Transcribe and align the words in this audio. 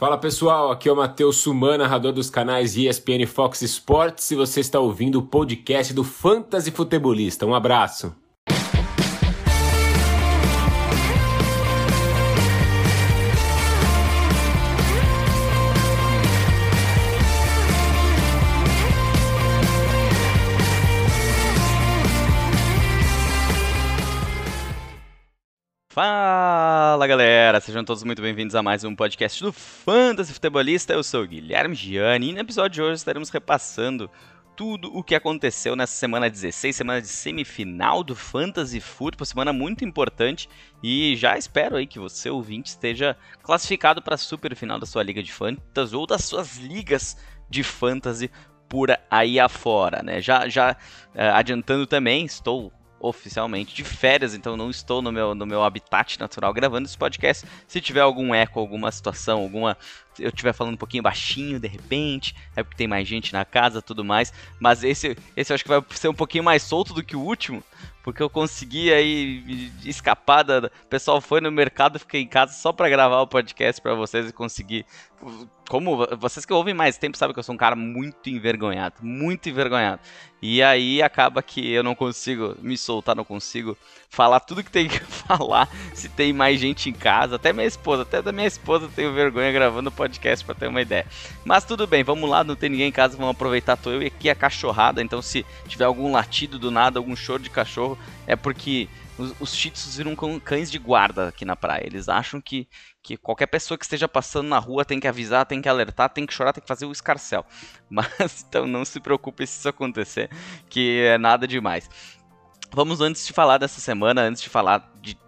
Fala 0.00 0.16
pessoal, 0.16 0.70
aqui 0.72 0.88
é 0.88 0.92
o 0.92 0.96
Matheus 0.96 1.36
Suman, 1.36 1.76
narrador 1.76 2.10
dos 2.10 2.30
canais 2.30 2.74
ESPN 2.74 3.26
Fox 3.26 3.60
Sports, 3.60 4.30
e 4.30 4.34
você 4.34 4.60
está 4.60 4.80
ouvindo 4.80 5.18
o 5.18 5.22
podcast 5.26 5.92
do 5.92 6.02
Fantasy 6.02 6.70
Futebolista. 6.70 7.44
Um 7.44 7.54
abraço. 7.54 8.16
Fala 25.92 26.39
galera, 27.06 27.60
sejam 27.60 27.82
todos 27.82 28.02
muito 28.02 28.20
bem-vindos 28.20 28.54
a 28.54 28.62
mais 28.62 28.84
um 28.84 28.94
podcast 28.94 29.42
do 29.42 29.52
Fantasy 29.52 30.34
Futebolista. 30.34 30.92
Eu 30.92 31.02
sou 31.02 31.22
o 31.22 31.26
Guilherme 31.26 31.74
Gianni 31.74 32.28
e 32.28 32.32
no 32.34 32.40
episódio 32.40 32.74
de 32.74 32.82
hoje 32.82 32.96
estaremos 32.96 33.30
repassando 33.30 34.10
tudo 34.54 34.94
o 34.94 35.02
que 35.02 35.14
aconteceu 35.14 35.74
nessa 35.74 35.94
semana 35.94 36.28
16, 36.28 36.76
semana 36.76 37.00
de 37.00 37.08
semifinal 37.08 38.04
do 38.04 38.14
Fantasy 38.14 38.80
Football, 38.80 39.24
semana 39.24 39.52
muito 39.52 39.82
importante 39.82 40.46
e 40.82 41.16
já 41.16 41.38
espero 41.38 41.76
aí 41.76 41.86
que 41.86 41.98
você 41.98 42.28
ouvinte 42.28 42.68
esteja 42.68 43.16
classificado 43.42 44.02
para 44.02 44.16
a 44.16 44.18
super 44.18 44.54
final 44.54 44.78
da 44.78 44.84
sua 44.84 45.02
liga 45.02 45.22
de 45.22 45.32
fantasy 45.32 45.96
ou 45.96 46.06
das 46.06 46.24
suas 46.24 46.58
ligas 46.58 47.16
de 47.48 47.62
fantasy 47.62 48.30
por 48.68 48.94
aí 49.10 49.40
afora, 49.40 50.02
né? 50.02 50.20
Já 50.20 50.48
já 50.48 50.72
uh, 51.14 51.34
adiantando 51.34 51.86
também, 51.86 52.26
estou 52.26 52.70
oficialmente 53.00 53.74
de 53.74 53.82
férias, 53.82 54.34
então 54.34 54.56
não 54.56 54.70
estou 54.70 55.00
no 55.00 55.10
meu, 55.10 55.34
no 55.34 55.46
meu 55.46 55.64
habitat 55.64 56.20
natural 56.20 56.52
gravando 56.52 56.86
esse 56.86 56.98
podcast. 56.98 57.46
Se 57.66 57.80
tiver 57.80 58.00
algum 58.00 58.34
eco, 58.34 58.60
alguma 58.60 58.92
situação, 58.92 59.40
alguma. 59.40 59.76
Eu 60.20 60.28
estiver 60.28 60.52
falando 60.52 60.74
um 60.74 60.78
pouquinho 60.78 61.02
baixinho 61.02 61.58
de 61.58 61.68
repente, 61.68 62.34
é 62.54 62.62
porque 62.62 62.76
tem 62.76 62.86
mais 62.86 63.08
gente 63.08 63.32
na 63.32 63.44
casa 63.44 63.82
tudo 63.82 64.04
mais. 64.04 64.32
Mas 64.58 64.84
esse, 64.84 65.16
esse 65.36 65.52
eu 65.52 65.54
acho 65.54 65.64
que 65.64 65.70
vai 65.70 65.82
ser 65.90 66.08
um 66.08 66.14
pouquinho 66.14 66.44
mais 66.44 66.62
solto 66.62 66.94
do 66.94 67.02
que 67.02 67.16
o 67.16 67.20
último, 67.20 67.62
porque 68.02 68.22
eu 68.22 68.30
consegui 68.30 68.92
aí 68.92 69.70
escapar 69.84 70.42
da. 70.42 70.58
O 70.66 70.86
pessoal 70.88 71.20
foi 71.20 71.40
no 71.40 71.50
mercado, 71.50 71.98
fiquei 71.98 72.22
em 72.22 72.26
casa 72.26 72.52
só 72.52 72.72
para 72.72 72.88
gravar 72.88 73.20
o 73.20 73.26
podcast 73.26 73.80
para 73.80 73.94
vocês 73.94 74.28
e 74.28 74.32
conseguir 74.32 74.86
como 75.68 76.04
vocês 76.18 76.44
que 76.44 76.52
ouvem 76.52 76.74
mais 76.74 76.96
tempo 76.96 77.16
sabem 77.16 77.32
que 77.32 77.38
eu 77.38 77.44
sou 77.44 77.54
um 77.54 77.58
cara 77.58 77.76
muito 77.76 78.28
envergonhado, 78.28 78.96
muito 79.02 79.48
envergonhado. 79.48 80.00
E 80.42 80.62
aí 80.62 81.02
acaba 81.02 81.42
que 81.42 81.70
eu 81.70 81.82
não 81.82 81.94
consigo 81.94 82.56
me 82.60 82.76
soltar, 82.76 83.14
não 83.14 83.24
consigo 83.24 83.76
falar 84.08 84.40
tudo 84.40 84.64
que 84.64 84.70
tem 84.70 84.88
que 84.88 84.98
falar 85.04 85.68
se 85.94 86.08
tem 86.08 86.32
mais 86.32 86.58
gente 86.58 86.88
em 86.88 86.92
casa. 86.92 87.36
Até 87.36 87.52
minha 87.52 87.66
esposa, 87.66 88.02
até 88.02 88.22
da 88.22 88.32
minha 88.32 88.46
esposa 88.46 88.86
eu 88.86 88.90
tenho 88.90 89.12
vergonha 89.12 89.52
gravando 89.52 89.92
podcast 89.92 90.09
para 90.18 90.54
ter 90.54 90.66
uma 90.66 90.80
ideia. 90.80 91.06
Mas 91.44 91.64
tudo 91.64 91.86
bem, 91.86 92.02
vamos 92.02 92.28
lá, 92.28 92.42
não 92.42 92.56
tem 92.56 92.70
ninguém 92.70 92.88
em 92.88 92.92
casa, 92.92 93.16
vamos 93.16 93.32
aproveitar. 93.32 93.76
Tô 93.76 93.90
eu 93.90 94.02
e 94.02 94.06
aqui 94.06 94.28
a 94.30 94.34
cachorrada, 94.34 95.02
então 95.02 95.20
se 95.20 95.44
tiver 95.68 95.84
algum 95.84 96.10
latido 96.12 96.58
do 96.58 96.70
nada, 96.70 96.98
algum 96.98 97.14
choro 97.14 97.42
de 97.42 97.50
cachorro, 97.50 97.98
é 98.26 98.34
porque 98.34 98.88
os, 99.20 99.34
os 99.40 99.96
viram 99.96 100.16
cães 100.40 100.70
de 100.70 100.78
guarda 100.78 101.28
aqui 101.28 101.44
na 101.44 101.54
praia. 101.54 101.86
Eles 101.86 102.08
acham 102.08 102.40
que, 102.40 102.66
que 103.02 103.16
qualquer 103.16 103.46
pessoa 103.46 103.76
que 103.76 103.84
esteja 103.84 104.08
passando 104.08 104.48
na 104.48 104.58
rua 104.58 104.84
tem 104.84 104.98
que 104.98 105.06
avisar, 105.06 105.44
tem 105.46 105.60
que 105.60 105.68
alertar, 105.68 106.08
tem 106.08 106.26
que 106.26 106.32
chorar, 106.32 106.52
tem 106.52 106.62
que 106.62 106.68
fazer 106.68 106.86
o 106.86 106.92
escarcel. 106.92 107.44
Mas 107.88 108.44
então 108.48 108.66
não 108.66 108.84
se 108.84 109.00
preocupe 109.00 109.46
se 109.46 109.58
isso 109.58 109.68
acontecer, 109.68 110.30
que 110.68 111.02
é 111.02 111.18
nada 111.18 111.46
demais. 111.46 111.88
Vamos 112.72 113.00
antes 113.00 113.26
de 113.26 113.32
falar 113.32 113.58
dessa 113.58 113.80
semana, 113.80 114.22
antes 114.22 114.42
de 114.42 114.48
falar 114.48 114.90
de 115.02 115.18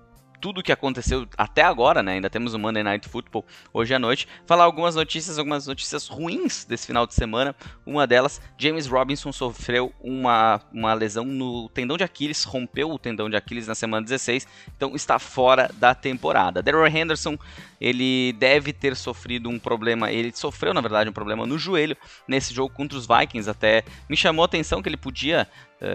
tudo 0.43 0.59
o 0.59 0.63
que 0.63 0.73
aconteceu 0.73 1.25
até 1.39 1.63
agora, 1.63 2.03
né? 2.03 2.15
Ainda 2.15 2.29
temos 2.29 2.53
o 2.53 2.59
Monday 2.59 2.83
Night 2.83 3.09
Football 3.09 3.47
hoje 3.73 3.95
à 3.95 3.99
noite. 3.99 4.27
Falar 4.45 4.65
algumas 4.65 4.97
notícias, 4.97 5.39
algumas 5.39 5.69
notícias 5.69 6.09
ruins 6.09 6.65
desse 6.65 6.85
final 6.85 7.07
de 7.07 7.15
semana. 7.15 7.55
Uma 7.87 8.09
delas, 8.09 8.43
James 8.59 8.89
Robinson 8.89 9.31
sofreu 9.31 9.95
uma, 10.01 10.61
uma 10.73 10.93
lesão 10.95 11.25
no 11.25 11.69
tendão 11.69 11.97
de 11.97 12.03
Aquiles, 12.03 12.43
rompeu 12.43 12.91
o 12.91 12.99
tendão 12.99 13.31
de 13.31 13.37
Aquiles 13.37 13.69
na 13.69 13.77
semana 13.77 14.03
16, 14.03 14.49
então 14.77 14.97
está 14.97 15.17
fora 15.21 15.71
da 15.79 15.95
temporada. 15.95 16.61
Daryl 16.61 16.89
Henderson, 16.89 17.39
ele 17.81 18.33
deve 18.33 18.73
ter 18.73 18.97
sofrido 18.97 19.49
um 19.49 19.61
problema, 19.61 20.11
ele 20.11 20.33
sofreu 20.35 20.75
na 20.75 20.81
verdade 20.81 21.09
um 21.09 21.13
problema 21.13 21.47
no 21.47 21.57
joelho 21.57 21.97
nesse 22.27 22.53
jogo 22.53 22.75
contra 22.75 22.99
os 22.99 23.07
Vikings, 23.07 23.49
até 23.49 23.85
me 24.11 24.17
chamou 24.17 24.43
a 24.43 24.47
atenção 24.47 24.83
que 24.83 24.89
ele 24.89 24.97
podia 24.97 25.47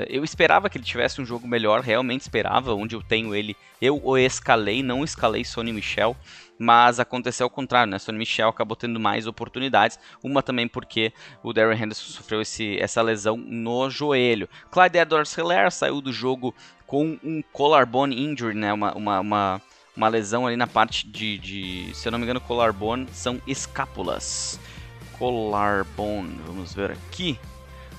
eu 0.10 0.24
esperava 0.24 0.70
que 0.70 0.78
ele 0.78 0.84
tivesse 0.84 1.22
um 1.22 1.26
jogo 1.26 1.48
melhor, 1.48 1.80
realmente 1.80 2.22
esperava, 2.22 2.74
onde 2.74 2.94
eu 2.94 3.02
tenho 3.02 3.34
ele. 3.34 3.56
Eu 3.82 4.02
o 4.04 4.18
escalei, 4.18 4.84
não 4.84 5.02
escalei 5.02 5.46
Sony 5.46 5.72
Michel, 5.72 6.14
mas 6.60 7.00
aconteceu 7.00 7.46
ao 7.46 7.50
contrário, 7.50 7.90
né? 7.90 7.98
Sony 7.98 8.18
Michel 8.18 8.50
acabou 8.50 8.76
tendo 8.76 9.00
mais 9.00 9.28
oportunidades, 9.28 9.98
uma 10.22 10.44
também 10.44 10.68
porque 10.68 11.14
o 11.42 11.54
Darren 11.54 11.82
Henderson 11.82 12.12
sofreu 12.12 12.42
esse, 12.42 12.78
essa 12.80 13.02
lesão 13.02 13.38
no 13.38 13.90
joelho. 13.90 14.50
Clyde 14.70 14.98
Edwards-Helaire 14.98 15.72
saiu 15.72 16.02
do 16.02 16.12
jogo 16.12 16.54
com 16.86 17.18
um 17.24 17.42
collarbone 17.54 18.22
injury, 18.22 18.56
né? 18.56 18.74
Uma, 18.74 18.94
uma, 18.94 19.20
uma, 19.22 19.62
uma 19.96 20.08
lesão 20.10 20.46
ali 20.46 20.58
na 20.58 20.68
parte 20.68 21.08
de, 21.08 21.38
de, 21.38 21.92
se 21.94 22.06
eu 22.08 22.12
não 22.12 22.20
me 22.20 22.26
engano, 22.26 22.42
collarbone 22.42 23.08
são 23.14 23.42
escápulas. 23.48 24.60
Collarbone, 25.18 26.42
vamos 26.46 26.74
ver 26.74 26.92
aqui 26.92 27.40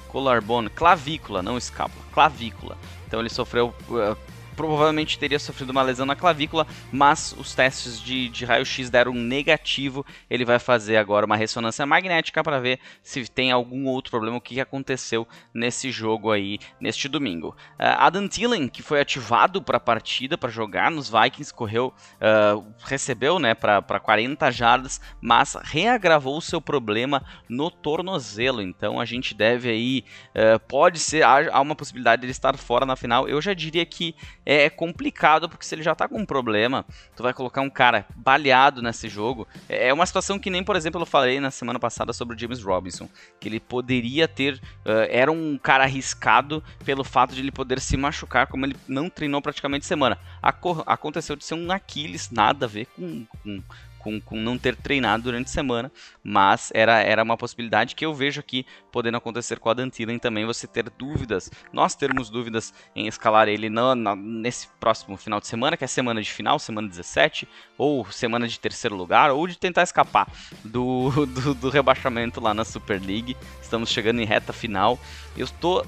collarbone, 0.09 0.69
clavícula, 0.71 1.43
não 1.43 1.57
escápula, 1.57 2.05
clavícula. 2.13 2.77
Então 3.07 3.21
ele 3.21 3.29
sofreu 3.29 3.73
uh, 3.89 4.17
provavelmente 4.59 5.21
teria 5.21 5.39
sofrido 5.39 5.71
uma 5.71 5.83
lesão 5.83 6.05
na 6.05 6.17
clavícula, 6.17 6.67
mas 6.91 7.33
os 7.39 7.55
testes 7.55 8.03
de, 8.03 8.29
de 8.29 8.45
raio-x 8.45 8.91
deram 8.91 9.15
negativo. 9.15 10.05
Ele 10.29 10.45
vai 10.45 10.59
fazer 10.59 10.97
agora 10.97 11.25
uma 11.25 11.37
ressonância 11.37 11.87
magnética 11.87 12.43
para 12.43 12.59
ver 12.59 12.81
se 13.01 13.29
tem 13.29 13.53
algum 13.53 13.87
outro 13.87 14.11
problema, 14.11 14.37
o 14.37 14.41
que 14.41 14.61
aconteceu 14.61 15.29
nesse 15.55 15.93
jogo 15.93 16.33
aí, 16.33 16.59
neste 16.81 17.09
domingo. 17.09 17.51
Uh, 17.79 17.95
Adam 17.99 18.27
Thielen, 18.27 18.67
que 18.67 18.83
foi 18.83 19.01
ativado 19.01 19.63
para 19.63 19.77
a 19.77 19.81
partida, 19.81 20.37
para 20.37 20.51
jogar 20.51 20.91
nos 20.91 21.09
Vikings, 21.09 21.55
correu, 21.55 21.95
uh, 22.17 22.67
recebeu 22.85 23.39
né, 23.39 23.55
para 23.55 24.01
40 24.01 24.51
jardas, 24.51 25.01
mas 25.21 25.57
reagravou 25.63 26.37
o 26.37 26.43
seu 26.43 26.61
problema 26.61 27.23
no 27.49 27.71
tornozelo. 27.71 28.61
Então 28.61 28.99
a 28.99 29.05
gente 29.05 29.35
deve 29.35 29.71
aí, 29.71 30.05
uh, 30.31 30.59
pode 30.67 30.99
ser, 30.99 31.23
há, 31.23 31.49
há 31.53 31.61
uma 31.61 31.77
possibilidade 31.77 32.23
de 32.23 32.27
ele 32.27 32.33
estar 32.33 32.57
fora 32.57 32.85
na 32.85 32.97
final. 32.97 33.29
Eu 33.29 33.41
já 33.41 33.55
diria 33.55 33.87
que 33.87 34.17
é, 34.49 34.65
é 34.65 34.71
complicado, 34.71 35.47
porque 35.47 35.67
se 35.67 35.75
ele 35.75 35.83
já 35.83 35.95
tá 35.95 36.09
com 36.09 36.17
um 36.17 36.25
problema, 36.25 36.87
tu 37.15 37.23
vai 37.23 37.35
colocar 37.35 37.61
um 37.61 37.69
cara 37.69 38.07
baleado 38.17 38.81
nesse 38.81 39.07
jogo. 39.07 39.47
É, 39.69 39.89
é 39.89 39.93
uma 39.93 40.07
situação 40.07 40.39
que 40.39 40.49
nem, 40.49 40.65
por 40.65 40.75
exemplo, 40.75 41.03
eu 41.03 41.05
falei 41.05 41.39
na 41.39 41.51
semana 41.51 41.79
passada 41.79 42.15
sobre 42.15 42.35
o 42.35 42.39
James 42.39 42.63
Robinson, 42.63 43.11
que 43.39 43.47
ele 43.47 43.61
poderia 43.61 44.27
ter. 44.27 44.55
Uh, 44.87 45.05
era 45.11 45.31
um 45.31 45.59
cara 45.59 45.85
arriscado 45.85 46.65
pelo 46.83 47.05
fato 47.05 47.35
de 47.35 47.43
ele 47.43 47.53
poder 47.53 47.79
se 47.79 47.95
machucar, 47.99 48.47
como 48.47 48.65
ele 48.65 48.77
não 48.89 49.11
treinou 49.11 49.43
praticamente 49.43 49.85
semana. 49.85 50.19
Aco 50.41 50.83
aconteceu 50.87 51.37
de 51.37 51.45
ser 51.45 51.55
um 51.55 51.71
Aquiles, 51.71 52.31
nada 52.31 52.65
a 52.65 52.69
ver 52.69 52.87
com, 52.87 53.27
com 53.43 53.63
com, 54.09 54.21
com 54.21 54.41
não 54.41 54.57
ter 54.57 54.75
treinado 54.75 55.25
durante 55.25 55.49
a 55.49 55.51
semana, 55.51 55.93
mas 56.25 56.71
era, 56.75 57.01
era 57.03 57.23
uma 57.23 57.37
possibilidade 57.37 57.95
que 57.95 58.07
eu 58.07 58.15
vejo 58.15 58.41
aqui 58.41 58.65
podendo 58.91 59.19
acontecer 59.19 59.59
com 59.59 59.69
a 59.69 59.75
Dantilen 59.75 60.19
também, 60.19 60.47
você 60.47 60.67
ter 60.67 60.89
dúvidas, 60.89 61.51
nós 61.73 61.95
termos 61.95 62.31
dúvidas 62.31 62.73
em 62.97 63.07
escalar 63.07 63.49
ele 63.49 63.69
no, 63.69 63.95
nesse 64.17 64.69
próximo 64.81 65.17
final 65.17 65.41
de 65.41 65.47
semana, 65.47 65.77
que 65.77 65.85
é 65.85 65.87
semana 65.87 66.23
de 66.23 66.31
final, 66.31 66.59
semana 66.59 66.89
17, 66.89 67.47
ou 67.77 68.11
semana 68.11 68.49
de 68.49 68.59
terceiro 68.59 68.97
lugar, 68.97 69.31
ou 69.31 69.47
de 69.47 69.59
tentar 69.59 69.83
escapar 69.83 70.27
do, 70.65 71.11
do, 71.27 71.55
do 71.55 71.69
rebaixamento 71.69 72.41
lá 72.41 72.55
na 72.55 72.65
Super 72.65 73.01
League. 73.01 73.37
Estamos 73.61 73.91
chegando 73.91 74.21
em 74.21 74.25
reta 74.25 74.53
final. 74.53 74.99
Eu 75.37 75.45
estou 75.45 75.87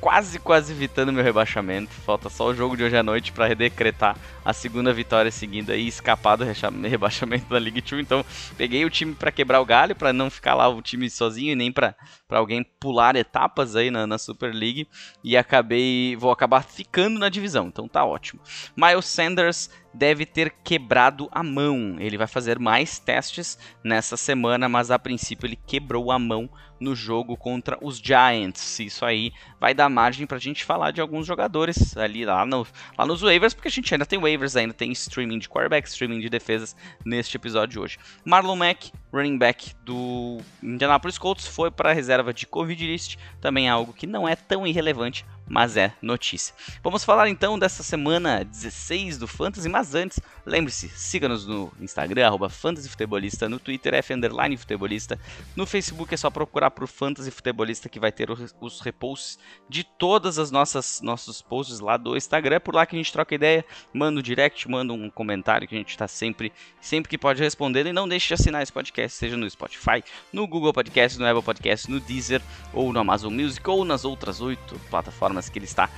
quase, 0.00 0.38
quase 0.38 0.72
evitando 0.72 1.12
meu 1.12 1.22
rebaixamento. 1.22 1.92
Falta 1.92 2.28
só 2.28 2.46
o 2.46 2.54
jogo 2.54 2.76
de 2.76 2.84
hoje 2.84 2.96
à 2.96 3.02
noite 3.02 3.32
para 3.32 3.54
decretar 3.54 4.16
a 4.44 4.52
segunda 4.52 4.92
vitória 4.92 5.30
seguida 5.30 5.76
e 5.76 5.88
escapar 5.88 6.36
do 6.36 6.44
rebaixamento 6.88 7.48
da 7.48 7.58
League 7.58 7.80
2. 7.80 8.02
Então, 8.02 8.24
peguei 8.56 8.84
o 8.84 8.90
time 8.90 9.14
para 9.14 9.32
quebrar 9.32 9.60
o 9.60 9.66
galho, 9.66 9.96
para 9.96 10.12
não 10.12 10.30
ficar 10.30 10.54
lá 10.54 10.68
o 10.68 10.80
time 10.80 11.10
sozinho 11.10 11.52
e 11.52 11.56
nem 11.56 11.72
para 11.72 11.96
alguém 12.30 12.64
pular 12.78 13.16
etapas 13.16 13.74
aí 13.74 13.90
na, 13.90 14.06
na, 14.06 14.18
Super 14.18 14.54
League. 14.54 14.86
E 15.24 15.36
acabei, 15.36 16.16
vou 16.16 16.30
acabar 16.30 16.62
ficando 16.62 17.18
na 17.18 17.28
divisão. 17.28 17.66
Então, 17.68 17.88
tá 17.88 18.04
ótimo. 18.04 18.40
Miles 18.76 19.06
Sanders 19.06 19.70
deve 19.92 20.26
ter 20.26 20.54
quebrado 20.62 21.28
a 21.32 21.42
mão. 21.42 21.96
Ele 21.98 22.18
vai 22.18 22.26
fazer 22.26 22.58
mais 22.58 22.98
testes 22.98 23.58
nessa 23.82 24.16
semana, 24.16 24.68
mas 24.68 24.90
a 24.90 24.98
princípio 24.98 25.46
ele 25.46 25.58
quebrou 25.66 26.12
a 26.12 26.18
mão 26.18 26.48
no 26.80 26.94
jogo 26.94 27.36
contra 27.36 27.78
os 27.80 27.98
Giants. 27.98 28.80
Isso 28.80 29.04
aí 29.04 29.32
vai 29.60 29.74
dar 29.74 29.88
margem 29.88 30.26
para 30.26 30.36
a 30.36 30.40
gente 30.40 30.64
falar 30.64 30.90
de 30.90 31.00
alguns 31.00 31.26
jogadores 31.26 31.96
ali 31.96 32.24
lá, 32.24 32.44
no, 32.44 32.66
lá 32.96 33.06
nos 33.06 33.20
waivers, 33.20 33.54
porque 33.54 33.68
a 33.68 33.70
gente 33.70 33.92
ainda 33.92 34.06
tem 34.06 34.18
waivers, 34.18 34.56
ainda 34.56 34.74
tem 34.74 34.92
streaming 34.92 35.38
de 35.38 35.48
quarterback, 35.48 35.88
streaming 35.88 36.20
de 36.20 36.28
defesas 36.28 36.76
neste 37.04 37.36
episódio 37.36 37.72
de 37.72 37.78
hoje. 37.78 37.98
Marlon 38.24 38.56
Mack, 38.56 38.92
running 39.12 39.38
back 39.38 39.74
do 39.84 40.38
Indianapolis 40.62 41.18
Colts, 41.18 41.46
foi 41.46 41.70
para 41.70 41.90
a 41.90 41.94
reserva 41.94 42.32
de 42.32 42.46
Covid 42.46 42.86
list, 42.86 43.16
também 43.40 43.68
é 43.68 43.70
algo 43.70 43.92
que 43.92 44.06
não 44.06 44.28
é 44.28 44.36
tão 44.36 44.66
irrelevante 44.66 45.24
mas 45.48 45.76
é 45.76 45.92
notícia. 46.02 46.54
Vamos 46.82 47.04
falar 47.04 47.28
então 47.28 47.58
dessa 47.58 47.82
semana 47.82 48.44
16 48.44 49.18
do 49.18 49.26
Fantasy, 49.26 49.68
mas 49.68 49.94
antes, 49.94 50.20
lembre-se, 50.44 50.88
siga-nos 50.88 51.46
no 51.46 51.72
Instagram, 51.80 52.36
fantasyfutebolista, 52.48 53.48
no 53.48 53.58
Twitter, 53.58 53.94
F 53.94 54.14
futebolista, 54.58 55.18
no 55.54 55.66
Facebook 55.66 56.12
é 56.12 56.16
só 56.16 56.30
procurar 56.30 56.70
por 56.70 56.86
Fantasy 56.86 57.30
Futebolista 57.30 57.88
que 57.88 58.00
vai 58.00 58.10
ter 58.10 58.28
os 58.30 58.80
reposts 58.80 59.38
de 59.68 59.84
todas 59.84 60.38
as 60.38 60.50
nossas 60.50 61.00
nossos 61.00 61.42
posts 61.42 61.80
lá 61.80 61.96
do 61.96 62.16
Instagram, 62.16 62.56
é 62.56 62.58
por 62.58 62.74
lá 62.74 62.86
que 62.86 62.96
a 62.96 62.98
gente 62.98 63.12
troca 63.12 63.34
ideia, 63.34 63.64
manda 63.92 64.18
um 64.18 64.22
direct, 64.22 64.68
manda 64.68 64.92
um 64.92 65.10
comentário 65.10 65.68
que 65.68 65.74
a 65.74 65.78
gente 65.78 65.90
está 65.90 66.08
sempre, 66.08 66.52
sempre 66.80 67.08
que 67.08 67.18
pode 67.18 67.42
responder, 67.42 67.86
e 67.86 67.92
não 67.92 68.08
deixe 68.08 68.28
de 68.28 68.34
assinar 68.34 68.62
esse 68.62 68.72
podcast, 68.72 69.16
seja 69.16 69.36
no 69.36 69.48
Spotify, 69.48 70.02
no 70.32 70.46
Google 70.46 70.72
Podcast, 70.72 71.18
no 71.18 71.26
Apple 71.26 71.42
Podcast, 71.42 71.90
no 71.90 72.00
Deezer, 72.00 72.42
ou 72.72 72.92
no 72.92 73.00
Amazon 73.00 73.32
Music, 73.32 73.68
ou 73.68 73.84
nas 73.84 74.04
outras 74.04 74.40
oito 74.40 74.78
plataformas 74.90 75.35
plataformas 75.36 75.48
que 75.48 75.58
ele 75.58 75.66
está 75.66 75.90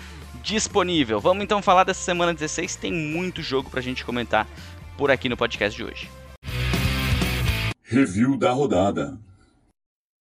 disponível. 0.43 1.21
Vamos 1.21 1.45
então 1.45 1.63
falar 1.63 1.85
dessa 1.85 2.03
semana 2.03 2.35
16, 2.35 2.77
tem 2.77 2.93
muito 2.93 3.43
jogo 3.43 3.71
pra 3.71 3.81
gente 3.81 4.05
comentar 4.05 4.47
por 4.97 5.11
aqui 5.11 5.29
no 5.29 5.37
podcast 5.37 5.77
de 5.77 5.85
hoje. 5.85 6.11
Review 7.83 8.37
da 8.37 8.51
rodada. 8.51 9.19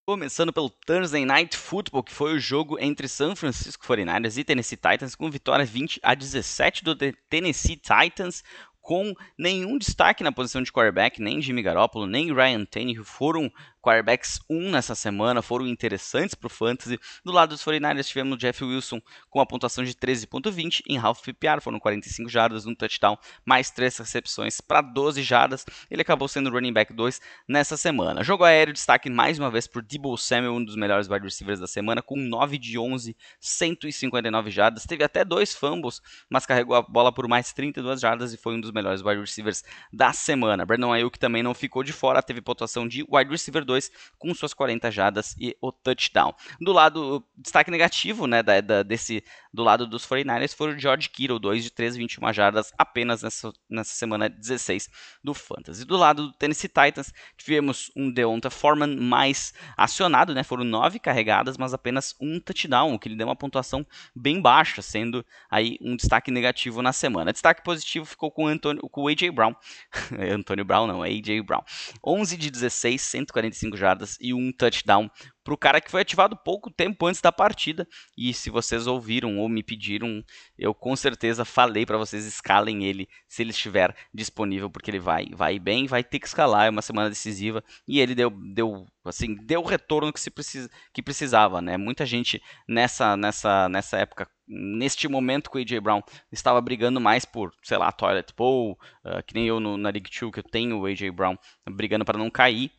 Começando 0.07 0.53
pelo 0.53 0.69
Thursday 0.69 1.25
Night 1.25 1.57
Football, 1.57 2.01
que 2.01 2.13
foi 2.13 2.33
o 2.33 2.39
jogo 2.39 2.77
entre 2.79 3.09
San 3.09 3.35
Francisco 3.35 3.85
49ers 3.85 4.37
e 4.37 4.43
Tennessee 4.43 4.77
Titans, 4.77 5.15
com 5.15 5.29
vitória 5.29 5.65
20 5.65 5.99
a 6.01 6.15
17 6.15 6.81
do 6.81 6.95
Tennessee 7.29 7.75
Titans 7.75 8.41
com 8.87 9.13
nenhum 9.37 9.77
destaque 9.77 10.23
na 10.23 10.31
posição 10.31 10.61
de 10.61 10.71
quarterback, 10.71 11.21
nem 11.21 11.41
Jimmy 11.41 11.61
Garoppolo, 11.61 12.07
nem 12.07 12.33
Ryan 12.33 12.63
Tannehill 12.63 13.03
foram 13.03 13.51
quarterbacks 13.87 14.41
1 14.49 14.71
nessa 14.71 14.93
semana, 14.93 15.41
foram 15.41 15.65
interessantes 15.65 16.35
para 16.35 16.47
o 16.47 16.49
Fantasy. 16.49 16.99
Do 17.23 17.31
lado 17.31 17.51
dos 17.51 17.63
49ers 17.63 18.07
tivemos 18.07 18.35
o 18.35 18.37
Jeff 18.37 18.61
Wilson 18.61 19.01
com 19.29 19.39
a 19.39 19.45
pontuação 19.45 19.81
de 19.81 19.93
13.20 19.93 20.81
em 20.89 20.97
half 20.97 21.21
PPR, 21.21 21.61
foram 21.61 21.79
45 21.79 22.29
jardas, 22.29 22.65
um 22.65 22.75
touchdown, 22.75 23.17
mais 23.45 23.71
3 23.71 23.97
recepções 23.99 24.59
para 24.59 24.81
12 24.81 25.23
jardas. 25.23 25.65
Ele 25.89 26.01
acabou 26.01 26.27
sendo 26.27 26.49
running 26.49 26.73
back 26.73 26.91
2 26.91 27.21
nessa 27.47 27.77
semana. 27.77 28.25
Jogo 28.25 28.43
aéreo, 28.43 28.73
destaque 28.73 29.09
mais 29.09 29.39
uma 29.39 29.49
vez 29.49 29.67
por 29.67 29.81
Debo 29.81 30.17
Samuel, 30.17 30.55
um 30.55 30.63
dos 30.63 30.75
melhores 30.75 31.07
wide 31.07 31.23
receivers 31.23 31.61
da 31.61 31.67
semana, 31.67 32.01
com 32.01 32.17
9 32.17 32.57
de 32.57 32.77
11, 32.77 33.15
159 33.39 34.51
jardas. 34.51 34.83
Teve 34.83 35.05
até 35.05 35.23
dois 35.23 35.53
fumbles, 35.53 36.01
mas 36.29 36.45
carregou 36.45 36.75
a 36.75 36.81
bola 36.81 37.11
por 37.13 37.25
mais 37.29 37.53
32 37.53 38.01
jardas 38.01 38.33
e 38.33 38.37
foi 38.37 38.55
um 38.55 38.59
dos 38.59 38.71
melhores 38.71 39.01
wide 39.01 39.21
receivers 39.21 39.63
da 39.93 40.11
semana. 40.11 40.65
Brandon 40.65 40.91
Ayuk 40.91 41.17
também 41.17 41.41
não 41.41 41.53
ficou 41.53 41.83
de 41.83 41.93
fora, 41.93 42.21
teve 42.21 42.41
pontuação 42.41 42.85
de 42.85 43.05
wide 43.09 43.31
receiver 43.31 43.63
2 43.63 43.76
2 43.77 43.91
com 44.17 44.33
suas 44.33 44.53
40 44.53 44.89
jadas 44.91 45.35
e 45.39 45.55
o 45.61 45.71
touchdown. 45.71 46.33
Do 46.59 46.73
lado, 46.73 47.23
destaque 47.37 47.69
negativo, 47.69 48.25
né, 48.25 48.41
da, 48.41 48.59
da, 48.59 48.83
desse, 48.83 49.23
do 49.53 49.63
lado 49.63 49.85
dos 49.85 50.05
49ers 50.05 50.55
foi 50.55 50.73
o 50.73 50.79
George 50.79 51.09
Kittle, 51.09 51.39
2 51.39 51.63
de 51.63 51.71
3, 51.71 51.95
21 51.95 52.33
jardas 52.33 52.73
apenas 52.77 53.21
nessa, 53.21 53.53
nessa 53.69 53.93
semana 53.93 54.27
16 54.27 54.89
do 55.23 55.33
Fantasy. 55.33 55.85
Do 55.85 55.97
lado 55.97 56.27
do 56.27 56.33
Tennessee 56.33 56.67
Titans, 56.67 57.13
tivemos 57.37 57.91
um 57.95 58.11
Deonta 58.11 58.49
Foreman 58.49 58.97
mais 58.97 59.53
acionado, 59.75 60.33
né, 60.33 60.43
foram 60.43 60.63
9 60.63 60.99
carregadas, 60.99 61.57
mas 61.57 61.73
apenas 61.73 62.15
um 62.19 62.39
touchdown, 62.39 62.93
o 62.93 62.99
que 62.99 63.09
lhe 63.09 63.15
deu 63.15 63.27
uma 63.27 63.35
pontuação 63.35 63.85
bem 64.15 64.41
baixa, 64.41 64.81
sendo 64.81 65.25
aí 65.49 65.77
um 65.81 65.95
destaque 65.95 66.31
negativo 66.31 66.81
na 66.81 66.91
semana. 66.91 67.31
Destaque 67.31 67.63
positivo 67.63 68.05
ficou 68.05 68.31
com 68.31 68.45
o, 68.45 68.47
Antonio, 68.47 68.81
com 68.89 69.03
o 69.03 69.07
AJ 69.07 69.29
Brown, 69.31 69.55
Antônio 70.33 70.65
Brown 70.65 70.87
não, 70.87 71.05
é 71.05 71.09
AJ 71.09 71.41
Brown, 71.45 71.61
11 72.03 72.37
de 72.37 72.49
16, 72.49 73.01
145 73.01 73.56
105 73.57 73.77
jardas 73.77 74.17
e 74.21 74.33
um 74.33 74.51
touchdown 74.51 75.09
para 75.43 75.53
o 75.53 75.57
cara 75.57 75.79
que 75.79 75.89
foi 75.89 76.01
ativado 76.01 76.35
pouco 76.35 76.69
tempo 76.69 77.05
antes 77.05 77.21
da 77.21 77.31
partida. 77.31 77.87
E 78.17 78.33
se 78.33 78.49
vocês 78.49 78.85
ouviram 78.85 79.37
ou 79.39 79.47
me 79.47 79.63
pediram, 79.63 80.23
eu 80.57 80.73
com 80.73 80.95
certeza 80.95 81.45
falei 81.45 81.85
para 81.85 81.97
vocês 81.97 82.25
escalem 82.25 82.83
ele 82.83 83.07
se 83.27 83.43
ele 83.43 83.51
estiver 83.51 83.95
disponível, 84.13 84.69
porque 84.69 84.91
ele 84.91 84.99
vai, 84.99 85.27
vai 85.33 85.57
bem, 85.57 85.87
vai 85.87 86.03
ter 86.03 86.19
que 86.19 86.27
escalar, 86.27 86.67
é 86.67 86.69
uma 86.69 86.81
semana 86.81 87.09
decisiva 87.09 87.63
e 87.87 87.99
ele 87.99 88.13
deu, 88.13 88.29
deu 88.29 88.85
assim, 89.05 89.35
deu 89.45 89.61
o 89.61 89.67
retorno 89.67 90.11
que 90.11 90.19
se 90.19 90.29
precisa, 90.29 90.69
que 90.93 91.01
precisava, 91.01 91.61
né? 91.61 91.77
Muita 91.77 92.05
gente 92.05 92.41
nessa 92.67 93.15
nessa 93.15 93.69
nessa 93.69 93.97
época 93.97 94.27
neste 94.47 95.07
momento 95.07 95.49
com 95.49 95.57
o 95.57 95.61
AJ 95.61 95.79
Brown 95.79 96.01
estava 96.31 96.61
brigando 96.61 97.01
mais 97.01 97.25
por, 97.25 97.51
sei 97.61 97.77
lá, 97.77 97.91
Toilet 97.91 98.33
Bowl, 98.35 98.77
uh, 99.05 99.21
que 99.25 99.33
nem 99.33 99.45
eu 99.45 99.59
no, 99.59 99.77
na 99.77 99.89
League 99.89 100.09
2, 100.09 100.31
que 100.31 100.39
eu 100.39 100.43
tenho 100.43 100.79
o 100.79 100.85
AJ 100.85 101.09
Brown 101.11 101.35
brigando 101.69 102.05
para 102.05 102.17
não 102.17 102.29
cair. 102.29 102.71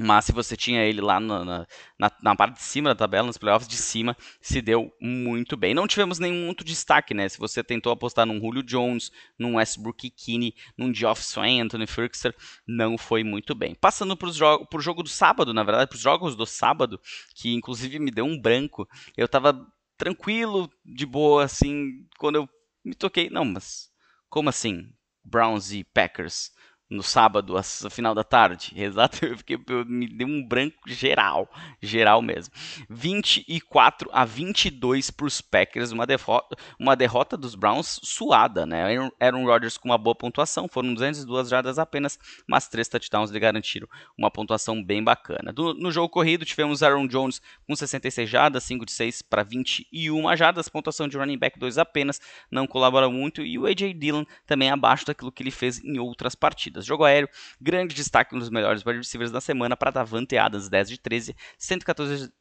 Mas 0.00 0.24
se 0.24 0.32
você 0.32 0.56
tinha 0.56 0.82
ele 0.82 1.00
lá 1.00 1.20
na, 1.20 1.66
na, 1.98 2.12
na, 2.22 2.36
parte 2.36 2.56
de 2.56 2.62
cima 2.62 2.90
da 2.90 2.94
tabela, 2.94 3.26
nos 3.26 3.36
playoffs 3.36 3.68
de 3.68 3.76
cima, 3.76 4.16
se 4.40 4.62
deu 4.62 4.92
muito 5.00 5.56
bem. 5.56 5.74
Não 5.74 5.86
tivemos 5.86 6.18
nenhum 6.18 6.48
outro 6.48 6.64
destaque, 6.64 7.12
né? 7.12 7.28
Se 7.28 7.38
você 7.38 7.62
tentou 7.62 7.92
apostar 7.92 8.24
num 8.24 8.40
Julio 8.40 8.62
Jones, 8.62 9.12
num 9.38 9.56
Westbrook 9.56 10.10
Kinney, 10.10 10.54
num 10.76 10.94
Geoff 10.94 11.22
Swain, 11.22 11.60
Anthony 11.60 11.86
Firkser, 11.86 12.34
não 12.66 12.96
foi 12.96 13.22
muito 13.22 13.54
bem. 13.54 13.74
Passando 13.74 14.16
para 14.16 14.28
o 14.28 14.80
jogo 14.80 15.02
do 15.02 15.08
sábado, 15.08 15.52
na 15.52 15.62
verdade, 15.62 15.88
para 15.88 15.96
os 15.96 16.02
jogos 16.02 16.34
do 16.34 16.46
sábado, 16.46 17.00
que 17.34 17.52
inclusive 17.52 17.98
me 17.98 18.10
deu 18.10 18.24
um 18.24 18.40
branco. 18.40 18.88
Eu 19.16 19.28
tava 19.28 19.66
tranquilo, 19.98 20.70
de 20.84 21.04
boa, 21.04 21.44
assim, 21.44 22.06
quando 22.18 22.36
eu 22.36 22.48
me 22.82 22.94
toquei. 22.94 23.28
Não, 23.28 23.44
mas 23.44 23.90
como 24.28 24.48
assim? 24.48 24.90
Browns 25.22 25.72
e 25.72 25.84
Packers 25.84 26.50
no 26.90 27.02
sábado, 27.02 27.54
no 27.54 27.90
final 27.90 28.14
da 28.14 28.24
tarde. 28.24 28.72
Exato, 28.76 29.24
eu 29.24 29.38
fiquei, 29.38 29.58
eu, 29.68 29.84
me 29.86 30.08
deu 30.08 30.26
um 30.26 30.42
branco 30.42 30.76
geral, 30.86 31.48
geral 31.80 32.20
mesmo. 32.20 32.52
24 32.88 34.10
a 34.12 34.24
22 34.24 35.10
para 35.10 35.26
os 35.26 35.40
Packers, 35.40 35.92
uma 35.92 36.06
derrota, 36.06 36.56
uma 36.78 36.96
derrota 36.96 37.36
dos 37.36 37.54
Browns 37.54 38.00
suada, 38.02 38.66
né? 38.66 39.10
Aaron 39.20 39.44
Rodgers 39.44 39.78
com 39.78 39.88
uma 39.88 39.98
boa 39.98 40.14
pontuação, 40.14 40.66
foram 40.68 40.92
202 40.92 41.48
jardas 41.48 41.78
apenas, 41.78 42.18
mas 42.46 42.68
três 42.68 42.88
touchdowns 42.88 43.30
lhe 43.30 43.38
garantiram 43.38 43.88
uma 44.18 44.30
pontuação 44.30 44.82
bem 44.82 45.02
bacana. 45.02 45.52
Do, 45.52 45.74
no 45.74 45.92
jogo 45.92 46.08
corrido, 46.08 46.44
tivemos 46.44 46.82
Aaron 46.82 47.06
Jones 47.06 47.40
com 47.66 47.76
66 47.76 48.28
jardas, 48.28 48.64
5 48.64 48.84
de 48.84 48.92
6 48.92 49.22
para 49.22 49.44
21 49.44 50.36
jardas, 50.36 50.68
pontuação 50.68 51.06
de 51.06 51.16
running 51.16 51.38
back 51.38 51.58
2 51.58 51.78
apenas, 51.78 52.20
não 52.50 52.66
colabora 52.66 53.08
muito, 53.08 53.42
e 53.42 53.58
o 53.58 53.66
AJ 53.66 53.94
Dillon 53.94 54.24
também 54.46 54.70
abaixo 54.70 55.06
daquilo 55.06 55.30
que 55.30 55.42
ele 55.42 55.50
fez 55.50 55.82
em 55.84 55.98
outras 55.98 56.34
partidas. 56.34 56.79
Jogo 56.84 57.04
aéreo, 57.04 57.28
grande 57.60 57.94
destaque, 57.94 58.38
dos 58.38 58.50
melhores 58.50 58.84
wide 58.84 58.98
receivers 58.98 59.30
da 59.30 59.40
semana 59.40 59.76
para 59.76 59.90
Davante 59.90 60.36
Adams, 60.36 60.68
10 60.68 60.88
de 60.90 61.00
13, 61.00 61.36
114, 61.58 62.32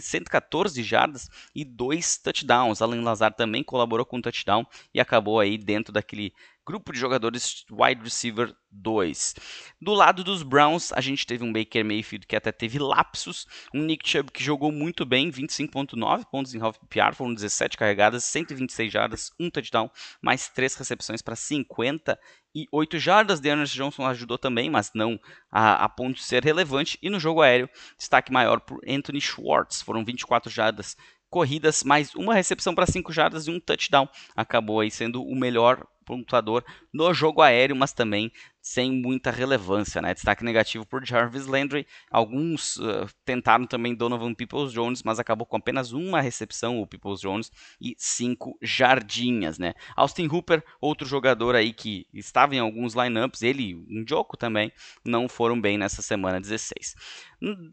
114 0.00 0.82
jardas 0.82 1.28
e 1.54 1.64
2 1.64 2.18
touchdowns. 2.18 2.82
Alan 2.82 3.02
Lazar 3.02 3.34
também 3.34 3.62
colaborou 3.62 4.06
com 4.06 4.18
um 4.18 4.22
touchdown 4.22 4.66
e 4.94 5.00
acabou 5.00 5.40
aí 5.40 5.58
dentro 5.58 5.92
daquele 5.92 6.32
grupo 6.70 6.92
de 6.92 7.00
jogadores 7.00 7.64
wide 7.68 8.00
receiver 8.00 8.54
2. 8.70 9.34
Do 9.80 9.92
lado 9.92 10.22
dos 10.22 10.44
Browns, 10.44 10.92
a 10.92 11.00
gente 11.00 11.26
teve 11.26 11.42
um 11.42 11.52
Baker 11.52 11.84
Mayfield 11.84 12.28
que 12.28 12.36
até 12.36 12.52
teve 12.52 12.78
lapsos, 12.78 13.44
um 13.74 13.82
Nick 13.82 14.08
Chubb 14.08 14.30
que 14.30 14.42
jogou 14.42 14.70
muito 14.70 15.04
bem, 15.04 15.32
25.9 15.32 16.24
pontos 16.30 16.54
em 16.54 16.60
half 16.60 16.78
PPR, 16.78 17.12
foram 17.12 17.34
17 17.34 17.76
carregadas, 17.76 18.22
126 18.22 18.92
jardas, 18.92 19.32
um 19.40 19.50
touchdown, 19.50 19.90
mais 20.22 20.48
3 20.48 20.76
recepções 20.76 21.20
para 21.20 21.34
58 21.34 22.98
jardas. 23.00 23.40
Dearness 23.40 23.70
Johnson 23.70 24.06
ajudou 24.06 24.38
também, 24.38 24.70
mas 24.70 24.92
não 24.94 25.18
a, 25.50 25.84
a 25.84 25.88
ponto 25.88 26.18
de 26.18 26.22
ser 26.22 26.44
relevante. 26.44 26.96
E 27.02 27.10
no 27.10 27.18
jogo 27.18 27.42
aéreo, 27.42 27.68
destaque 27.98 28.32
maior 28.32 28.60
por 28.60 28.80
Anthony 28.88 29.20
Schwartz, 29.20 29.82
foram 29.82 30.04
24 30.04 30.48
jardas 30.48 30.96
corridas, 31.28 31.84
mais 31.84 32.14
uma 32.14 32.34
recepção 32.34 32.74
para 32.74 32.86
5 32.86 33.12
jardas 33.12 33.46
e 33.46 33.50
um 33.50 33.60
touchdown. 33.60 34.08
Acabou 34.36 34.80
aí 34.80 34.90
sendo 34.90 35.22
o 35.22 35.36
melhor 35.36 35.86
pontuador 36.10 36.64
no 36.92 37.14
jogo 37.14 37.40
aéreo, 37.40 37.76
mas 37.76 37.92
também 37.92 38.32
sem 38.60 38.90
muita 38.90 39.30
relevância. 39.30 40.02
Né? 40.02 40.12
Destaque 40.12 40.44
negativo 40.44 40.84
por 40.84 41.06
Jarvis 41.06 41.46
Landry. 41.46 41.86
Alguns 42.10 42.76
uh, 42.76 43.06
tentaram 43.24 43.64
também 43.64 43.94
Donovan 43.94 44.34
Peoples 44.34 44.72
Jones, 44.72 45.04
mas 45.04 45.20
acabou 45.20 45.46
com 45.46 45.56
apenas 45.56 45.92
uma 45.92 46.20
recepção, 46.20 46.80
o 46.80 46.86
Peoples 46.86 47.20
Jones, 47.20 47.52
e 47.80 47.94
cinco 47.96 48.58
jardinhas. 48.60 49.56
Né? 49.56 49.72
Austin 49.94 50.26
Hooper, 50.26 50.64
outro 50.80 51.06
jogador 51.06 51.54
aí 51.54 51.72
que 51.72 52.06
estava 52.12 52.56
em 52.56 52.58
alguns 52.58 52.94
lineups, 52.94 53.42
ele, 53.42 53.76
um 53.88 54.04
Joko 54.06 54.36
também, 54.36 54.72
não 55.04 55.28
foram 55.28 55.60
bem 55.60 55.78
nessa 55.78 56.02
semana 56.02 56.40
16. 56.40 56.96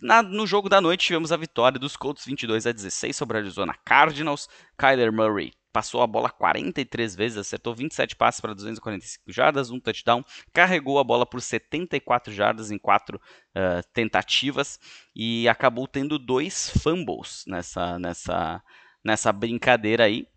Na, 0.01 0.22
no 0.22 0.46
jogo 0.46 0.70
da 0.70 0.79
noite 0.79 1.08
tivemos 1.08 1.32
a 1.32 1.38
vitória 1.38 1.79
dos 1.79 1.98
Colts 1.98 2.24
22 2.24 2.67
a 2.67 2.72
16 2.72 3.15
sobre 3.15 3.38
a 3.38 3.41
Arizona 3.41 3.75
Cardinals. 3.84 4.48
Kyler 4.77 5.12
Murray 5.12 5.53
passou 5.77 6.01
a 6.01 6.07
bola 6.07 6.27
43 6.27 7.15
vezes, 7.15 7.38
acertou 7.38 7.75
27 7.75 8.15
passes 8.15 8.41
para 8.41 8.55
245 8.55 9.31
jardas, 9.31 9.69
um 9.69 9.79
touchdown, 9.79 10.25
carregou 10.51 10.98
a 10.98 11.03
bola 11.03 11.24
por 11.24 11.39
74 11.39 12.34
jardas 12.34 12.72
em 12.72 12.79
quatro 12.79 13.22
uh, 13.55 13.88
tentativas 13.93 14.79
e 15.15 15.48
acabou 15.48 15.88
tendo 15.88 16.17
dois 16.17 16.72
fumbles 16.81 17.43
nessa, 17.46 18.00
nessa, 18.00 18.63
nessa 19.05 19.31
brincadeira 19.31 20.05
aí. 20.05 20.27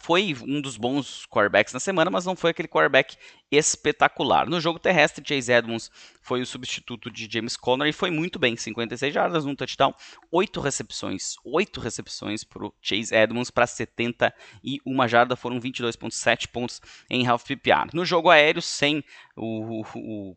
Foi 0.00 0.36
um 0.42 0.60
dos 0.60 0.76
bons 0.76 1.24
quarterbacks 1.26 1.72
na 1.72 1.80
semana, 1.80 2.10
mas 2.10 2.26
não 2.26 2.36
foi 2.36 2.50
aquele 2.50 2.68
quarterback 2.68 3.16
espetacular. 3.50 4.48
No 4.48 4.60
jogo 4.60 4.78
terrestre, 4.78 5.24
Chase 5.26 5.50
Edmonds 5.50 5.90
foi 6.20 6.42
o 6.42 6.46
substituto 6.46 7.10
de 7.10 7.28
James 7.30 7.56
Conner 7.56 7.88
e 7.88 7.92
foi 7.92 8.10
muito 8.10 8.38
bem, 8.38 8.56
56 8.56 9.12
jardas, 9.12 9.46
um 9.46 9.54
touchdown, 9.54 9.94
8 10.30 10.60
recepções, 10.60 11.34
8 11.44 11.80
recepções 11.80 12.44
para 12.44 12.66
o 12.66 12.74
Chase 12.82 13.14
Edmonds 13.14 13.50
para 13.50 13.66
71 13.66 15.08
jardas, 15.08 15.38
foram 15.38 15.58
22.7 15.58 16.48
pontos 16.48 16.80
em 17.08 17.26
half 17.26 17.44
PPR. 17.44 17.88
No 17.94 18.04
jogo 18.04 18.28
aéreo, 18.28 18.60
sem 18.60 19.02
o, 19.34 19.80
o, 19.80 19.86
o 19.94 20.36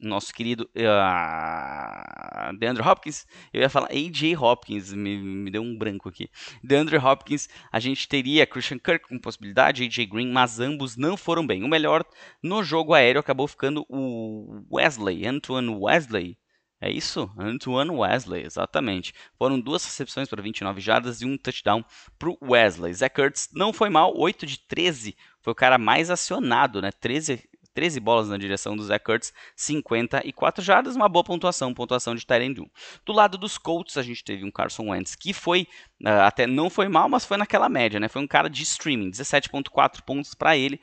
nosso 0.00 0.32
querido 0.32 0.68
uh, 0.76 2.56
DeAndre 2.58 2.86
Hopkins, 2.86 3.26
eu 3.52 3.62
ia 3.62 3.70
falar 3.70 3.88
AJ 3.90 4.36
Hopkins, 4.38 4.92
me, 4.92 5.16
me 5.18 5.50
deu 5.50 5.62
um 5.62 5.76
branco 5.76 6.08
aqui. 6.08 6.28
DeAndre 6.62 6.96
Hopkins, 6.96 7.48
a 7.70 7.80
gente 7.80 8.08
teria 8.08 8.46
Christian 8.46 8.78
Kirk 8.78 9.08
com 9.08 9.18
possibilidade, 9.18 9.84
AJ 9.84 10.06
Green, 10.06 10.30
mas 10.30 10.60
ambos 10.60 10.96
não 10.96 11.16
foram 11.16 11.46
bem. 11.46 11.64
O 11.64 11.68
melhor 11.68 12.04
no 12.42 12.62
jogo 12.62 12.94
aéreo 12.94 13.20
acabou 13.20 13.48
ficando 13.48 13.84
o 13.88 14.64
Wesley, 14.70 15.26
Antoine 15.26 15.68
Wesley. 15.68 16.38
É 16.78 16.90
isso? 16.90 17.30
Antoine 17.38 17.90
Wesley, 17.90 18.44
exatamente. 18.44 19.14
Foram 19.38 19.58
duas 19.58 19.82
recepções 19.84 20.28
para 20.28 20.42
29 20.42 20.80
jardas 20.80 21.22
e 21.22 21.24
um 21.24 21.38
touchdown 21.38 21.82
para 22.18 22.28
o 22.28 22.36
Wesley. 22.42 22.92
Zach 22.92 23.18
Ertz 23.18 23.48
não 23.54 23.72
foi 23.72 23.88
mal, 23.88 24.14
8 24.14 24.44
de 24.44 24.58
13. 24.58 25.16
Foi 25.40 25.52
o 25.52 25.56
cara 25.56 25.78
mais 25.78 26.10
acionado, 26.10 26.82
né? 26.82 26.90
13 26.92 27.48
13 27.76 28.00
bolas 28.00 28.30
na 28.30 28.38
direção 28.38 28.74
do 28.74 28.82
Zach 28.82 29.04
Kurtz, 29.04 29.34
54 29.54 30.64
jardas, 30.64 30.96
uma 30.96 31.10
boa 31.10 31.22
pontuação, 31.22 31.74
pontuação 31.74 32.14
de 32.14 32.24
Tyrande 32.24 32.62
1. 32.62 32.66
Do 33.04 33.12
lado 33.12 33.36
dos 33.36 33.58
Colts, 33.58 33.98
a 33.98 34.02
gente 34.02 34.24
teve 34.24 34.46
um 34.46 34.50
Carson 34.50 34.88
Wentz 34.88 35.14
que 35.14 35.34
foi, 35.34 35.68
uh, 36.02 36.24
até 36.24 36.46
não 36.46 36.70
foi 36.70 36.88
mal, 36.88 37.06
mas 37.06 37.26
foi 37.26 37.36
naquela 37.36 37.68
média, 37.68 38.00
né? 38.00 38.08
Foi 38.08 38.22
um 38.22 38.26
cara 38.26 38.48
de 38.48 38.62
streaming, 38.62 39.10
17.4 39.10 40.00
pontos 40.06 40.34
para 40.34 40.56
ele, 40.56 40.80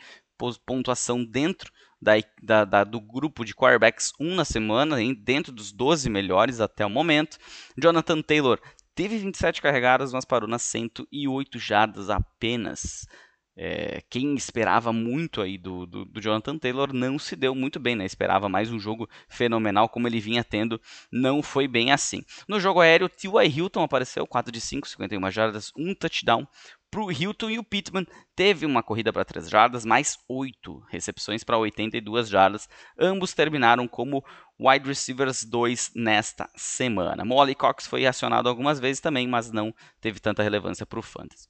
pontuação 0.68 1.26
dentro 1.26 1.72
da, 2.00 2.12
da, 2.44 2.64
da, 2.64 2.84
do 2.84 3.02
grupo 3.02 3.44
de 3.44 3.56
quarterbacks 3.56 4.14
1 4.20 4.36
na 4.36 4.46
semana, 4.46 4.98
dentro 5.18 5.52
dos 5.52 5.72
12 5.72 6.08
melhores 6.12 6.62
até 6.62 6.86
o 6.86 6.92
momento. 6.92 7.40
Jonathan 7.76 8.22
Taylor 8.22 8.60
teve 8.94 9.18
27 9.18 9.64
carregadas, 9.64 10.14
mas 10.14 10.26
parou 10.26 10.48
nas 10.48 10.62
108 10.62 11.58
jardas 11.58 12.12
apenas. 12.12 13.08
É, 13.56 14.02
quem 14.10 14.34
esperava 14.36 14.92
muito 14.92 15.40
aí 15.40 15.60
do, 15.60 15.86
do, 15.86 16.06
do, 16.06 16.20
Jonathan 16.20 16.58
Taylor 16.58 16.92
não 16.92 17.20
se 17.20 17.36
deu 17.36 17.54
muito 17.54 17.80
bem, 17.80 17.96
né? 17.96 18.06
Esperava 18.06 18.50
mais 18.50 18.72
um 18.72 18.80
jogo 18.80 19.08
fenomenal 19.30 19.88
como 19.88 20.08
ele 20.08 20.20
vinha 20.20 20.44
tendo, 20.44 20.82
não 21.12 21.44
foi 21.44 21.68
bem 21.68 21.92
assim. 21.92 22.24
No 22.48 22.60
jogo 22.60 22.82
aéreo, 22.82 23.08
T.Y. 23.08 23.48
Hilton 23.48 23.84
apareceu, 23.84 24.26
4 24.26 24.52
de 24.52 24.60
5, 24.60 24.88
51 24.88 25.32
jardas, 25.32 25.72
um 25.78 25.94
touchdown 25.94 26.48
para 26.90 27.02
o 27.02 27.12
Hilton 27.12 27.50
e 27.50 27.60
o 27.60 27.64
Pittman 27.64 28.06
teve 28.36 28.66
uma 28.66 28.84
corrida 28.84 29.12
para 29.12 29.26
3 29.26 29.50
jardas, 29.50 29.84
mais 29.84 30.18
8 30.28 30.84
recepções 30.90 31.44
para 31.44 31.58
82 31.58 32.30
jardas. 32.30 32.70
Ambos 33.00 33.34
terminaram 33.34 33.88
como 33.88 34.24
wide 34.60 34.88
receivers 34.88 35.44
2 35.44 35.92
nesta 35.96 36.50
semana. 36.56 37.26
Molly 37.26 37.56
Cox 37.56 37.88
foi 37.88 38.06
acionado 38.06 38.48
algumas 38.48 38.80
vezes 38.80 39.00
também, 39.00 39.28
mas 39.28 39.52
não 39.52 39.74
teve 40.00 40.20
tanta 40.20 40.44
relevância 40.44 40.86
para 40.86 41.00
o 41.00 41.04
Fantasy. 41.04 41.48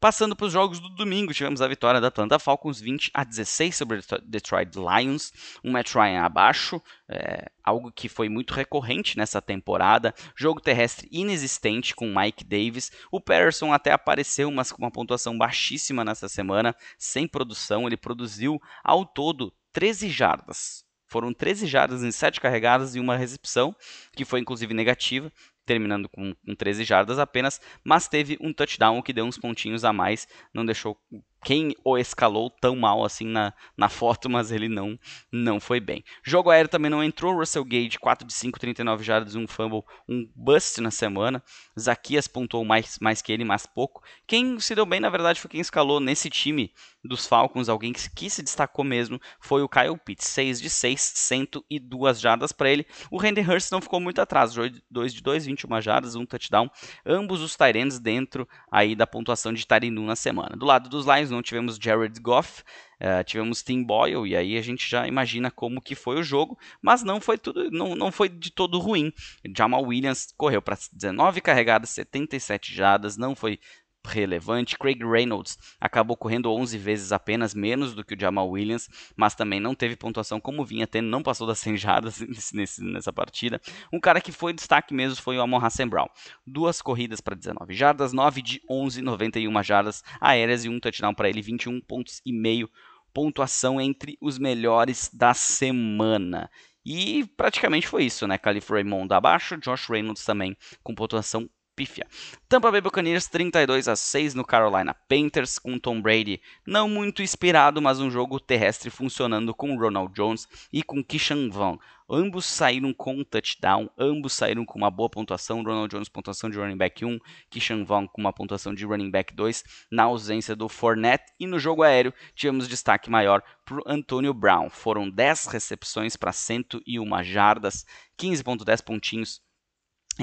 Passando 0.00 0.34
para 0.34 0.46
os 0.46 0.52
jogos 0.54 0.80
do 0.80 0.88
domingo, 0.88 1.34
tivemos 1.34 1.60
a 1.60 1.68
vitória 1.68 2.00
da 2.00 2.08
Atlanta 2.08 2.38
Falcons 2.38 2.80
20 2.80 3.10
a 3.12 3.22
16 3.22 3.76
sobre 3.76 3.98
o 3.98 4.02
Detroit 4.24 4.70
Lions, 4.74 5.30
um 5.62 5.72
Matt 5.72 5.94
Ryan 5.94 6.22
abaixo, 6.22 6.80
é, 7.06 7.50
algo 7.62 7.92
que 7.92 8.08
foi 8.08 8.26
muito 8.30 8.54
recorrente 8.54 9.18
nessa 9.18 9.42
temporada. 9.42 10.14
Jogo 10.34 10.58
terrestre 10.58 11.06
inexistente 11.12 11.94
com 11.94 12.14
Mike 12.14 12.44
Davis. 12.44 12.90
O 13.12 13.20
Patterson 13.20 13.74
até 13.74 13.92
apareceu, 13.92 14.50
mas 14.50 14.72
com 14.72 14.82
uma 14.82 14.90
pontuação 14.90 15.36
baixíssima 15.36 16.02
nessa 16.02 16.30
semana, 16.30 16.74
sem 16.98 17.28
produção. 17.28 17.86
Ele 17.86 17.98
produziu 17.98 18.58
ao 18.82 19.04
todo 19.04 19.52
13 19.70 20.08
jardas. 20.08 20.82
Foram 21.08 21.34
13 21.34 21.66
jardas 21.66 22.02
em 22.02 22.10
7 22.10 22.40
carregadas 22.40 22.94
e 22.94 23.00
uma 23.00 23.16
recepção, 23.16 23.76
que 24.16 24.24
foi 24.24 24.40
inclusive 24.40 24.72
negativa 24.72 25.30
terminando 25.64 26.08
com, 26.08 26.34
com 26.34 26.54
13 26.54 26.84
jardas 26.84 27.18
apenas, 27.18 27.60
mas 27.84 28.08
teve 28.08 28.36
um 28.40 28.52
touchdown 28.52 29.02
que 29.02 29.12
deu 29.12 29.24
uns 29.24 29.38
pontinhos 29.38 29.84
a 29.84 29.92
mais, 29.92 30.26
não 30.52 30.64
deixou 30.64 30.98
quem 31.44 31.74
o 31.84 31.96
escalou 31.96 32.50
tão 32.50 32.76
mal 32.76 33.04
assim 33.04 33.26
na, 33.26 33.52
na 33.76 33.88
foto, 33.88 34.28
mas 34.28 34.50
ele 34.52 34.68
não 34.68 34.98
não 35.32 35.58
foi 35.60 35.80
bem. 35.80 36.04
Jogo 36.22 36.50
aéreo 36.50 36.68
também 36.68 36.90
não 36.90 37.02
entrou, 37.02 37.34
Russell 37.34 37.64
Gage, 37.64 37.98
4 37.98 38.26
de 38.26 38.32
5, 38.32 38.58
39 38.58 39.04
jardas, 39.04 39.34
um 39.34 39.46
fumble, 39.46 39.82
um 40.08 40.28
bust 40.34 40.80
na 40.80 40.90
semana. 40.90 41.42
Zaquias 41.78 42.26
pontuou 42.26 42.64
mais, 42.64 42.98
mais 43.00 43.22
que 43.22 43.32
ele, 43.32 43.44
mas 43.44 43.66
pouco. 43.66 44.02
Quem 44.26 44.58
se 44.60 44.74
deu 44.74 44.84
bem, 44.84 45.00
na 45.00 45.08
verdade, 45.08 45.40
foi 45.40 45.50
quem 45.50 45.60
escalou 45.60 46.00
nesse 46.00 46.28
time 46.28 46.72
dos 47.02 47.26
Falcons, 47.26 47.68
alguém 47.68 47.92
que, 47.92 48.10
que 48.10 48.28
se 48.28 48.42
destacou 48.42 48.84
mesmo, 48.84 49.20
foi 49.40 49.62
o 49.62 49.68
Kyle 49.68 49.96
Pitts, 49.96 50.28
6 50.28 50.60
de 50.60 50.68
6, 50.68 51.00
102 51.00 52.20
jardas 52.20 52.52
para 52.52 52.70
ele. 52.70 52.86
O 53.10 53.16
Randy 53.16 53.40
Hurst 53.40 53.70
não 53.72 53.80
ficou 53.80 54.00
muito 54.00 54.20
atrás, 54.20 54.54
2 54.90 55.14
de 55.14 55.22
2, 55.22 55.46
21 55.46 55.80
jardas, 55.80 56.14
um 56.14 56.26
touchdown. 56.26 56.70
Ambos 57.04 57.40
os 57.40 57.56
Tyrants 57.56 57.98
dentro 57.98 58.46
aí 58.70 58.94
da 58.94 59.06
pontuação 59.06 59.52
de 59.52 59.66
Tarinu 59.66 60.04
na 60.04 60.16
semana. 60.16 60.56
Do 60.56 60.66
lado 60.66 60.88
dos 60.88 61.06
Lions, 61.06 61.29
não 61.30 61.42
tivemos 61.42 61.78
Jared 61.80 62.18
Goff, 62.20 62.62
uh, 63.00 63.24
tivemos 63.24 63.62
Tim 63.62 63.82
Boyle, 63.82 64.26
e 64.26 64.36
aí 64.36 64.56
a 64.56 64.62
gente 64.62 64.88
já 64.88 65.06
imagina 65.06 65.50
como 65.50 65.80
que 65.80 65.94
foi 65.94 66.18
o 66.18 66.22
jogo, 66.22 66.58
mas 66.82 67.02
não 67.02 67.20
foi 67.20 67.38
tudo, 67.38 67.70
não, 67.70 67.94
não 67.94 68.12
foi 68.12 68.28
de 68.28 68.50
todo 68.50 68.78
ruim. 68.78 69.12
Jamal 69.56 69.82
Williams 69.82 70.32
correu 70.36 70.60
para 70.60 70.76
19 70.92 71.40
carregadas, 71.40 71.90
77 71.90 72.74
jadas, 72.74 73.16
não 73.16 73.34
foi 73.34 73.58
relevante. 74.04 74.78
Craig 74.78 74.98
Reynolds 75.04 75.58
acabou 75.80 76.16
correndo 76.16 76.52
11 76.52 76.78
vezes 76.78 77.12
apenas, 77.12 77.54
menos 77.54 77.94
do 77.94 78.04
que 78.04 78.14
o 78.14 78.20
Jamal 78.20 78.48
Williams, 78.48 78.88
mas 79.16 79.34
também 79.34 79.60
não 79.60 79.74
teve 79.74 79.96
pontuação 79.96 80.40
como 80.40 80.64
vinha 80.64 80.86
tendo, 80.86 81.08
não 81.08 81.22
passou 81.22 81.46
das 81.46 81.58
100 81.58 81.76
jardas 81.76 82.20
nesse, 82.52 82.82
nessa 82.82 83.12
partida. 83.12 83.60
Um 83.92 84.00
cara 84.00 84.20
que 84.20 84.32
foi 84.32 84.52
destaque 84.52 84.94
mesmo 84.94 85.22
foi 85.22 85.36
o 85.36 85.42
Amon 85.42 85.64
Hassan 85.64 85.88
Brown. 85.88 86.08
Duas 86.46 86.80
corridas 86.80 87.20
para 87.20 87.36
19 87.36 87.74
jardas, 87.74 88.12
9 88.12 88.42
de 88.42 88.62
11, 88.68 89.02
91 89.02 89.62
jardas 89.62 90.02
aéreas 90.20 90.64
e 90.64 90.68
um 90.68 90.80
touchdown 90.80 91.14
para 91.14 91.28
ele, 91.28 91.42
21 91.42 91.80
pontos 91.80 92.20
e 92.24 92.32
meio 92.32 92.70
pontuação 93.12 93.80
entre 93.80 94.16
os 94.20 94.38
melhores 94.38 95.10
da 95.12 95.34
semana. 95.34 96.50
E 96.84 97.26
praticamente 97.36 97.86
foi 97.86 98.04
isso, 98.04 98.26
né? 98.26 98.38
Calif 98.38 98.70
Raymond 98.72 99.12
abaixo, 99.12 99.58
Josh 99.58 99.86
Reynolds 99.88 100.24
também 100.24 100.56
com 100.82 100.94
pontuação 100.94 101.48
pífia. 101.74 102.06
Tampa 102.48 102.70
Bay 102.70 102.80
Buccaneers 102.80 103.26
32 103.26 103.88
a 103.88 103.96
6 103.96 104.34
no 104.34 104.44
Carolina 104.44 104.94
Panthers 105.08 105.58
com 105.58 105.78
Tom 105.78 106.00
Brady 106.00 106.40
não 106.66 106.88
muito 106.88 107.22
inspirado, 107.22 107.80
mas 107.80 108.00
um 108.00 108.10
jogo 108.10 108.38
terrestre 108.38 108.90
funcionando 108.90 109.54
com 109.54 109.78
Ronald 109.78 110.12
Jones 110.12 110.46
e 110.72 110.82
com 110.82 111.02
Kishan 111.02 111.48
Vaughn. 111.48 111.78
Ambos 112.12 112.44
saíram 112.44 112.92
com 112.92 113.22
touchdown, 113.22 113.88
ambos 113.96 114.32
saíram 114.32 114.64
com 114.64 114.76
uma 114.76 114.90
boa 114.90 115.08
pontuação. 115.08 115.62
Ronald 115.62 115.88
Jones 115.88 116.08
pontuação 116.08 116.50
de 116.50 116.58
running 116.58 116.76
back 116.76 117.04
1, 117.04 117.18
Kishan 117.48 117.84
Vaughn 117.84 118.08
com 118.08 118.20
uma 118.20 118.32
pontuação 118.32 118.74
de 118.74 118.84
running 118.84 119.12
back 119.12 119.32
2 119.32 119.62
na 119.92 120.02
ausência 120.02 120.56
do 120.56 120.68
Fournette 120.68 121.32
e 121.38 121.46
no 121.46 121.60
jogo 121.60 121.84
aéreo 121.84 122.12
tivemos 122.34 122.66
destaque 122.66 123.08
maior 123.08 123.44
para 123.64 123.76
o 123.76 123.82
Antonio 123.86 124.34
Brown. 124.34 124.68
Foram 124.68 125.08
10 125.08 125.46
recepções 125.46 126.16
para 126.16 126.32
101 126.32 127.22
jardas, 127.22 127.86
15.10 128.18 128.82
pontinhos 128.82 129.40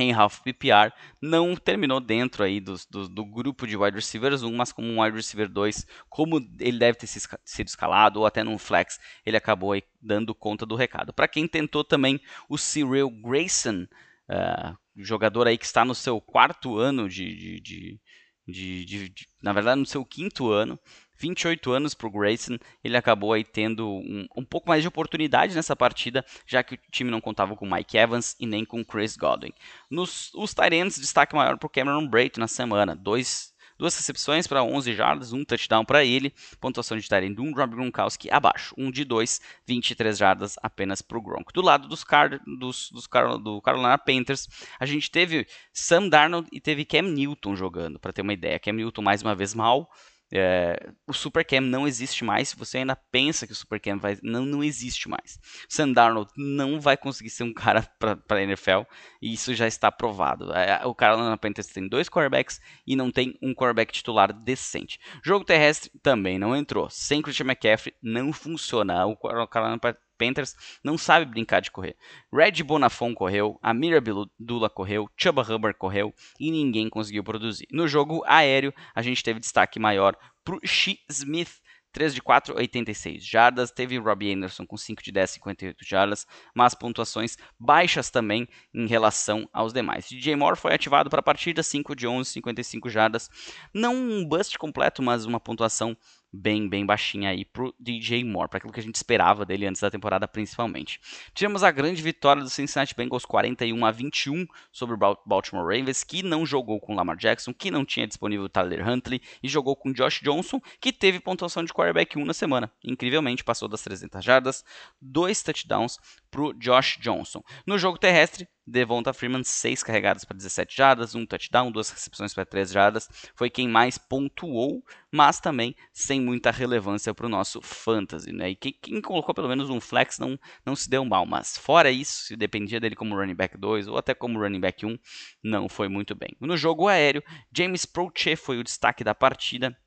em 0.02 0.14
half 0.14 0.40
PPR, 0.42 0.92
não 1.22 1.56
terminou 1.56 2.00
dentro 2.00 2.44
aí 2.44 2.60
do, 2.60 2.76
do, 3.10 3.26
grupo 3.26 3.66
de 3.66 3.76
wide 3.76 3.96
receivers 3.96 4.44
1, 4.44 4.52
mas 4.56 4.72
como 4.72 4.88
um 4.88 5.02
wide 5.02 5.16
receiver 5.16 5.50
2, 5.50 5.86
como 6.10 6.38
ele 6.60 6.80
deve 6.80 6.98
ter 6.98 7.08
sido 7.08 7.68
escalado, 7.68 8.20
ou 8.20 8.26
até 8.26 8.44
num 8.44 8.58
flex, 8.58 9.00
ele 9.26 9.38
acabou 9.38 9.72
aí 9.72 9.84
dando 10.02 10.34
conta 10.36 10.66
do 10.66 10.76
recado. 10.76 11.14
Para 11.14 11.28
quem 11.28 11.48
tentou 11.48 11.84
também 11.84 12.20
o 12.50 12.58
Cyril 12.58 13.10
Grayson, 13.10 13.88
uh, 14.30 14.78
jogador 14.96 15.48
aí 15.48 15.58
que 15.58 15.66
está 15.66 15.86
no 15.86 15.96
seu 15.96 16.20
quarto 16.20 16.78
ano 16.78 17.08
de, 17.08 17.60
de, 17.60 18.00
de, 18.48 18.86
de, 18.86 19.28
na 19.42 19.54
verdade 19.54 19.80
no 19.80 19.86
seu 19.86 20.06
quinto 20.06 20.52
ano, 20.52 20.80
28 21.18 21.72
anos 21.72 21.94
para 21.94 22.08
o 22.08 22.12
Grayson, 22.12 22.58
ele 22.84 22.98
acabou 22.98 23.34
aí 23.34 23.44
tendo 23.44 23.88
um, 23.88 24.28
um, 24.36 24.46
pouco 24.46 24.70
mais 24.70 24.82
de 24.82 24.88
oportunidade 24.88 25.56
nessa 25.56 25.76
partida, 25.76 26.26
já 26.46 26.64
que 26.64 26.76
o 26.76 26.80
time 26.92 27.12
não 27.12 27.22
contava 27.22 27.56
com 27.56 27.70
Mike 27.70 27.98
Evans 27.98 28.36
e 28.40 28.46
nem 28.46 28.64
com 28.66 28.84
Chris 28.84 29.16
Godwin. 29.16 29.54
Nos 29.90 30.34
os 30.34 30.54
Tyrants, 30.54 31.00
destaque 31.00 31.36
maior 31.36 31.58
para 31.58 31.68
o 31.68 31.70
Cameron 31.70 32.08
Brayton 32.08 32.40
na 32.40 32.48
semana, 32.48 32.96
dois 32.96 33.56
Duas 33.78 33.96
recepções 33.96 34.48
para 34.48 34.64
11 34.64 34.96
jardas, 34.96 35.34
um 35.34 35.46
touchdown 35.46 35.86
para 35.86 36.04
ele. 36.04 36.34
Pontuação 36.60 36.98
de 36.98 37.08
Tyrant 37.08 37.38
1, 37.38 37.54
Rob 37.54 37.76
Gronkowski 37.76 38.28
abaixo. 38.32 38.74
Um 38.76 38.90
de 38.90 39.06
2, 39.06 39.40
23 39.68 40.18
jardas 40.18 40.56
apenas 40.64 41.02
para 41.02 41.18
o 41.18 41.22
Gronk. 41.22 41.54
Do 41.54 41.62
lado 41.62 41.88
dos, 41.88 42.04
Car 42.04 42.42
dos, 42.58 42.90
dos 42.92 43.06
Car 43.06 43.38
do 43.38 43.62
Carolina 43.62 43.98
Panthers, 43.98 44.48
a 44.80 44.86
gente 44.86 45.12
teve 45.12 45.46
Sam 45.72 46.10
Darnold 46.10 46.48
e 46.52 46.60
teve 46.60 46.86
Cam 46.86 47.04
Newton 47.04 47.56
jogando, 47.56 48.00
para 48.00 48.12
ter 48.12 48.24
uma 48.24 48.34
ideia. 48.34 48.58
Cam 48.58 48.74
Newton 48.74 49.04
mais 49.04 49.22
uma 49.22 49.36
vez 49.36 49.54
mal, 49.54 49.92
É, 50.34 50.92
o 51.08 51.14
Supercam 51.14 51.62
não 51.62 51.88
existe 51.88 52.24
mais. 52.24 52.50
Se 52.50 52.56
você 52.56 52.80
ainda 52.80 52.96
pensa 52.96 53.48
que 53.48 53.54
o 53.54 53.56
Supercam 53.56 53.98
vai. 53.98 54.18
Não, 54.22 54.46
não 54.46 54.64
existe 54.64 55.08
mais. 55.08 55.40
Sam 55.70 55.94
Darnold 55.94 56.32
não 56.36 56.80
vai 56.80 56.98
conseguir 56.98 57.30
ser 57.30 57.44
um 57.44 57.54
cara 57.54 57.82
para 58.00 58.20
a 58.30 58.42
NFL. 58.42 58.82
E 59.22 59.34
isso 59.34 59.54
já 59.56 59.68
está 59.68 59.92
provado. 59.92 60.52
É, 60.54 60.86
o 60.86 60.94
Carolina 60.94 61.38
Panthers 61.38 61.68
tem 61.68 61.88
dois 61.88 62.10
quarterbacks 62.10 62.60
e 62.86 62.96
não 62.96 63.12
tem 63.12 63.38
um 63.42 63.54
quarterback 63.54 63.94
titular 63.94 64.34
decente. 64.34 65.00
Jogo 65.24 65.46
terrestre 65.46 65.92
também 66.02 66.38
não 66.38 66.56
entrou. 66.56 66.90
Sem 66.90 67.22
Christian 67.22 67.46
McCaffrey 67.46 67.96
não 68.02 68.34
funciona. 68.34 69.06
O 69.06 69.16
Carolina 69.48 69.80
Panthers 70.18 70.56
não 70.84 70.98
sabe 70.98 71.26
brincar 71.26 71.62
de 71.62 71.72
correr. 71.72 71.96
Red 72.34 72.64
Bonafon 72.64 73.14
correu, 73.14 73.60
Amir 73.62 73.98
Abdullah 73.98 74.70
correu, 74.70 75.10
Chuba 75.16 75.42
Hubbard 75.42 75.78
correu 75.78 76.14
e 76.40 76.52
ninguém 76.52 76.90
conseguiu 76.90 77.24
produzir. 77.24 77.68
No 77.72 77.88
jogo 77.88 78.24
aéreo, 78.26 78.74
a 78.94 79.02
gente 79.02 79.24
teve 79.24 79.40
destaque 79.40 79.80
maior 79.80 80.16
para 80.44 80.56
o 80.56 80.60
Shi 80.64 81.00
Smith, 81.10 81.60
3 81.92 82.14
de 82.14 82.22
4, 82.22 82.56
86 82.56 83.26
jardas. 83.26 83.72
Teve 83.72 83.98
Robbie 83.98 84.32
Anderson 84.32 84.66
com 84.66 84.78
5 84.78 85.02
de 85.02 85.12
10, 85.12 85.32
58 85.32 85.84
jardas, 85.84 86.28
mas 86.54 86.76
pontuações 86.76 87.38
baixas 87.60 88.10
também 88.10 88.48
em 88.74 88.86
relação 88.86 89.50
aos 89.52 89.74
demais. 89.74 90.08
DJ 90.08 90.36
Moore 90.36 90.58
foi 90.58 90.74
ativado 90.74 91.10
para 91.10 91.22
a 91.22 91.24
partida, 91.24 91.64
5 91.64 91.96
de 91.96 92.08
11, 92.08 92.30
55 92.30 92.90
jardas. 92.90 93.30
Não 93.74 93.96
um 93.96 94.24
bust 94.24 94.58
completo, 94.60 95.02
mas 95.02 95.26
uma 95.26 95.40
pontuação 95.40 95.98
bem, 96.32 96.68
bem 96.68 96.86
baixinha 96.86 97.30
aí 97.30 97.46
pro 97.46 97.74
DJ 97.80 98.24
Moore, 98.24 98.50
para 98.50 98.58
aquilo 98.58 98.74
que 98.74 98.80
a 98.80 98.84
gente 98.84 98.96
esperava 98.96 99.46
dele 99.46 99.66
antes 99.66 99.82
da 99.82 99.90
temporada, 99.90 100.28
principalmente. 100.28 101.00
Tivemos 101.34 101.64
a 101.64 101.72
grande 101.72 102.02
vitória 102.02 102.44
do 102.44 102.50
Cincinnati 102.50 102.96
Bengals 102.96 103.26
41 103.26 103.86
a 103.86 103.92
21 103.92 104.46
sobre 104.72 104.96
o 104.96 105.18
Baltimore 105.26 105.66
Ravens, 105.66 106.04
que 106.04 106.22
não 106.24 106.46
jogou 106.46 106.80
com 106.80 106.96
Lamar 106.96 107.18
Jackson, 107.18 107.54
que 107.54 107.72
não 107.72 107.86
tinha 107.86 108.08
disponível 108.08 108.50
Tyler 108.50 108.88
Huntley 108.88 109.22
e 109.42 109.48
jogou 109.48 109.76
com 109.76 109.92
Josh 109.92 110.22
Johnson, 110.22 110.60
que 110.80 110.92
teve 110.92 111.20
pontuação 111.20 111.64
de 111.64 111.74
quarterback 111.74 112.18
1 112.18 112.26
na 112.26 112.34
semana. 112.34 112.72
Incrivelmente 112.84 113.44
passou 113.44 113.68
das 113.68 113.82
300 113.82 114.24
jardas, 114.24 114.64
dois 115.02 115.42
touchdowns 115.42 115.98
pro 116.30 116.54
Josh 116.54 116.98
Johnson. 117.00 117.42
No 117.66 117.78
jogo 117.78 117.98
terrestre, 117.98 118.48
Devonta 118.66 119.14
Freeman, 119.14 119.44
6 119.44 119.82
carregadas 119.82 120.26
para 120.26 120.36
17 120.36 120.76
jardas, 120.76 121.16
um 121.16 121.26
touchdown, 121.26 121.72
duas 121.72 121.90
recepções 121.90 122.34
para 122.34 122.46
3 122.46 122.70
jardas. 122.70 123.08
Foi 123.34 123.50
quem 123.50 123.68
mais 123.68 123.98
pontuou, 123.98 124.84
mas 125.10 125.40
também 125.40 125.74
sem 125.94 126.20
muita 126.20 126.52
relevância 126.52 127.14
para 127.14 127.26
o 127.26 127.30
nosso 127.30 127.62
fantasy. 127.62 128.34
Né? 128.34 128.50
E 128.50 128.56
quem, 128.56 128.74
quem, 128.82 129.02
colocou 129.02 129.34
pelo 129.34 129.48
menos 129.48 129.70
um 129.70 129.80
flex 129.80 130.20
não, 130.20 130.38
não 130.66 130.76
se 130.76 130.90
deu 130.90 131.06
mal, 131.06 131.26
mas 131.26 131.58
fora 131.58 131.90
isso, 131.90 132.26
se 132.26 132.36
dependia 132.36 132.80
dele 132.80 132.96
como 132.96 133.16
running 133.16 133.36
back 133.36 133.58
2 133.58 133.88
ou 133.88 133.98
até 133.98 134.14
como 134.14 134.40
running 134.40 134.60
back 134.60 134.86
1, 134.86 134.98
não 135.42 135.70
foi 135.70 135.88
muito 135.88 136.14
bem. 136.14 136.36
No 136.42 136.58
jogo 136.58 136.90
aéreo, 136.90 137.24
James 137.56 137.86
Proche 137.86 138.36
foi 138.36 138.58
o 138.58 138.64
destaque 138.64 139.04
da 139.04 139.16
partida 139.16 139.78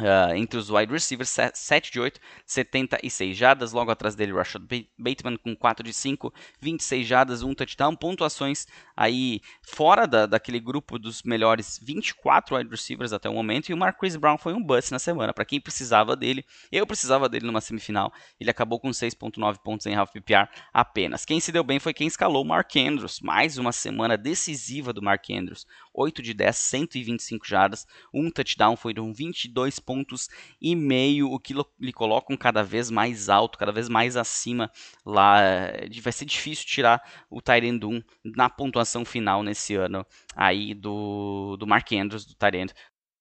Uh, 0.00 0.34
entre 0.34 0.58
os 0.58 0.70
wide 0.70 0.90
receivers, 0.90 1.36
7 1.52 1.92
de 1.92 2.00
8, 2.00 2.18
76 2.46 3.36
jadas. 3.36 3.72
Logo 3.72 3.90
atrás 3.90 4.14
dele, 4.14 4.32
Rashad 4.32 4.62
Bateman 4.98 5.36
com 5.36 5.54
4 5.54 5.84
de 5.84 5.92
5, 5.92 6.32
26 6.60 7.06
jadas, 7.06 7.42
1 7.42 7.54
touchdown. 7.54 7.94
Pontuações 7.94 8.66
aí 8.96 9.40
fora 9.62 10.06
da, 10.06 10.24
daquele 10.24 10.58
grupo 10.60 10.98
dos 10.98 11.22
melhores 11.22 11.78
24 11.82 12.56
wide 12.56 12.70
receivers 12.70 13.12
até 13.12 13.28
o 13.28 13.34
momento. 13.34 13.68
E 13.68 13.74
o 13.74 13.76
Marquise 13.76 14.18
Brown 14.18 14.38
foi 14.38 14.54
um 14.54 14.62
bust 14.62 14.90
na 14.92 14.98
semana. 14.98 15.34
Para 15.34 15.44
quem 15.44 15.60
precisava 15.60 16.16
dele, 16.16 16.42
eu 16.70 16.86
precisava 16.86 17.28
dele 17.28 17.46
numa 17.46 17.60
semifinal. 17.60 18.10
Ele 18.40 18.50
acabou 18.50 18.80
com 18.80 18.88
6,9 18.88 19.58
pontos 19.58 19.84
em 19.84 19.94
half 19.94 20.10
PPR 20.10 20.48
apenas. 20.72 21.26
Quem 21.26 21.38
se 21.38 21.52
deu 21.52 21.62
bem 21.62 21.78
foi 21.78 21.92
quem 21.92 22.06
escalou 22.06 22.42
Mark 22.46 22.74
Andrews. 22.76 23.20
Mais 23.20 23.58
uma 23.58 23.72
semana 23.72 24.16
decisiva 24.16 24.90
do 24.90 25.02
Mark 25.02 25.28
Andrews. 25.30 25.66
8 25.94 26.22
de 26.22 26.34
10, 26.34 26.56
125 26.56 27.46
jardas, 27.46 27.86
um 28.12 28.30
touchdown, 28.30 28.76
foram 28.76 29.12
22 29.12 29.78
pontos 29.78 30.28
e 30.60 30.74
meio, 30.74 31.30
o 31.30 31.38
que 31.38 31.54
lhe 31.78 31.92
colocam 31.92 32.36
cada 32.36 32.62
vez 32.62 32.90
mais 32.90 33.28
alto, 33.28 33.58
cada 33.58 33.72
vez 33.72 33.88
mais 33.88 34.16
acima 34.16 34.70
lá. 35.04 35.40
Eh, 35.42 35.88
vai 36.00 36.12
ser 36.12 36.24
difícil 36.24 36.66
tirar 36.66 37.02
o 37.30 37.40
Tyrant 37.40 37.82
1 37.82 38.02
na 38.36 38.48
pontuação 38.48 39.04
final 39.04 39.42
nesse 39.42 39.74
ano 39.74 40.06
aí 40.34 40.74
do, 40.74 41.56
do 41.58 41.66
Mark 41.66 41.90
Andrews, 41.92 42.24
do 42.24 42.34
Tyrant 42.34 42.72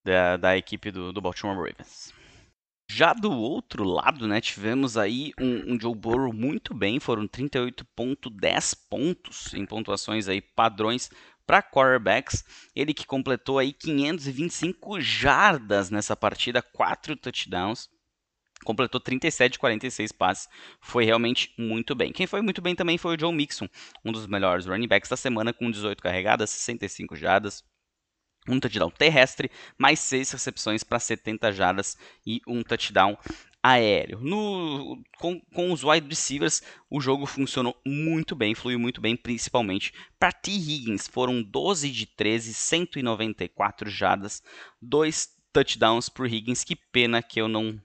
da, 0.03 0.37
da 0.37 0.57
equipe 0.57 0.91
do, 0.91 1.11
do 1.11 1.21
Baltimore 1.21 1.55
Ravens. 1.55 2.13
Já 2.93 3.13
do 3.13 3.31
outro 3.31 3.85
lado, 3.85 4.27
né, 4.27 4.41
tivemos 4.41 4.97
aí 4.97 5.31
um, 5.39 5.73
um 5.73 5.79
Joe 5.79 5.95
Burrow 5.95 6.33
muito 6.33 6.73
bem, 6.73 6.99
foram 6.99 7.25
38.10 7.25 8.77
pontos 8.89 9.53
em 9.53 9.65
pontuações 9.65 10.27
aí 10.27 10.41
padrões 10.41 11.09
para 11.51 11.61
quarterbacks, 11.61 12.45
ele 12.73 12.93
que 12.93 13.05
completou 13.05 13.59
aí 13.59 13.73
525 13.73 15.01
jardas 15.01 15.89
nessa 15.89 16.15
partida, 16.15 16.61
4 16.61 17.13
touchdowns, 17.17 17.89
completou 18.63 19.01
37 19.01 19.51
de 19.51 19.59
46 19.59 20.13
passes, 20.13 20.47
foi 20.79 21.03
realmente 21.03 21.53
muito 21.57 21.93
bem. 21.93 22.13
Quem 22.13 22.25
foi 22.25 22.41
muito 22.41 22.61
bem 22.61 22.73
também 22.73 22.97
foi 22.97 23.17
o 23.17 23.19
Joe 23.19 23.35
Mixon, 23.35 23.67
um 24.05 24.13
dos 24.13 24.27
melhores 24.27 24.65
running 24.65 24.87
backs 24.87 25.09
da 25.09 25.17
semana, 25.17 25.51
com 25.51 25.69
18 25.69 26.01
carregadas, 26.01 26.51
65 26.51 27.17
jardas, 27.17 27.65
um 28.47 28.57
touchdown 28.57 28.89
terrestre, 28.89 29.51
mais 29.77 29.99
6 29.99 30.31
recepções 30.31 30.85
para 30.85 30.99
70 30.99 31.51
jardas 31.51 31.97
e 32.25 32.39
um 32.47 32.63
touchdown 32.63 33.17
aéreo. 33.61 34.19
No, 34.21 35.01
com, 35.17 35.39
com 35.53 35.71
os 35.71 35.83
wide 35.83 36.07
receivers, 36.07 36.61
o 36.89 36.99
jogo 36.99 37.25
funcionou 37.25 37.75
muito 37.85 38.35
bem, 38.35 38.55
fluiu 38.55 38.79
muito 38.79 38.99
bem, 38.99 39.15
principalmente 39.15 39.93
para 40.19 40.31
T. 40.31 40.51
Higgins. 40.51 41.07
Foram 41.07 41.43
12 41.43 41.91
de 41.91 42.05
13, 42.05 42.53
194 42.53 43.89
jardas, 43.89 44.41
dois 44.81 45.29
touchdowns 45.53 46.09
para 46.09 46.27
Higgins. 46.27 46.63
Que 46.63 46.75
pena 46.75 47.21
que 47.21 47.39
eu 47.39 47.47
não 47.47 47.79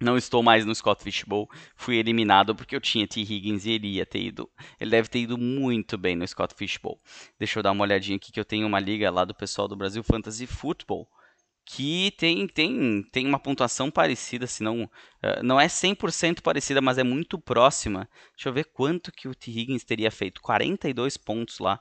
não 0.00 0.16
estou 0.16 0.42
mais 0.42 0.66
no 0.66 0.74
Scott 0.74 1.00
Fishbowl, 1.00 1.48
fui 1.76 1.96
eliminado 1.96 2.56
porque 2.56 2.74
eu 2.74 2.80
tinha 2.80 3.06
T. 3.06 3.20
Higgins 3.20 3.64
e 3.64 3.70
ele 3.70 3.86
ia 3.86 4.04
ter 4.04 4.20
ido. 4.20 4.50
Ele 4.80 4.90
deve 4.90 5.08
ter 5.08 5.20
ido 5.20 5.38
muito 5.38 5.96
bem 5.96 6.16
no 6.16 6.26
Scott 6.26 6.54
Fishbowl. 6.56 7.00
Deixa 7.38 7.60
eu 7.60 7.62
dar 7.62 7.70
uma 7.70 7.84
olhadinha 7.84 8.16
aqui 8.16 8.32
que 8.32 8.40
eu 8.40 8.44
tenho 8.44 8.66
uma 8.66 8.80
liga 8.80 9.08
lá 9.12 9.24
do 9.24 9.32
pessoal 9.32 9.68
do 9.68 9.76
Brasil 9.76 10.02
Fantasy 10.02 10.44
Football 10.44 11.08
que 11.64 12.12
tem, 12.18 12.46
tem, 12.46 13.02
tem 13.12 13.26
uma 13.26 13.38
pontuação 13.38 13.90
parecida, 13.90 14.46
se 14.46 14.62
não, 14.62 14.84
uh, 14.84 15.42
não 15.42 15.60
é 15.60 15.66
100% 15.66 16.40
parecida, 16.40 16.80
mas 16.80 16.98
é 16.98 17.04
muito 17.04 17.38
próxima. 17.38 18.08
Deixa 18.36 18.48
eu 18.48 18.52
ver 18.52 18.64
quanto 18.64 19.12
que 19.12 19.28
o 19.28 19.34
T. 19.34 19.50
Higgins 19.50 19.84
teria 19.84 20.10
feito. 20.10 20.40
42 20.42 21.16
pontos 21.16 21.58
lá 21.58 21.80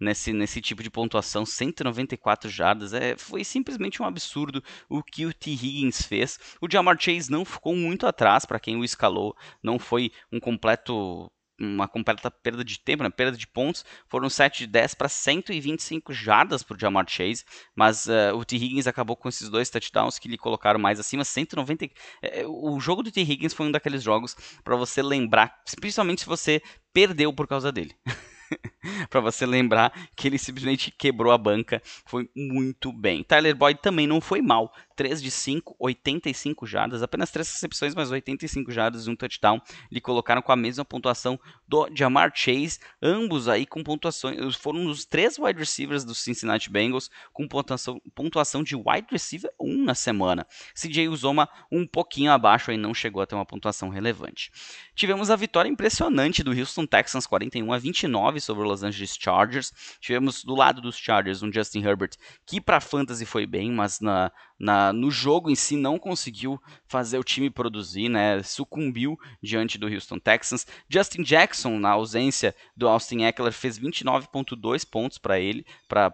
nesse, 0.00 0.32
nesse 0.32 0.60
tipo 0.60 0.82
de 0.82 0.90
pontuação, 0.90 1.46
194 1.46 2.50
jardas. 2.50 2.92
É, 2.92 3.16
foi 3.16 3.44
simplesmente 3.44 4.02
um 4.02 4.04
absurdo 4.04 4.62
o 4.88 5.02
que 5.02 5.26
o 5.26 5.32
T. 5.32 5.50
Higgins 5.50 6.02
fez. 6.02 6.38
O 6.60 6.70
Jamar 6.70 7.00
Chase 7.00 7.30
não 7.30 7.44
ficou 7.44 7.74
muito 7.74 8.06
atrás 8.06 8.44
para 8.44 8.60
quem 8.60 8.76
o 8.76 8.84
escalou, 8.84 9.36
não 9.62 9.78
foi 9.78 10.10
um 10.32 10.40
completo 10.40 11.30
uma 11.58 11.86
completa 11.86 12.30
perda 12.30 12.64
de 12.64 12.78
tempo, 12.78 13.02
né? 13.02 13.10
perda 13.10 13.36
de 13.36 13.46
pontos. 13.46 13.84
Foram 14.08 14.28
7 14.28 14.60
de 14.60 14.66
10 14.66 14.94
para 14.94 15.08
125 15.08 16.12
jardas 16.12 16.62
para 16.62 16.76
o 16.76 16.80
Jamar 16.80 17.08
Chase, 17.08 17.44
mas 17.74 18.06
uh, 18.06 18.34
o 18.34 18.44
T. 18.44 18.56
Higgins 18.56 18.86
acabou 18.86 19.16
com 19.16 19.28
esses 19.28 19.48
dois 19.48 19.70
touchdowns 19.70 20.18
que 20.18 20.28
lhe 20.28 20.38
colocaram 20.38 20.80
mais 20.80 20.98
acima, 20.98 21.24
190. 21.24 21.88
É, 22.22 22.44
o 22.46 22.78
jogo 22.80 23.02
do 23.02 23.10
T. 23.10 23.20
Higgins 23.20 23.54
foi 23.54 23.66
um 23.66 23.70
daqueles 23.70 24.02
jogos 24.02 24.36
para 24.62 24.76
você 24.76 25.02
lembrar, 25.02 25.62
principalmente 25.80 26.22
se 26.22 26.26
você 26.26 26.62
perdeu 26.92 27.32
por 27.32 27.46
causa 27.46 27.70
dele. 27.70 27.94
para 29.10 29.20
você 29.20 29.46
lembrar 29.46 29.92
que 30.16 30.28
ele 30.28 30.38
simplesmente 30.38 30.90
quebrou 30.90 31.32
a 31.32 31.38
banca, 31.38 31.80
foi 32.04 32.28
muito 32.34 32.92
bem. 32.92 33.22
Tyler 33.22 33.54
Boyd 33.54 33.80
também 33.80 34.06
não 34.06 34.20
foi 34.20 34.40
mal, 34.40 34.72
3 34.96 35.22
de 35.22 35.30
5, 35.30 35.76
85 35.78 36.66
jardas, 36.66 37.02
apenas 37.02 37.30
3 37.30 37.50
recepções, 37.50 37.94
mas 37.94 38.10
85 38.10 38.70
jardas 38.70 39.06
e 39.06 39.10
um 39.10 39.16
touchdown. 39.16 39.60
Lhe 39.90 40.00
colocaram 40.00 40.42
com 40.42 40.52
a 40.52 40.56
mesma 40.56 40.84
pontuação 40.84 41.38
do 41.66 41.88
Jamar 41.94 42.32
Chase, 42.34 42.78
ambos 43.02 43.48
aí 43.48 43.66
com 43.66 43.82
pontuações, 43.82 44.54
foram 44.56 44.86
os 44.86 45.04
três 45.04 45.38
wide 45.38 45.58
receivers 45.58 46.04
do 46.04 46.14
Cincinnati 46.14 46.70
Bengals 46.70 47.10
com 47.32 47.46
pontuação, 47.48 48.00
pontuação 48.14 48.62
de 48.62 48.76
wide 48.76 49.06
receiver 49.10 49.50
1 49.60 49.84
na 49.84 49.94
semana. 49.94 50.46
CJ 50.74 51.08
Uzoma 51.08 51.48
um 51.70 51.86
pouquinho 51.86 52.30
abaixo 52.30 52.70
aí 52.70 52.76
não 52.76 52.94
chegou 52.94 53.22
a 53.22 53.26
ter 53.26 53.34
uma 53.34 53.46
pontuação 53.46 53.88
relevante. 53.88 54.50
Tivemos 54.94 55.30
a 55.30 55.36
vitória 55.36 55.68
impressionante 55.68 56.42
do 56.42 56.52
Houston 56.52 56.86
Texans 56.86 57.26
41 57.26 57.72
a 57.72 57.78
29 57.78 58.40
sobre 58.40 58.64
o 58.64 58.66
Los 58.74 58.82
Angeles 58.82 59.16
Chargers. 59.18 59.72
Tivemos 60.00 60.44
do 60.44 60.54
lado 60.54 60.80
dos 60.80 60.96
Chargers 60.96 61.42
um 61.42 61.52
Justin 61.52 61.82
Herbert 61.82 62.16
que 62.44 62.60
para 62.60 62.80
fantasy 62.80 63.24
foi 63.24 63.46
bem, 63.46 63.70
mas 63.70 64.00
na 64.00 64.30
na, 64.58 64.92
no 64.92 65.10
jogo 65.10 65.50
em 65.50 65.54
si 65.54 65.76
não 65.76 65.98
conseguiu 65.98 66.60
fazer 66.86 67.18
o 67.18 67.24
time 67.24 67.50
produzir, 67.50 68.08
né? 68.08 68.42
Sucumbiu 68.42 69.18
diante 69.42 69.76
do 69.76 69.88
Houston 69.88 70.18
Texans. 70.18 70.66
Justin 70.88 71.22
Jackson, 71.22 71.78
na 71.78 71.90
ausência 71.90 72.54
do 72.76 72.88
Austin 72.88 73.24
Eckler, 73.24 73.52
fez 73.52 73.78
29.2 73.78 74.88
pontos 74.88 75.18
para 75.18 75.38
ele, 75.38 75.66
para 75.88 76.10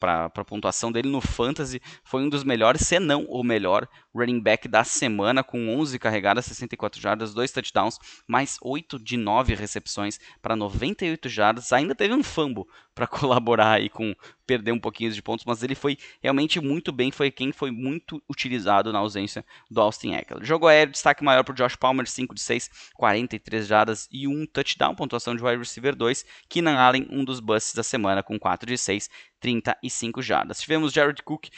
para 0.00 0.30
a 0.34 0.44
pontuação 0.44 0.90
dele 0.90 1.10
no 1.10 1.20
Fantasy, 1.20 1.78
foi 2.02 2.22
um 2.22 2.30
dos 2.30 2.42
melhores, 2.42 2.86
se 2.86 2.98
não 2.98 3.26
o 3.26 3.44
melhor 3.44 3.86
running 4.14 4.40
back 4.40 4.68
da 4.68 4.84
semana, 4.84 5.42
com 5.42 5.76
11 5.76 5.98
carregadas, 5.98 6.46
64 6.46 7.00
jardas, 7.00 7.34
2 7.34 7.50
touchdowns, 7.52 7.98
mais 8.26 8.56
8 8.62 8.98
de 8.98 9.16
9 9.16 9.54
recepções 9.54 10.18
para 10.42 10.56
98 10.56 11.28
jardas. 11.28 11.72
Ainda 11.72 11.94
teve 11.94 12.14
um 12.14 12.22
fumble 12.22 12.64
para 12.94 13.06
colaborar 13.08 13.72
aí 13.72 13.88
com 13.88 14.14
perdeu 14.50 14.74
um 14.74 14.80
pouquinho 14.80 15.12
de 15.12 15.22
pontos, 15.22 15.44
mas 15.44 15.62
ele 15.62 15.76
foi 15.76 15.96
realmente 16.20 16.60
muito 16.60 16.90
bem, 16.90 17.12
foi 17.12 17.30
quem 17.30 17.52
foi 17.52 17.70
muito 17.70 18.20
utilizado 18.28 18.92
na 18.92 18.98
ausência 18.98 19.44
do 19.70 19.80
Austin 19.80 20.14
Eckler. 20.14 20.44
Jogo 20.44 20.66
aéreo, 20.66 20.90
destaque 20.90 21.22
maior 21.22 21.44
para 21.44 21.52
o 21.52 21.54
Josh 21.54 21.76
Palmer, 21.76 22.04
5 22.08 22.34
de 22.34 22.40
6, 22.40 22.68
43 22.94 23.64
jardas 23.64 24.08
e 24.10 24.26
um 24.26 24.44
touchdown, 24.44 24.96
pontuação 24.96 25.36
de 25.36 25.44
wide 25.44 25.58
receiver 25.58 25.94
2, 25.94 26.24
Keenan 26.48 26.76
Allen, 26.76 27.06
um 27.10 27.24
dos 27.24 27.38
busts 27.38 27.74
da 27.74 27.84
semana 27.84 28.24
com 28.24 28.36
4 28.40 28.66
de 28.66 28.76
6, 28.76 29.08
35 29.40 30.20
jardas. 30.20 30.60
Tivemos 30.60 30.92
Jared 30.92 31.22
Cook 31.22 31.48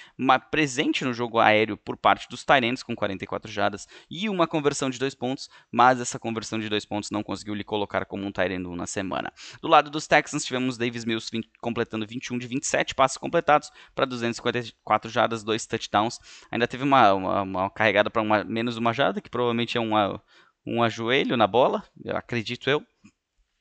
presente 0.51 1.05
no 1.05 1.12
jogo 1.12 1.38
aéreo 1.38 1.77
por 1.77 1.97
parte 1.97 2.29
dos 2.29 2.42
Tyrants 2.45 2.83
com 2.83 2.95
44 2.95 3.51
jardas 3.51 3.87
e 4.11 4.29
uma 4.29 4.47
conversão 4.47 4.91
de 4.91 4.99
dois 4.99 5.15
pontos, 5.15 5.49
mas 5.71 6.01
essa 6.01 6.19
conversão 6.19 6.59
de 6.59 6.69
dois 6.69 6.85
pontos 6.85 7.11
não 7.11 7.23
conseguiu 7.23 7.55
lhe 7.55 7.65
colocar 7.65 8.05
como 8.05 8.25
um 8.25 8.33
Tyrant 8.33 8.67
1 8.67 8.77
na 8.77 8.87
semana. 8.87 9.33
Do 9.61 9.69
lado 9.69 9.91
dos 9.91 10.07
Texans, 10.07 10.45
tivemos 10.45 10.77
Davis 10.77 11.05
Mills 11.05 11.29
20, 11.31 11.49
completando 11.61 12.07
21 12.07 12.39
de 12.39 12.47
27 12.47 12.95
passos 12.95 13.19
completados 13.19 13.71
para 13.95 14.05
254 14.05 15.11
jardas, 15.11 15.43
dois 15.43 15.67
touchdowns. 15.67 16.19
Ainda 16.51 16.67
teve 16.67 16.85
uma, 16.85 17.13
uma, 17.13 17.43
uma 17.43 17.71
carregada 17.71 18.11
para 18.11 18.45
menos 18.45 18.77
uma 18.77 18.93
jarda, 18.93 19.21
que 19.21 19.31
provavelmente 19.31 19.77
é 19.77 19.81
uma, 19.81 20.23
um 20.67 20.83
ajoelho 20.83 21.37
na 21.37 21.47
bola, 21.47 21.85
acredito 22.09 22.69
eu. 22.69 22.85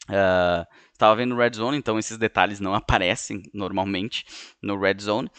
Uh, 0.10 0.66
estava 0.92 1.16
vendo 1.16 1.36
Red 1.36 1.54
Zone, 1.54 1.78
então 1.78 1.98
esses 1.98 2.18
detalhes 2.18 2.60
não 2.60 2.74
aparecem 2.76 3.44
normalmente 3.54 4.26
no 4.62 4.80
Red 4.80 4.98
Zone. 5.00 5.30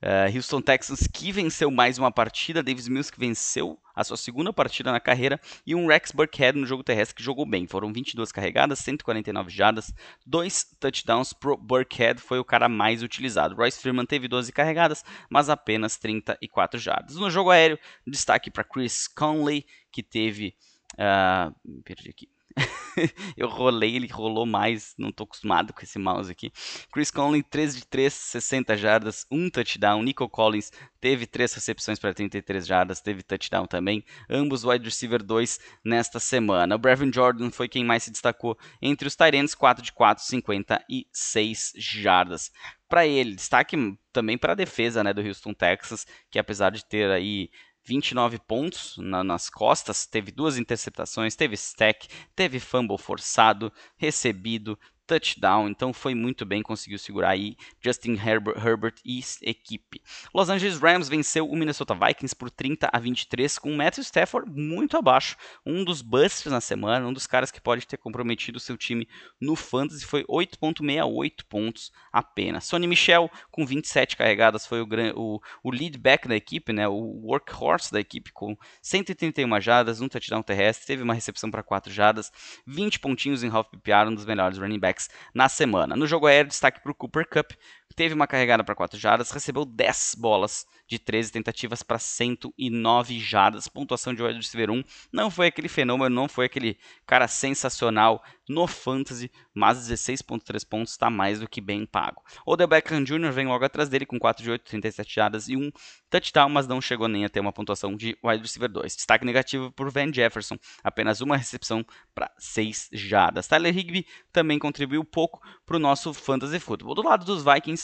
Uh, 0.00 0.34
Houston 0.34 0.60
Texans 0.60 1.08
que 1.12 1.32
venceu 1.32 1.70
mais 1.72 1.98
uma 1.98 2.12
partida, 2.12 2.62
Davis 2.62 2.86
Mills 2.86 3.10
que 3.10 3.18
venceu 3.18 3.76
a 3.94 4.04
sua 4.04 4.16
segunda 4.16 4.52
partida 4.52 4.92
na 4.92 5.00
carreira 5.00 5.40
e 5.66 5.74
um 5.74 5.88
Rex 5.88 6.12
Burkhead 6.12 6.56
no 6.56 6.64
jogo 6.64 6.84
terrestre 6.84 7.16
que 7.16 7.22
jogou 7.22 7.44
bem. 7.44 7.66
Foram 7.66 7.92
22 7.92 8.30
carregadas, 8.30 8.78
149 8.78 9.50
jardas, 9.50 9.92
dois 10.24 10.64
touchdowns 10.78 11.32
pro 11.32 11.56
Burkhead, 11.56 12.20
foi 12.20 12.38
o 12.38 12.44
cara 12.44 12.68
mais 12.68 13.02
utilizado. 13.02 13.56
Royce 13.56 13.80
Freeman 13.80 14.06
teve 14.06 14.28
12 14.28 14.52
carregadas, 14.52 15.04
mas 15.28 15.48
apenas 15.48 15.96
34 15.96 16.78
jardas. 16.78 17.16
No 17.16 17.28
jogo 17.28 17.50
aéreo, 17.50 17.78
destaque 18.06 18.52
para 18.52 18.62
Chris 18.62 19.08
Conley, 19.08 19.66
que 19.90 20.02
teve... 20.02 20.54
Uh, 20.94 21.82
perdi 21.82 22.08
aqui. 22.10 22.28
eu 23.36 23.48
rolei, 23.48 23.96
ele 23.96 24.06
rolou 24.08 24.44
mais, 24.44 24.94
não 24.98 25.12
tô 25.12 25.24
acostumado 25.24 25.72
com 25.72 25.80
esse 25.82 25.98
mouse 25.98 26.30
aqui. 26.30 26.52
Chris 26.92 27.10
Conley, 27.10 27.42
3 27.42 27.76
de 27.76 27.86
3, 27.86 28.12
60 28.12 28.76
jardas, 28.76 29.26
1 29.30 29.50
touchdown. 29.50 30.02
Nico 30.02 30.28
Collins 30.28 30.72
teve 31.00 31.26
3 31.26 31.54
recepções 31.54 31.98
para 31.98 32.14
33 32.14 32.66
jardas, 32.66 33.00
teve 33.00 33.22
touchdown 33.22 33.66
também. 33.66 34.04
Ambos 34.28 34.64
wide 34.64 34.84
receiver 34.84 35.22
2 35.22 35.58
nesta 35.84 36.18
semana. 36.18 36.74
O 36.74 36.78
Brevin 36.78 37.12
Jordan 37.12 37.50
foi 37.50 37.68
quem 37.68 37.84
mais 37.84 38.02
se 38.02 38.10
destacou 38.10 38.58
entre 38.82 39.06
os 39.06 39.16
Tyrants, 39.16 39.54
4 39.54 39.84
de 39.84 39.92
4, 39.92 40.24
56 40.24 41.72
jardas. 41.76 42.50
Para 42.88 43.06
ele, 43.06 43.34
destaque 43.34 43.76
também 44.12 44.38
para 44.38 44.52
a 44.52 44.56
defesa 44.56 45.04
né, 45.04 45.12
do 45.12 45.20
Houston 45.20 45.52
Texas, 45.52 46.06
que 46.30 46.38
apesar 46.38 46.70
de 46.70 46.84
ter 46.84 47.10
aí 47.10 47.50
29 47.88 48.38
pontos 48.38 48.96
na, 48.98 49.24
nas 49.24 49.48
costas, 49.48 50.06
teve 50.06 50.30
duas 50.30 50.58
interceptações, 50.58 51.34
teve 51.34 51.54
stack, 51.54 52.06
teve 52.36 52.60
fumble 52.60 52.98
forçado, 52.98 53.72
recebido, 53.96 54.78
touchdown, 55.08 55.68
então 55.68 55.92
foi 55.92 56.14
muito 56.14 56.44
bem, 56.44 56.62
conseguiu 56.62 56.98
segurar 56.98 57.30
aí 57.30 57.56
Justin 57.80 58.12
Herbert, 58.12 58.54
Herbert 58.64 58.94
e 59.04 59.20
equipe. 59.42 60.02
Los 60.34 60.50
Angeles 60.50 60.78
Rams 60.78 61.08
venceu 61.08 61.48
o 61.48 61.56
Minnesota 61.56 61.94
Vikings 61.94 62.36
por 62.36 62.50
30 62.50 62.90
a 62.92 62.98
23 62.98 63.58
com 63.58 63.74
Matthew 63.74 64.04
Stafford 64.04 64.50
muito 64.50 64.96
abaixo, 64.96 65.36
um 65.64 65.82
dos 65.82 66.02
busts 66.02 66.52
na 66.52 66.60
semana, 66.60 67.06
um 67.06 67.12
dos 67.12 67.26
caras 67.26 67.50
que 67.50 67.60
pode 67.60 67.86
ter 67.86 67.96
comprometido 67.96 68.58
o 68.58 68.60
seu 68.60 68.76
time 68.76 69.08
no 69.40 69.56
fantasy 69.56 70.04
foi 70.04 70.24
8.68 70.24 71.44
pontos 71.48 71.90
apenas. 72.12 72.64
Sonny 72.64 72.86
Michel 72.86 73.30
com 73.50 73.64
27 73.64 74.16
carregadas 74.16 74.66
foi 74.66 74.82
o, 74.82 74.88
o, 75.14 75.40
o 75.62 75.70
lead 75.70 75.96
back 75.96 76.28
da 76.28 76.36
equipe, 76.36 76.72
né, 76.72 76.86
o 76.86 77.22
workhorse 77.24 77.90
da 77.90 78.00
equipe 78.00 78.30
com 78.32 78.56
131 78.82 79.58
jadas, 79.60 80.02
um 80.02 80.08
touchdown 80.08 80.42
terrestre, 80.42 80.86
teve 80.86 81.02
uma 81.02 81.14
recepção 81.14 81.50
para 81.50 81.62
4 81.62 81.90
jadas, 81.90 82.30
20 82.66 83.00
pontinhos 83.00 83.42
em 83.42 83.48
half 83.48 83.68
PPR, 83.70 84.08
um 84.08 84.14
dos 84.14 84.26
melhores 84.26 84.58
running 84.58 84.78
backs 84.78 84.97
na 85.34 85.48
semana. 85.48 85.96
No 85.96 86.06
jogo 86.06 86.26
aéreo, 86.26 86.48
destaque 86.48 86.80
para 86.80 86.92
o 86.92 86.94
Cooper 86.94 87.26
Cup, 87.26 87.52
teve 87.94 88.14
uma 88.14 88.26
carregada 88.26 88.62
para 88.62 88.74
4 88.74 88.98
jardas, 88.98 89.30
recebeu 89.30 89.64
10 89.64 90.14
bolas 90.18 90.66
de 90.86 90.98
13 90.98 91.32
tentativas 91.32 91.82
para 91.82 91.98
109 91.98 93.18
jardas. 93.18 93.68
Pontuação 93.68 94.14
de 94.14 94.22
wide 94.22 94.38
receiver 94.38 94.70
1 94.70 94.82
não 95.12 95.30
foi 95.30 95.48
aquele 95.48 95.68
fenômeno, 95.68 96.14
não 96.14 96.28
foi 96.28 96.46
aquele 96.46 96.78
cara 97.06 97.28
sensacional 97.28 98.22
no 98.48 98.66
fantasy, 98.66 99.30
mas 99.52 99.88
16.3 99.88 100.66
pontos 100.66 100.92
está 100.92 101.10
mais 101.10 101.40
do 101.40 101.48
que 101.48 101.60
bem 101.60 101.84
pago. 101.84 102.22
Odell 102.46 102.66
Beckham 102.66 103.04
Jr. 103.04 103.30
vem 103.30 103.46
logo 103.46 103.64
atrás 103.64 103.90
dele 103.90 104.06
com 104.06 104.18
4 104.18 104.42
de 104.42 104.50
8, 104.50 104.64
37 104.64 105.14
jardas 105.14 105.48
e 105.48 105.56
um 105.56 105.70
touchdown, 106.08 106.48
mas 106.48 106.66
não 106.66 106.80
chegou 106.80 107.08
nem 107.08 107.26
a 107.26 107.28
ter 107.28 107.40
uma 107.40 107.52
pontuação 107.52 107.94
de 107.94 108.16
wide 108.24 108.42
receiver 108.42 108.70
2. 108.70 108.96
Destaque 108.96 109.26
negativo 109.26 109.70
por 109.72 109.90
Van 109.90 110.10
Jefferson, 110.10 110.56
apenas 110.82 111.20
uma 111.20 111.36
recepção 111.36 111.84
para 112.14 112.30
6 112.38 112.88
jardas. 112.92 113.46
Tyler 113.46 113.76
Higby 113.76 114.06
também 114.32 114.58
contribuiu 114.58 115.04
pouco 115.04 115.42
para 115.66 115.76
o 115.76 115.80
nosso 115.80 116.14
fantasy 116.14 116.58
football. 116.58 116.94
Do 116.94 117.02
lado 117.02 117.26
dos 117.26 117.44
Vikings, 117.44 117.77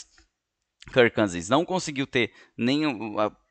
Kirk 0.91 1.15
Cousins 1.15 1.49
não 1.49 1.65
conseguiu 1.65 2.05
ter 2.05 2.31
nem, 2.55 2.81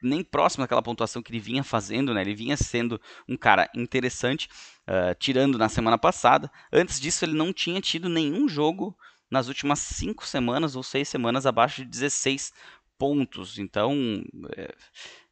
nem 0.02 0.22
próximo 0.22 0.62
daquela 0.62 0.82
pontuação 0.82 1.22
que 1.22 1.32
ele 1.32 1.40
vinha 1.40 1.64
fazendo, 1.64 2.14
né? 2.14 2.20
Ele 2.20 2.34
vinha 2.34 2.56
sendo 2.56 3.00
um 3.28 3.36
cara 3.36 3.68
interessante, 3.74 4.48
uh, 4.88 5.14
tirando 5.18 5.58
na 5.58 5.68
semana 5.68 5.98
passada. 5.98 6.50
Antes 6.72 7.00
disso, 7.00 7.24
ele 7.24 7.34
não 7.34 7.52
tinha 7.52 7.80
tido 7.80 8.08
nenhum 8.08 8.48
jogo 8.48 8.96
nas 9.30 9.48
últimas 9.48 9.80
cinco 9.80 10.26
semanas 10.26 10.76
ou 10.76 10.82
seis 10.82 11.08
semanas 11.08 11.44
abaixo 11.44 11.82
de 11.82 11.90
16 11.90 12.52
pontos. 12.96 13.58
Então, 13.58 14.22
é, 14.56 14.72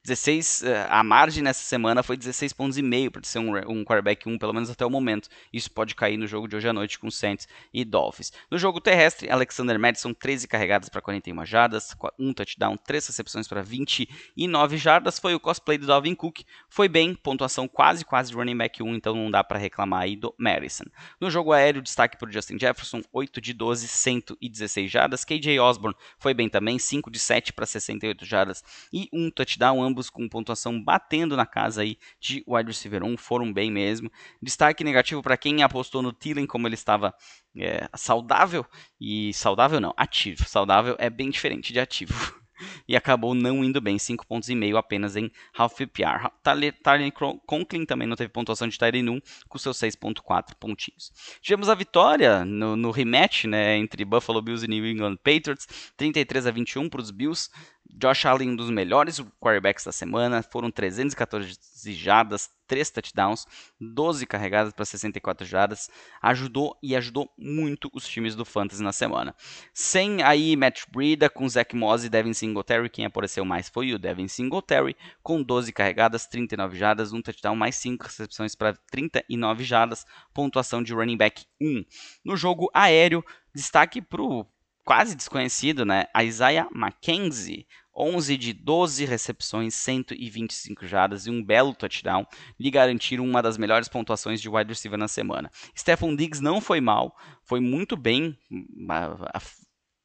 16, 0.05 0.65
eh, 0.65 0.87
a 0.91 1.05
margem 1.05 1.45
nessa 1.45 1.63
semana 1.63 2.03
foi 2.03 2.17
16 2.17 2.53
pontos 2.53 2.77
e 2.77 2.83
meio 2.83 3.09
para 3.09 3.23
ser 3.23 3.39
um, 3.39 3.53
um 3.71 3.85
quarterback 3.85 4.29
1, 4.29 4.37
pelo 4.37 4.53
menos 4.53 4.69
até 4.69 4.85
o 4.85 4.91
momento. 4.91 5.29
Isso 5.53 5.71
pode 5.71 5.95
cair 5.95 6.17
no 6.17 6.27
jogo 6.27 6.49
de 6.49 6.57
hoje 6.57 6.69
à 6.69 6.73
noite 6.73 6.99
com 6.99 7.09
Saints 7.09 7.47
e 7.73 7.85
Dolphins. 7.85 8.33
No 8.51 8.59
jogo 8.59 8.81
terrestre, 8.81 9.31
Alexander 9.31 9.79
Madison, 9.79 10.13
13 10.13 10.49
carregadas 10.49 10.89
para 10.89 11.01
41 11.01 11.47
jardas, 11.47 11.97
um 12.19 12.33
touchdown, 12.33 12.77
3 12.77 13.07
recepções 13.07 13.47
para 13.47 13.63
29 13.63 14.77
jardas. 14.77 15.21
Foi 15.21 15.37
o 15.37 15.41
cosplay 15.41 15.79
do 15.79 15.87
Dalvin 15.87 16.17
Cook. 16.17 16.41
Foi 16.69 16.89
bem, 16.89 17.15
pontuação 17.15 17.69
quase, 17.69 18.05
quase 18.05 18.35
running 18.35 18.57
back 18.57 18.83
1, 18.83 18.97
então 18.97 19.15
não 19.15 19.31
dá 19.31 19.45
para 19.45 19.59
reclamar 19.59 20.03
aí 20.03 20.17
do 20.17 20.35
Madison. 20.37 20.85
No 21.21 21.31
jogo 21.31 21.53
aéreo, 21.53 21.81
destaque 21.81 22.19
para 22.19 22.29
Justin 22.29 22.59
Jefferson, 22.59 23.03
8 23.13 23.41
de 23.41 23.53
12, 23.53 23.87
116 23.87 24.91
jardas. 24.91 25.25
KJ 25.25 25.61
Osborne 25.61 25.97
foi 26.19 26.35
bem 26.35 26.49
também, 26.49 26.77
5 26.77 27.09
de 27.09 27.21
7 27.21 27.53
para 27.53 27.67
68 27.67 28.25
jardas 28.25 28.65
e 28.93 29.09
um 29.13 29.31
touchdown 29.31 29.92
ambos 29.93 30.09
com 30.09 30.27
pontuação 30.29 30.83
batendo 30.83 31.37
na 31.37 31.45
casa 31.45 31.83
aí 31.83 31.99
de 32.19 32.43
wide 32.49 32.69
receiver 32.69 33.05
1, 33.05 33.17
foram 33.19 33.53
bem 33.53 33.71
mesmo. 33.71 34.11
Destaque 34.41 34.83
negativo 34.83 35.23
para 35.23 35.37
quem 35.37 35.63
apostou 35.63 36.03
no 36.03 36.13
Thielen, 36.13 36.47
como 36.47 36.67
ele 36.67 36.75
estava 36.75 37.15
é, 37.57 37.87
saudável, 37.95 38.65
e 38.99 39.33
saudável 39.35 39.81
não, 39.81 39.93
ativo. 39.97 40.49
Saudável 40.49 40.97
é 40.99 41.11
bem 41.11 41.31
diferente 41.31 41.73
de 41.73 41.79
ativo. 41.79 42.15
e 42.87 42.97
acabou 42.97 43.35
não 43.35 43.63
indo 43.65 43.81
bem, 43.81 43.99
5 43.99 44.27
pontos 44.27 44.49
e 44.49 44.55
meio 44.55 44.77
apenas 44.77 45.17
em 45.17 45.31
half 45.57 45.77
PPR. 45.77 46.31
Tyler 46.43 47.13
Conklin 47.47 47.85
também 47.85 48.09
não 48.09 48.17
teve 48.17 48.31
pontuação 48.31 48.69
de 48.69 48.79
Tyler 48.79 49.05
1 49.11 49.21
com 49.49 49.59
seus 49.59 49.79
6.4 49.79 50.55
pontinhos. 50.59 51.13
Tivemos 51.41 51.69
a 51.69 51.75
vitória 51.75 52.45
no, 52.45 52.77
no, 52.77 52.91
rematch 52.91 53.45
né, 53.45 53.77
entre 53.77 54.05
Buffalo 54.05 54.41
Bills 54.41 54.65
e 54.65 54.69
New 54.69 54.87
England 54.87 55.17
Patriots, 55.17 55.67
33 55.97 56.47
a 56.47 56.51
21 56.51 56.89
para 56.89 57.01
os 57.01 57.11
Bills. 57.11 57.51
Josh 57.95 58.25
Allen, 58.25 58.51
um 58.51 58.57
dos 58.57 58.71
melhores 58.71 59.21
quarterbacks 59.39 59.85
da 59.85 59.93
semana, 59.93 60.43
foram 60.43 60.71
314 60.71 61.59
jardas, 61.93 62.51
3 62.67 62.91
touchdowns, 62.91 63.47
12 63.79 64.27
carregadas 64.27 64.73
para 64.73 64.85
64 64.85 65.47
jardas, 65.47 65.91
ajudou 66.23 66.75
e 66.83 66.97
ajudou 66.97 67.31
muito 67.37 67.91
os 67.93 68.09
times 68.09 68.35
do 68.35 68.47
Fantasy 68.47 68.83
na 68.83 68.93
semana. 68.93 69.35
Sem 69.75 70.23
aí 70.23 70.57
Matt 70.57 70.85
Breida, 70.91 71.29
com 71.29 71.47
Zach 71.47 71.77
Moss 71.77 72.05
e 72.05 72.09
Devin 72.09 72.33
Singletary, 72.33 72.89
quem 72.89 73.05
apareceu 73.05 73.45
mais 73.45 73.69
foi 73.69 73.93
o 73.93 73.99
Devin 73.99 74.27
Singletary, 74.27 74.97
com 75.23 75.43
12 75.43 75.71
carregadas, 75.73 76.27
39 76.27 76.79
jardas, 76.79 77.13
um 77.13 77.21
touchdown, 77.21 77.55
mais 77.55 77.77
5 77.77 78.05
recepções 78.05 78.55
para 78.55 78.75
39 78.91 79.65
jardas, 79.65 80.07
pontuação 80.33 80.83
de 80.83 80.95
running 80.95 81.19
back 81.19 81.45
1. 81.61 81.85
No 82.25 82.39
jogo 82.39 82.71
aéreo, 82.73 83.23
destaque 83.55 84.01
para 84.01 84.23
o 84.23 84.47
quase 84.85 85.15
desconhecido, 85.15 85.85
né? 85.85 86.07
A 86.13 86.25
Isaiah 86.25 86.69
McKenzie, 86.75 87.67
11 87.95 88.37
de 88.37 88.53
12 88.53 89.05
recepções, 89.05 89.75
125 89.75 90.87
jardas 90.87 91.27
e 91.27 91.31
um 91.31 91.43
belo 91.43 91.75
touchdown, 91.75 92.27
lhe 92.59 92.71
garantiram 92.71 93.25
uma 93.25 93.43
das 93.43 93.59
melhores 93.59 93.89
pontuações 93.89 94.41
de 94.41 94.49
wide 94.49 94.71
receiver 94.71 94.99
na 94.99 95.09
semana. 95.09 95.51
Stephon 95.77 96.15
Diggs 96.17 96.43
não 96.43 96.61
foi 96.61 96.81
mal, 96.81 97.17
foi 97.43 97.61
muito 97.61 97.97
bem, 97.97 98.37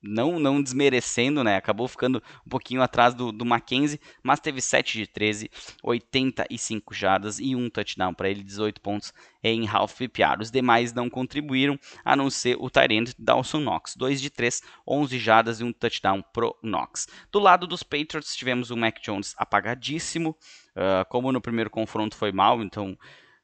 não, 0.01 0.39
não 0.39 0.61
desmerecendo, 0.61 1.43
né? 1.43 1.55
Acabou 1.55 1.87
ficando 1.87 2.21
um 2.45 2.49
pouquinho 2.49 2.81
atrás 2.81 3.13
do, 3.13 3.31
do 3.31 3.45
Mackenzie, 3.45 3.99
mas 4.23 4.39
teve 4.39 4.61
7 4.61 4.97
de 4.97 5.07
13, 5.07 5.49
85 5.83 6.93
jardas 6.93 7.39
e 7.39 7.55
um 7.55 7.69
touchdown 7.69 8.13
para 8.13 8.29
ele, 8.29 8.43
18 8.43 8.79
pontos 8.81 9.13
em 9.43 9.67
half 9.67 9.97
PPR. 9.97 10.41
Os 10.41 10.51
demais 10.51 10.93
não 10.93 11.09
contribuíram, 11.09 11.79
a 12.03 12.15
não 12.15 12.29
ser 12.29 12.57
o 12.59 12.69
Tyrant 12.69 13.11
Dawson 13.17 13.59
Knox, 13.59 13.95
2 13.95 14.21
de 14.21 14.29
3, 14.29 14.61
11 14.87 15.19
jardas 15.19 15.59
e 15.59 15.63
um 15.63 15.73
touchdown 15.73 16.23
pro 16.33 16.55
Knox. 16.61 17.07
Do 17.31 17.39
lado 17.39 17.65
dos 17.67 17.83
Patriots, 17.83 18.35
tivemos 18.35 18.71
o 18.71 18.77
Mac 18.77 18.99
Jones 19.01 19.33
apagadíssimo, 19.37 20.37
uh, 20.75 21.07
como 21.09 21.31
no 21.31 21.41
primeiro 21.41 21.69
confronto 21.69 22.15
foi 22.15 22.31
mal, 22.31 22.61
então 22.61 22.97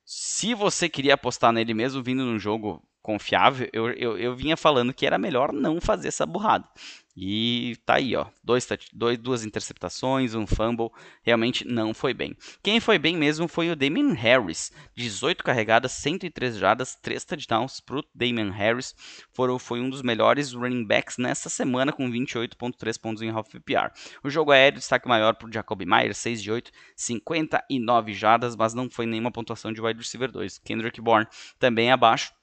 se 0.06 0.54
você 0.54 0.90
queria 0.90 1.14
apostar 1.14 1.54
nele 1.54 1.74
mesmo 1.74 2.04
vindo 2.04 2.26
num 2.26 2.38
jogo 2.38 2.84
confiável, 3.04 3.70
eu, 3.74 3.90
eu, 3.92 4.18
eu 4.18 4.36
vinha 4.36 4.56
falando 4.56 4.94
que 4.94 5.06
era 5.06 5.18
melhor 5.18 5.52
não 5.52 5.80
fazer 5.82 6.08
essa 6.08 6.26
burrada. 6.26 6.66
E 7.16 7.78
tá 7.86 7.96
aí, 7.96 8.16
ó. 8.16 8.26
Dois, 8.44 8.68
dois, 8.92 9.20
duas 9.20 9.46
interceptações, 9.46 10.34
um 10.34 10.48
fumble. 10.48 10.90
Realmente 11.22 11.64
não 11.68 11.94
foi 11.94 12.12
bem. 12.12 12.36
Quem 12.64 12.80
foi 12.80 12.98
bem 12.98 13.16
mesmo 13.16 13.48
foi 13.48 13.70
o 13.70 13.76
Damien 13.76 14.14
Harris. 14.14 14.72
18 14.96 15.44
carregadas, 15.44 15.92
103 15.92 16.58
jardas, 16.58 16.96
3 16.96 17.24
touchdowns 17.24 17.80
pro 17.80 18.04
Damien 18.16 18.50
Harris. 18.50 18.96
Foram, 19.32 19.60
foi 19.60 19.80
um 19.80 19.92
dos 19.92 20.02
melhores 20.02 20.54
running 20.54 20.86
backs 20.86 21.20
nessa 21.20 21.50
semana, 21.50 21.92
com 21.92 22.10
28,3 22.10 23.00
pontos 23.00 23.22
em 23.22 23.30
half 23.30 23.48
PPR. 23.48 23.92
O 24.24 24.30
jogo 24.30 24.52
aéreo, 24.52 24.80
destaque 24.80 25.08
maior 25.08 25.36
pro 25.36 25.52
Jacoby 25.54 25.86
Myers, 25.86 26.18
6 26.18 26.42
de 26.42 26.52
8, 26.52 26.72
59 26.96 28.14
jardas, 28.14 28.56
mas 28.56 28.74
não 28.74 28.90
foi 28.90 29.06
nenhuma 29.06 29.32
pontuação 29.32 29.72
de 29.72 29.80
wide 29.80 30.00
receiver 30.00 30.32
2. 30.32 30.58
Kendrick 30.60 31.00
Bourne 31.00 31.28
também 31.60 31.92
abaixo 31.92 32.34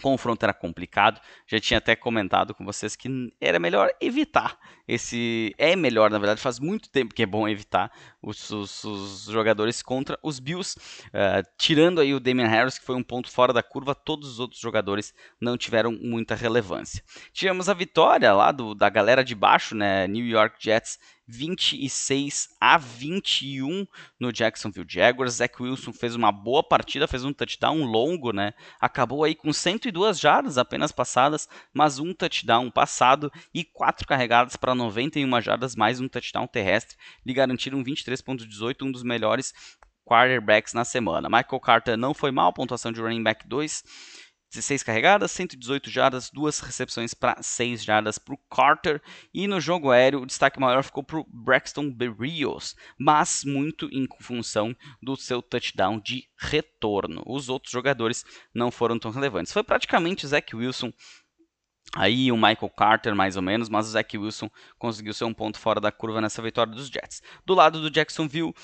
confronto 0.00 0.44
era 0.44 0.52
complicado. 0.52 1.20
Já 1.46 1.60
tinha 1.60 1.78
até 1.78 1.94
comentado 1.94 2.54
com 2.54 2.64
vocês 2.64 2.96
que 2.96 3.32
era 3.40 3.58
melhor 3.58 3.90
evitar 4.00 4.58
esse. 4.92 5.54
É 5.56 5.76
melhor, 5.76 6.10
na 6.10 6.18
verdade, 6.18 6.40
faz 6.40 6.58
muito 6.58 6.90
tempo 6.90 7.14
que 7.14 7.22
é 7.22 7.26
bom 7.26 7.48
evitar 7.48 7.90
os, 8.22 8.50
os, 8.50 8.84
os 8.84 9.24
jogadores 9.24 9.82
contra 9.82 10.18
os 10.22 10.38
Bills. 10.38 10.78
Uh, 11.06 11.46
tirando 11.56 12.00
aí 12.00 12.14
o 12.14 12.20
Damian 12.20 12.48
Harris, 12.48 12.78
que 12.78 12.84
foi 12.84 12.96
um 12.96 13.02
ponto 13.02 13.30
fora 13.30 13.52
da 13.52 13.62
curva, 13.62 13.94
todos 13.94 14.28
os 14.28 14.40
outros 14.40 14.60
jogadores 14.60 15.14
não 15.40 15.56
tiveram 15.56 15.92
muita 15.92 16.34
relevância. 16.34 17.02
Tivemos 17.32 17.68
a 17.68 17.74
vitória 17.74 18.32
lá 18.32 18.52
do, 18.52 18.74
da 18.74 18.88
galera 18.88 19.24
de 19.24 19.34
baixo, 19.34 19.74
né? 19.74 20.06
New 20.06 20.26
York 20.26 20.56
Jets 20.58 20.98
26 21.30 22.48
a 22.60 22.76
21 22.76 23.86
no 24.18 24.32
Jacksonville 24.32 24.86
Jaguars. 24.88 25.34
Zach 25.34 25.62
Wilson 25.62 25.92
fez 25.92 26.14
uma 26.14 26.32
boa 26.32 26.62
partida, 26.62 27.06
fez 27.06 27.24
um 27.24 27.32
touchdown 27.32 27.84
longo, 27.84 28.32
né? 28.32 28.52
Acabou 28.80 29.24
aí 29.24 29.34
com 29.34 29.52
102 29.52 30.18
jardas 30.18 30.58
apenas 30.58 30.90
passadas, 30.90 31.48
mas 31.72 31.98
um 31.98 32.12
touchdown 32.12 32.70
passado 32.70 33.32
e 33.54 33.64
quatro 33.64 34.06
carregadas 34.06 34.56
para 34.56 34.74
91 34.80 35.40
jardas, 35.40 35.76
mais 35.76 36.00
um 36.00 36.08
touchdown 36.08 36.46
terrestre. 36.46 36.96
Lhe 37.24 37.34
garantiram 37.34 37.84
23.18, 37.84 38.86
um 38.86 38.90
dos 38.90 39.02
melhores 39.02 39.52
quarterbacks 40.04 40.72
na 40.72 40.84
semana. 40.84 41.28
Michael 41.28 41.60
Carter 41.60 41.96
não 41.96 42.14
foi 42.14 42.30
mal, 42.30 42.52
pontuação 42.52 42.90
de 42.90 43.00
running 43.00 43.22
back 43.22 43.46
2. 43.46 43.84
16 44.52 44.82
carregadas, 44.82 45.30
118 45.30 45.88
jardas, 45.88 46.28
duas 46.28 46.58
recepções 46.58 47.14
para 47.14 47.40
6 47.40 47.84
jardas 47.84 48.18
para 48.18 48.34
o 48.34 48.38
Carter. 48.52 49.00
E 49.32 49.46
no 49.46 49.60
jogo 49.60 49.92
aéreo, 49.92 50.22
o 50.22 50.26
destaque 50.26 50.58
maior 50.58 50.82
ficou 50.82 51.04
para 51.04 51.20
o 51.20 51.26
Braxton 51.28 51.88
Berrios, 51.88 52.74
mas 52.98 53.44
muito 53.44 53.88
em 53.92 54.08
função 54.20 54.74
do 55.00 55.16
seu 55.16 55.40
touchdown 55.40 56.00
de 56.00 56.28
retorno. 56.36 57.22
Os 57.26 57.48
outros 57.48 57.70
jogadores 57.70 58.24
não 58.52 58.72
foram 58.72 58.98
tão 58.98 59.12
relevantes. 59.12 59.52
Foi 59.52 59.62
praticamente 59.62 60.26
Zach 60.26 60.56
Wilson 60.56 60.92
Aí 61.94 62.30
o 62.30 62.36
Michael 62.36 62.70
Carter, 62.76 63.14
mais 63.14 63.36
ou 63.36 63.42
menos, 63.42 63.68
mas 63.68 63.86
o 63.86 63.90
Zach 63.90 64.16
Wilson 64.16 64.48
conseguiu 64.78 65.12
ser 65.12 65.24
um 65.24 65.34
ponto 65.34 65.58
fora 65.58 65.80
da 65.80 65.90
curva 65.90 66.20
nessa 66.20 66.40
vitória 66.40 66.72
dos 66.72 66.88
Jets. 66.88 67.22
Do 67.44 67.54
lado 67.54 67.80
do 67.80 67.90
Jacksonville, 67.90 68.54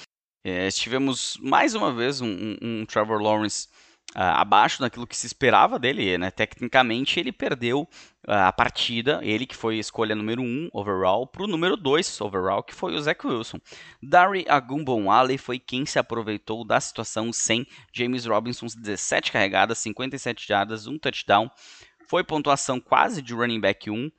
é, 0.44 0.70
tivemos 0.70 1.36
mais 1.42 1.74
uma 1.74 1.92
vez 1.92 2.20
um, 2.20 2.28
um, 2.28 2.56
um 2.62 2.86
Trevor 2.86 3.20
Lawrence 3.20 3.66
uh, 4.14 4.36
abaixo 4.36 4.80
daquilo 4.80 5.06
que 5.06 5.16
se 5.16 5.26
esperava 5.26 5.78
dele, 5.78 6.16
né? 6.18 6.30
Tecnicamente 6.30 7.18
ele 7.18 7.32
perdeu 7.32 7.82
uh, 7.82 8.32
a 8.32 8.52
partida, 8.52 9.20
ele 9.22 9.46
que 9.46 9.56
foi 9.56 9.78
escolha 9.78 10.14
número 10.14 10.42
1 10.42 10.44
um, 10.44 10.68
overall 10.72 11.26
para 11.26 11.42
o 11.42 11.46
número 11.46 11.76
2 11.76 12.20
overall, 12.20 12.62
que 12.62 12.74
foi 12.74 12.94
o 12.94 13.00
Zach 13.00 13.26
Wilson. 13.26 13.58
Dari 14.02 14.44
Agumbonwale 14.48 15.36
foi 15.36 15.58
quem 15.58 15.84
se 15.84 15.98
aproveitou 15.98 16.64
da 16.64 16.80
situação 16.80 17.32
sem 17.32 17.66
James 17.92 18.24
Robinson, 18.24 18.66
17 18.66 19.32
carregadas, 19.32 19.78
57 19.78 20.46
jardas, 20.46 20.86
um 20.86 20.98
touchdown. 20.98 21.50
Foi 22.08 22.22
pontuação 22.22 22.80
quase 22.80 23.20
de 23.20 23.34
running 23.34 23.60
back 23.60 23.90
1, 23.90 24.10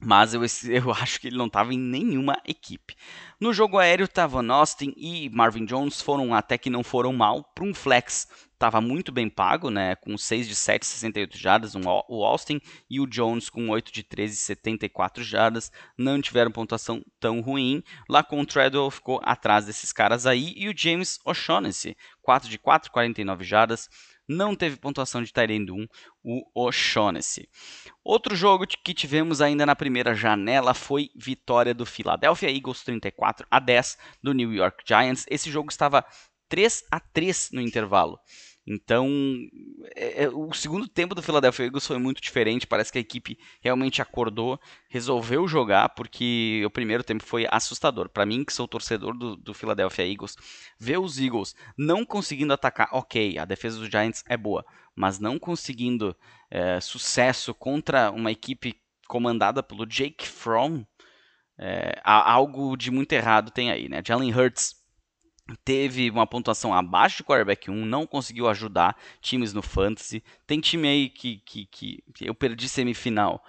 mas 0.00 0.34
eu, 0.34 0.42
eu 0.70 0.92
acho 0.92 1.20
que 1.20 1.28
ele 1.28 1.36
não 1.36 1.46
estava 1.46 1.72
em 1.72 1.78
nenhuma 1.78 2.40
equipe. 2.46 2.94
No 3.40 3.52
jogo 3.52 3.78
aéreo, 3.78 4.08
Tavon 4.08 4.50
Austin 4.52 4.92
e 4.96 5.28
Marvin 5.30 5.64
Jones 5.64 6.00
foram 6.00 6.34
até 6.34 6.58
que 6.58 6.70
não 6.70 6.82
foram 6.82 7.12
mal. 7.12 7.44
Para 7.54 7.64
um 7.64 7.74
flex 7.74 8.26
estava 8.52 8.80
muito 8.80 9.12
bem 9.12 9.28
pago, 9.28 9.70
né, 9.70 9.94
com 9.96 10.16
6 10.16 10.48
de 10.48 10.54
7, 10.54 10.86
68 10.86 11.36
jardas, 11.36 11.74
um, 11.74 11.82
o 12.08 12.24
Austin 12.24 12.58
e 12.88 12.98
o 12.98 13.06
Jones 13.06 13.50
com 13.50 13.68
8 13.68 13.92
de 13.92 14.02
13, 14.02 14.34
74 14.36 15.22
jardas, 15.22 15.70
não 15.96 16.20
tiveram 16.22 16.50
pontuação 16.50 17.02
tão 17.20 17.40
ruim. 17.40 17.82
Lá 18.08 18.22
com 18.22 18.40
o 18.40 18.46
Treadwell 18.46 18.90
ficou 18.90 19.20
atrás 19.22 19.66
desses 19.66 19.92
caras 19.92 20.26
aí. 20.26 20.54
E 20.56 20.68
o 20.68 20.74
James 20.76 21.18
O'Shaughnessy, 21.24 21.96
4 22.22 22.48
de 22.48 22.58
4, 22.58 22.90
49 22.90 23.44
jardas, 23.44 23.88
não 24.28 24.54
teve 24.54 24.76
pontuação 24.76 25.22
de 25.22 25.32
Tyrande 25.32 25.72
1, 25.72 25.86
o 26.22 26.42
O'Shaughnessy. 26.54 27.48
Outro 28.04 28.34
jogo 28.34 28.66
que 28.66 28.94
tivemos 28.94 29.40
ainda 29.40 29.64
na 29.64 29.76
primeira 29.76 30.14
janela 30.14 30.74
foi 30.74 31.10
vitória 31.14 31.74
do 31.74 31.86
Philadelphia 31.86 32.50
Eagles 32.50 32.82
34 32.82 33.46
a 33.50 33.60
10 33.60 33.98
do 34.22 34.32
New 34.32 34.52
York 34.52 34.84
Giants. 34.86 35.24
Esse 35.28 35.50
jogo 35.50 35.70
estava 35.70 36.04
3 36.48 36.84
a 36.90 37.00
3 37.00 37.50
no 37.52 37.60
intervalo. 37.60 38.18
Então, 38.66 39.08
é, 39.94 40.24
é, 40.24 40.28
o 40.28 40.52
segundo 40.52 40.88
tempo 40.88 41.14
do 41.14 41.22
Philadelphia 41.22 41.66
Eagles 41.66 41.86
foi 41.86 41.98
muito 41.98 42.20
diferente. 42.20 42.66
Parece 42.66 42.90
que 42.90 42.98
a 42.98 43.00
equipe 43.00 43.38
realmente 43.60 44.02
acordou, 44.02 44.60
resolveu 44.88 45.46
jogar, 45.46 45.90
porque 45.90 46.62
o 46.66 46.70
primeiro 46.70 47.04
tempo 47.04 47.22
foi 47.22 47.46
assustador. 47.48 48.08
Para 48.08 48.26
mim, 48.26 48.44
que 48.44 48.52
sou 48.52 48.66
torcedor 48.66 49.16
do, 49.16 49.36
do, 49.36 49.54
Philadelphia 49.54 50.10
Eagles, 50.10 50.36
ver 50.78 50.98
os 50.98 51.18
Eagles 51.20 51.54
não 51.78 52.04
conseguindo 52.04 52.52
atacar, 52.52 52.88
ok, 52.90 53.38
a 53.38 53.44
defesa 53.44 53.78
dos 53.78 53.88
Giants 53.88 54.24
é 54.28 54.36
boa, 54.36 54.64
mas 54.96 55.20
não 55.20 55.38
conseguindo 55.38 56.16
é, 56.50 56.80
sucesso 56.80 57.54
contra 57.54 58.10
uma 58.10 58.32
equipe 58.32 58.74
comandada 59.06 59.62
pelo 59.62 59.86
Jake 59.86 60.26
Fromm, 60.26 60.82
é, 61.58 62.00
algo 62.04 62.76
de 62.76 62.90
muito 62.90 63.12
errado 63.12 63.50
tem 63.50 63.70
aí, 63.70 63.88
né? 63.88 64.02
Jalen 64.04 64.34
Hurts 64.34 64.75
teve 65.64 66.10
uma 66.10 66.26
pontuação 66.26 66.74
abaixo 66.74 67.18
de 67.18 67.24
quarterback 67.24 67.70
1, 67.70 67.84
não 67.84 68.06
conseguiu 68.06 68.48
ajudar 68.48 68.96
times 69.20 69.52
no 69.52 69.62
fantasy. 69.62 70.22
Tem 70.46 70.60
time 70.60 70.88
aí 70.88 71.08
que, 71.08 71.42
que, 71.44 71.66
que 71.66 72.02
eu 72.20 72.34
perdi 72.34 72.68
semifinal 72.68 73.42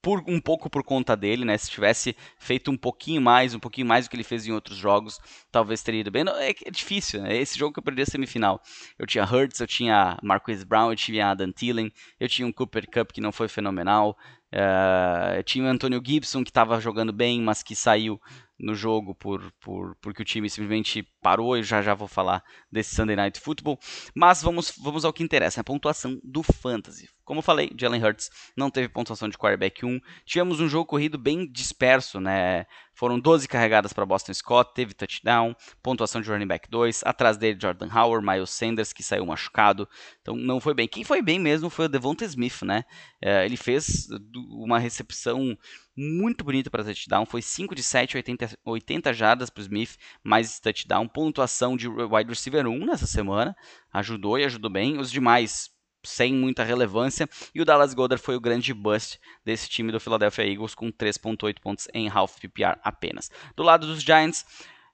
por 0.00 0.22
um 0.28 0.40
pouco 0.40 0.70
por 0.70 0.82
conta 0.84 1.16
dele, 1.16 1.44
né? 1.44 1.58
Se 1.58 1.70
tivesse 1.70 2.16
feito 2.38 2.70
um 2.70 2.76
pouquinho 2.76 3.20
mais, 3.20 3.54
um 3.54 3.58
pouquinho 3.58 3.86
mais 3.86 4.06
do 4.06 4.10
que 4.10 4.16
ele 4.16 4.24
fez 4.24 4.46
em 4.46 4.52
outros 4.52 4.76
jogos, 4.76 5.18
talvez 5.50 5.82
teria 5.82 6.00
ido 6.00 6.10
bem. 6.10 6.24
Não, 6.24 6.36
é, 6.36 6.50
é, 6.50 6.70
difícil, 6.70 7.20
né? 7.22 7.36
Esse 7.36 7.58
jogo 7.58 7.72
que 7.72 7.78
eu 7.80 7.82
perdi 7.82 8.02
a 8.02 8.06
semifinal. 8.06 8.60
Eu 8.98 9.06
tinha 9.06 9.24
Hurts, 9.24 9.60
eu 9.60 9.66
tinha 9.66 10.16
Marquise 10.22 10.64
Brown, 10.64 10.90
eu 10.90 10.96
tinha 10.96 11.30
Adam 11.30 11.52
Thielen, 11.52 11.92
eu 12.20 12.28
tinha 12.28 12.46
um 12.46 12.52
Cooper 12.52 12.88
Cup 12.90 13.10
que 13.12 13.20
não 13.20 13.32
foi 13.32 13.48
fenomenal. 13.48 14.16
Uh, 14.52 15.36
eu 15.36 15.42
tinha 15.42 15.64
o 15.64 15.68
Antonio 15.68 16.00
Gibson 16.04 16.42
que 16.42 16.50
estava 16.50 16.80
jogando 16.80 17.12
bem, 17.12 17.42
mas 17.42 17.62
que 17.62 17.74
saiu 17.74 18.20
no 18.58 18.74
jogo 18.74 19.14
por, 19.14 19.52
por, 19.60 19.94
porque 20.00 20.22
o 20.22 20.24
time 20.24 20.50
simplesmente 20.50 21.02
parou. 21.22 21.56
Eu 21.56 21.62
já 21.62 21.80
já 21.80 21.94
vou 21.94 22.08
falar 22.08 22.42
desse 22.70 22.94
Sunday 22.94 23.16
Night 23.16 23.40
Football. 23.40 23.78
Mas 24.14 24.42
vamos, 24.42 24.72
vamos 24.82 25.04
ao 25.04 25.12
que 25.12 25.22
interessa: 25.22 25.60
a 25.60 25.64
pontuação 25.64 26.20
do 26.24 26.42
Fantasy. 26.42 27.08
Como 27.24 27.40
eu 27.40 27.42
falei, 27.42 27.70
Jalen 27.78 28.02
Hurts 28.02 28.30
não 28.56 28.70
teve 28.70 28.88
pontuação 28.88 29.28
de 29.28 29.36
quarterback 29.36 29.84
1. 29.84 30.00
Tivemos 30.24 30.60
um 30.60 30.68
jogo 30.68 30.86
corrido 30.86 31.18
bem 31.18 31.46
disperso, 31.46 32.18
né? 32.18 32.64
Foram 32.94 33.20
12 33.20 33.46
carregadas 33.46 33.92
para 33.92 34.06
Boston 34.06 34.32
Scott, 34.32 34.72
teve 34.74 34.94
touchdown, 34.94 35.54
pontuação 35.82 36.22
de 36.22 36.30
running 36.30 36.46
back 36.46 36.70
2. 36.70 37.02
Atrás 37.04 37.36
dele, 37.36 37.58
Jordan 37.60 37.88
Howard, 37.94 38.26
Miles 38.26 38.48
Sanders, 38.48 38.94
que 38.94 39.02
saiu 39.02 39.26
machucado. 39.26 39.86
Então 40.22 40.34
não 40.34 40.58
foi 40.58 40.72
bem. 40.72 40.88
Quem 40.88 41.04
foi 41.04 41.20
bem 41.20 41.38
mesmo 41.38 41.68
foi 41.68 41.84
o 41.84 41.88
Devonta 41.88 42.24
Smith, 42.24 42.62
né? 42.62 42.84
É, 43.20 43.44
ele 43.44 43.58
fez 43.58 44.08
uma 44.50 44.78
recepção 44.78 45.54
muito 45.98 46.44
bonita 46.44 46.70
para 46.70 46.84
touchdown. 46.84 47.26
Foi 47.26 47.42
5 47.42 47.74
de 47.74 47.82
7, 47.82 48.16
80, 48.16 48.58
80 48.64 49.12
jardas 49.12 49.50
para 49.50 49.60
o 49.60 49.62
Smith, 49.62 49.96
mais 50.22 50.60
touchdown. 50.60 51.08
Pontuação 51.08 51.76
de 51.76 51.88
wide 51.88 52.30
receiver 52.30 52.66
1 52.68 52.86
nessa 52.86 53.06
semana. 53.06 53.56
Ajudou 53.92 54.38
e 54.38 54.44
ajudou 54.44 54.70
bem. 54.70 54.98
Os 54.98 55.10
demais 55.10 55.70
sem 56.04 56.32
muita 56.32 56.62
relevância. 56.62 57.28
E 57.52 57.60
o 57.60 57.64
Dallas 57.64 57.94
Goddard 57.94 58.22
foi 58.22 58.36
o 58.36 58.40
grande 58.40 58.72
bust 58.72 59.18
desse 59.44 59.68
time 59.68 59.90
do 59.90 59.98
Philadelphia 59.98 60.46
Eagles 60.46 60.74
com 60.74 60.92
3.8 60.92 61.60
pontos 61.60 61.88
em 61.92 62.08
half 62.08 62.38
PPR 62.38 62.78
apenas. 62.82 63.28
Do 63.56 63.64
lado 63.64 63.86
dos 63.86 64.00
Giants, 64.02 64.46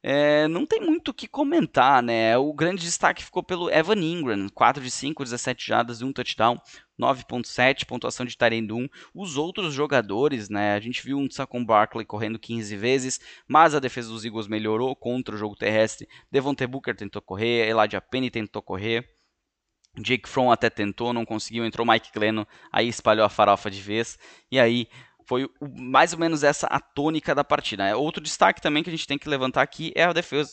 é, 0.07 0.47
não 0.49 0.67
tem 0.67 0.81
muito 0.81 1.09
o 1.09 1.14
que 1.14 1.27
comentar, 1.27 2.03
né? 2.03 2.37
O 2.37 2.53
grande 2.53 2.83
destaque 2.83 3.25
ficou 3.25 3.43
pelo 3.43 3.71
Evan 3.71 4.01
Ingram, 4.01 4.49
4 4.51 4.83
de 4.83 4.90
5, 4.90 5.25
17 5.25 5.67
jardas 5.67 6.01
e 6.01 6.05
um 6.05 6.12
touchdown. 6.12 6.61
9.7, 7.00 7.85
pontuação 7.87 8.24
de 8.24 8.37
Tyrande 8.37 8.72
1. 8.72 8.88
Os 9.14 9.37
outros 9.37 9.74
jogadores, 9.74 10.48
né, 10.48 10.74
a 10.74 10.80
gente 10.80 11.02
viu 11.04 11.18
um 11.18 11.30
Saquon 11.30 11.64
Barkley 11.64 12.04
correndo 12.04 12.38
15 12.38 12.76
vezes, 12.76 13.20
mas 13.48 13.74
a 13.74 13.80
defesa 13.80 14.09
dos 14.09 14.24
Eagles 14.24 14.46
melhorou 14.46 14.94
contra 14.94 15.35
o 15.35 15.38
jogo 15.38 15.57
terrestre. 15.57 16.09
Devontae 16.30 16.66
Booker 16.66 16.94
tentou 16.94 17.22
correr, 17.22 17.68
Elijah 17.68 18.00
Penny 18.00 18.30
tentou 18.30 18.62
correr. 18.62 19.09
Jake 19.96 20.28
Fromm 20.28 20.50
até 20.50 20.68
tentou, 20.68 21.12
não 21.12 21.24
conseguiu, 21.24 21.64
entrou 21.64 21.87
Mike 21.87 22.11
Glennon, 22.12 22.44
aí 22.72 22.88
espalhou 22.88 23.24
a 23.24 23.28
farofa 23.28 23.70
de 23.70 23.80
vez, 23.80 24.18
e 24.50 24.59
aí 24.59 24.88
foi 25.26 25.48
mais 25.78 26.12
ou 26.12 26.18
menos 26.18 26.42
essa 26.42 26.66
a 26.66 26.80
tônica 26.80 27.35
da 27.35 27.44
partida. 27.44 27.96
Outro 27.96 28.22
destaque 28.22 28.61
também 28.61 28.83
que 28.83 28.90
a 28.90 28.92
gente 28.92 29.07
tem 29.07 29.16
que 29.16 29.28
levantar 29.28 29.62
aqui 29.62 29.92
é 29.94 30.04
a 30.04 30.12
defesa 30.12 30.50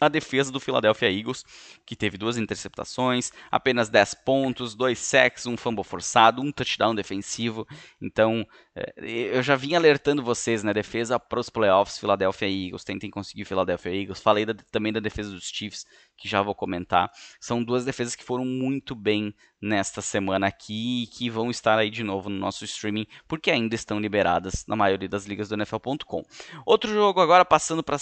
a 0.00 0.08
defesa 0.08 0.52
do 0.52 0.60
Philadelphia 0.60 1.10
Eagles, 1.10 1.44
que 1.84 1.96
teve 1.96 2.16
duas 2.16 2.36
interceptações, 2.36 3.30
apenas 3.50 3.88
10 3.88 4.14
pontos, 4.24 4.74
dois 4.74 4.98
sacks, 4.98 5.46
um 5.46 5.56
fumble 5.56 5.84
forçado, 5.84 6.42
um 6.42 6.52
touchdown 6.52 6.94
defensivo. 6.94 7.66
Então, 8.00 8.46
é, 8.74 8.92
eu 9.36 9.42
já 9.42 9.56
vim 9.56 9.74
alertando 9.74 10.22
vocês, 10.22 10.62
né? 10.62 10.72
Defesa 10.72 11.18
para 11.18 11.40
os 11.40 11.50
playoffs, 11.50 11.98
Philadelphia 11.98 12.48
Eagles. 12.48 12.84
Tentem 12.84 13.10
conseguir 13.10 13.44
Philadelphia 13.44 13.94
Eagles. 13.94 14.20
Falei 14.20 14.46
da, 14.46 14.54
também 14.70 14.92
da 14.92 15.00
defesa 15.00 15.30
dos 15.30 15.48
Chiefs, 15.48 15.84
que 16.18 16.28
já 16.28 16.42
vou 16.42 16.54
comentar. 16.54 17.10
São 17.40 17.62
duas 17.62 17.84
defesas 17.84 18.14
que 18.14 18.24
foram 18.24 18.44
muito 18.44 18.94
bem 18.94 19.32
nesta 19.60 20.02
semana 20.02 20.48
aqui 20.48 21.04
e 21.04 21.06
que 21.06 21.30
vão 21.30 21.50
estar 21.50 21.78
aí 21.78 21.88
de 21.88 22.02
novo 22.02 22.28
no 22.28 22.38
nosso 22.38 22.64
streaming, 22.64 23.06
porque 23.26 23.50
ainda 23.50 23.74
estão 23.74 24.00
liberadas 24.00 24.64
na 24.66 24.76
maioria 24.76 25.08
das 25.08 25.24
ligas 25.24 25.48
do 25.48 25.54
NFL.com. 25.54 26.22
Outro 26.66 26.92
jogo 26.92 27.20
agora, 27.20 27.44
passando 27.44 27.82
para 27.82 27.96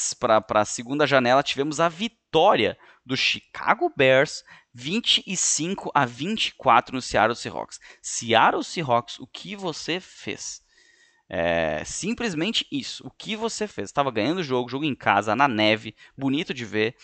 a 0.49 0.65
segunda 0.65 1.07
janela, 1.07 1.43
tivemos 1.43 1.79
a 1.79 1.89
vitória 1.89 2.77
do 3.05 3.17
Chicago 3.17 3.93
Bears 3.95 4.43
25 4.75 5.91
a 5.95 6.05
24 6.05 6.95
no 6.95 7.01
Seattle 7.01 7.37
Seahawks. 7.37 7.79
Seattle 8.03 8.65
Seahawks, 8.65 9.19
o 9.19 9.27
que 9.27 9.57
você 9.57 10.01
fez? 10.01 10.66
É, 11.29 11.83
simplesmente 11.85 12.67
isso. 12.71 13.05
O 13.07 13.11
que 13.11 13.35
você 13.35 13.67
fez? 13.67 13.89
Estava 13.89 14.11
ganhando 14.11 14.39
o 14.39 14.45
jogo, 14.45 14.69
jogo 14.69 14.85
em 14.85 14.95
casa, 14.95 15.35
na 15.35 15.49
neve, 15.49 15.95
bonito 16.17 16.55
de 16.55 16.65
ver, 16.65 16.97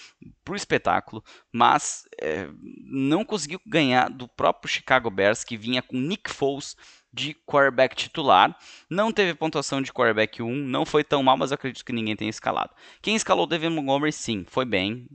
pro 0.45 0.55
espetáculo, 0.55 1.25
mas 1.51 2.05
é, 2.21 2.49
não 2.85 3.25
conseguiu 3.25 3.61
ganhar 3.67 4.09
do 4.09 4.29
próprio 4.29 4.71
Chicago 4.71 5.11
Bears, 5.11 5.43
que 5.43 5.57
vinha 5.57 5.83
com 5.83 5.97
Nick 5.97 6.31
Foles 6.31 6.77
de 7.13 7.35
quarterback 7.47 7.95
titular. 7.95 8.57
Não 8.89 9.13
teve 9.13 9.35
pontuação 9.35 9.83
de 9.83 9.93
quarterback 9.93 10.43
1, 10.43 10.51
não 10.51 10.87
foi 10.87 11.05
tão 11.05 11.23
mal, 11.23 11.37
mas 11.37 11.53
acredito 11.53 11.85
que 11.85 11.93
ninguém 11.93 12.17
tenha 12.17 12.31
escalado. 12.31 12.71
Quem 13.03 13.15
escalou 13.15 13.47
David 13.47 13.75
Montgomery, 13.75 14.13
sim, 14.13 14.45
foi 14.49 14.65
bem. 14.65 15.07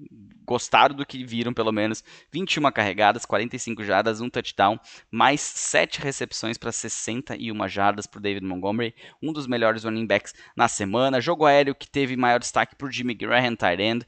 Gostaram 0.45 0.95
do 0.95 1.05
que 1.05 1.25
viram, 1.25 1.53
pelo 1.53 1.71
menos. 1.71 2.03
21 2.31 2.71
carregadas, 2.71 3.25
45 3.25 3.83
jardas, 3.83 4.21
um 4.21 4.29
touchdown, 4.29 4.79
mais 5.11 5.41
7 5.41 5.99
recepções 5.99 6.57
para 6.57 6.71
61 6.71 7.67
jardas 7.67 8.05
para 8.05 8.21
David 8.21 8.45
Montgomery, 8.45 8.95
um 9.21 9.33
dos 9.33 9.47
melhores 9.47 9.83
running 9.83 10.05
backs 10.05 10.33
na 10.55 10.67
semana. 10.67 11.19
Jogo 11.19 11.45
aéreo 11.45 11.75
que 11.75 11.89
teve 11.89 12.15
maior 12.15 12.39
destaque 12.39 12.75
para 12.75 12.89
Jimmy 12.91 13.13
Graham, 13.13 13.55
tight 13.55 13.81
end, 13.81 14.05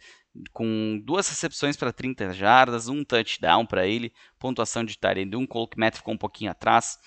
com 0.54 1.02
duas 1.04 1.28
recepções 1.28 1.76
para 1.76 1.92
30 1.92 2.34
jardas, 2.34 2.88
um 2.88 3.04
touchdown 3.04 3.66
para 3.66 3.86
ele, 3.88 4.14
pontuação 4.38 4.84
de 4.84 4.98
end 5.18 5.36
1, 5.36 5.40
um, 5.40 5.48
Cole 5.48 5.70
ficou 5.94 6.14
um 6.14 6.18
pouquinho 6.18 6.52
atrás. 6.52 6.98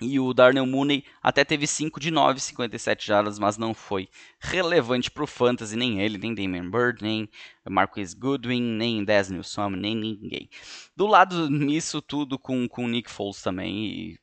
E 0.00 0.20
o 0.20 0.32
Darnell 0.32 0.66
Mooney 0.66 1.04
até 1.20 1.44
teve 1.44 1.66
5 1.66 1.98
de 1.98 2.10
9, 2.10 2.38
57 2.38 3.06
jardas, 3.06 3.38
mas 3.38 3.58
não 3.58 3.74
foi 3.74 4.08
relevante 4.38 5.10
para 5.10 5.24
o 5.24 5.26
Fantasy, 5.26 5.76
nem 5.76 6.00
ele, 6.00 6.18
nem 6.18 6.34
Damon 6.34 6.70
Bird, 6.70 7.02
nem 7.02 7.28
Marquis 7.68 8.14
Goodwin, 8.14 8.62
nem 8.62 9.04
Des 9.04 9.28
Newsom, 9.28 9.70
nem 9.70 9.96
ninguém. 9.96 10.48
Do 10.96 11.06
lado 11.06 11.50
nisso 11.50 12.00
tudo 12.00 12.38
com 12.38 12.68
o 12.76 12.88
Nick 12.88 13.10
Foles 13.10 13.42
também. 13.42 13.86
E 13.86 14.18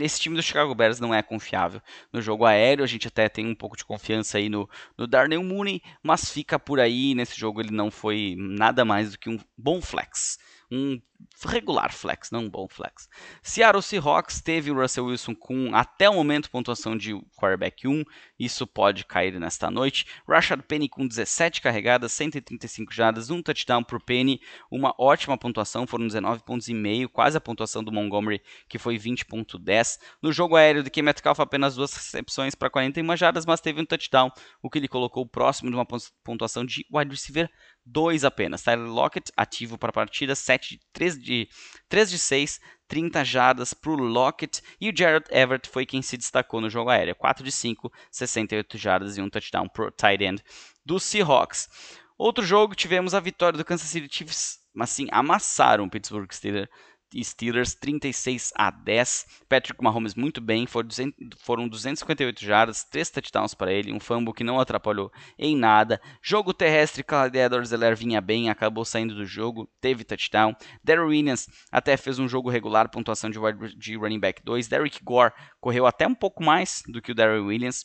esse 0.00 0.20
time 0.20 0.36
do 0.36 0.42
Chicago 0.42 0.74
Bears 0.74 1.00
não 1.00 1.12
é 1.12 1.22
confiável. 1.22 1.82
No 2.12 2.22
jogo 2.22 2.46
aéreo, 2.46 2.84
a 2.84 2.86
gente 2.86 3.08
até 3.08 3.28
tem 3.28 3.46
um 3.46 3.54
pouco 3.54 3.76
de 3.76 3.84
confiança 3.84 4.38
aí 4.38 4.48
no, 4.48 4.68
no 4.96 5.06
Darnell 5.06 5.42
Mooney, 5.42 5.82
mas 6.02 6.30
fica 6.30 6.58
por 6.58 6.80
aí. 6.80 7.14
Nesse 7.14 7.38
jogo 7.38 7.60
ele 7.60 7.72
não 7.72 7.90
foi 7.90 8.36
nada 8.38 8.84
mais 8.84 9.12
do 9.12 9.18
que 9.18 9.28
um 9.28 9.38
bom 9.56 9.82
flex 9.82 10.38
um 10.70 11.00
regular 11.44 11.92
flex, 11.92 12.30
não 12.30 12.44
um 12.44 12.50
bom 12.50 12.68
flex. 12.68 13.08
Seattle 13.42 13.82
Seahawks 13.82 14.40
teve 14.40 14.70
o 14.70 14.74
Russell 14.74 15.06
Wilson 15.06 15.34
com 15.34 15.74
até 15.74 16.08
o 16.08 16.14
momento 16.14 16.50
pontuação 16.50 16.96
de 16.96 17.14
quarterback 17.36 17.86
1, 17.86 18.04
isso 18.38 18.66
pode 18.66 19.04
cair 19.04 19.38
nesta 19.38 19.70
noite. 19.70 20.06
Rashad 20.28 20.62
Penny 20.62 20.88
com 20.88 21.06
17 21.06 21.60
carregadas, 21.60 22.12
135 22.12 22.92
jardas, 22.92 23.30
um 23.30 23.42
touchdown 23.42 23.82
por 23.82 24.00
Penny, 24.00 24.40
uma 24.70 24.94
ótima 24.98 25.36
pontuação, 25.36 25.86
foram 25.86 26.06
19 26.06 26.44
pontos 26.44 26.68
e 26.68 26.74
meio, 26.74 27.08
quase 27.08 27.36
a 27.36 27.40
pontuação 27.40 27.82
do 27.82 27.92
Montgomery, 27.92 28.40
que 28.68 28.78
foi 28.78 28.96
20.10. 28.96 29.98
No 30.22 30.32
jogo 30.32 30.56
aéreo 30.56 30.82
de 30.82 30.90
Kim 30.90 31.02
Metcalf 31.02 31.40
apenas 31.40 31.74
duas 31.74 31.92
recepções 31.94 32.54
para 32.54 32.70
41 32.70 33.16
jardas, 33.16 33.44
mas 33.44 33.60
teve 33.60 33.80
um 33.80 33.84
touchdown, 33.84 34.30
o 34.62 34.70
que 34.70 34.78
ele 34.78 34.88
colocou 34.88 35.26
próximo 35.26 35.70
de 35.70 35.76
uma 35.76 35.86
pontuação 36.22 36.64
de 36.64 36.86
wide 36.92 37.10
receiver 37.10 37.50
2 37.90 38.24
apenas. 38.24 38.62
Tyler 38.62 38.86
Lockett 38.86 39.32
ativo 39.36 39.78
para 39.78 39.90
a 39.90 39.92
partida, 39.92 40.34
7 40.34 40.80
3 40.92 41.18
de 41.18 41.48
3 41.88 42.10
de 42.10 42.18
6, 42.18 42.60
30 42.86 43.24
jardas 43.24 43.74
para 43.74 43.90
o 43.90 43.96
Lockett. 43.96 44.62
E 44.80 44.90
o 44.90 44.96
Jared 44.96 45.26
Everett 45.30 45.68
foi 45.68 45.86
quem 45.86 46.02
se 46.02 46.16
destacou 46.16 46.60
no 46.60 46.70
jogo 46.70 46.90
aéreo, 46.90 47.14
4 47.14 47.44
de 47.44 47.52
5, 47.52 47.92
68 48.10 48.78
jardas 48.78 49.16
e 49.16 49.22
um 49.22 49.30
touchdown 49.30 49.68
para 49.68 49.86
o 49.86 49.90
tight 49.90 50.22
end 50.22 50.42
do 50.84 50.98
Seahawks. 50.98 51.68
Outro 52.16 52.44
jogo, 52.44 52.74
tivemos 52.74 53.14
a 53.14 53.20
vitória 53.20 53.56
do 53.56 53.64
Kansas 53.64 53.88
City 53.88 54.08
Chiefs, 54.10 54.58
mas 54.74 54.90
sim, 54.90 55.06
amassaram 55.12 55.84
o 55.84 55.90
Pittsburgh 55.90 56.32
Steelers 56.32 56.68
Steelers 57.22 57.74
36 57.74 58.52
a 58.54 58.70
10. 58.70 59.26
Patrick 59.48 59.82
Mahomes 59.82 60.14
muito 60.14 60.40
bem, 60.40 60.66
foram 61.38 61.68
258 61.68 62.44
jardas, 62.44 62.84
3 62.84 63.10
touchdowns 63.10 63.54
para 63.54 63.72
ele, 63.72 63.92
um 63.92 64.00
fumble 64.00 64.34
que 64.34 64.44
não 64.44 64.60
atrapalhou 64.60 65.10
em 65.38 65.56
nada. 65.56 66.00
Jogo 66.22 66.52
terrestre, 66.52 67.02
Clyde 67.02 67.38
Edwards-Helaire 67.38 67.96
vinha 67.96 68.20
bem, 68.20 68.50
acabou 68.50 68.84
saindo 68.84 69.14
do 69.14 69.24
jogo, 69.24 69.68
teve 69.80 70.04
touchdown. 70.04 70.54
Darrell 70.82 71.08
Williams 71.08 71.48
até 71.72 71.96
fez 71.96 72.18
um 72.18 72.28
jogo 72.28 72.50
regular, 72.50 72.90
pontuação 72.90 73.30
de, 73.30 73.38
de 73.76 73.96
running 73.96 74.20
back 74.20 74.42
2. 74.44 74.68
Derrick 74.68 75.02
Gore 75.02 75.32
correu 75.60 75.86
até 75.86 76.06
um 76.06 76.14
pouco 76.14 76.42
mais 76.42 76.82
do 76.86 77.00
que 77.00 77.12
o 77.12 77.14
Darrell 77.14 77.46
Williams. 77.46 77.84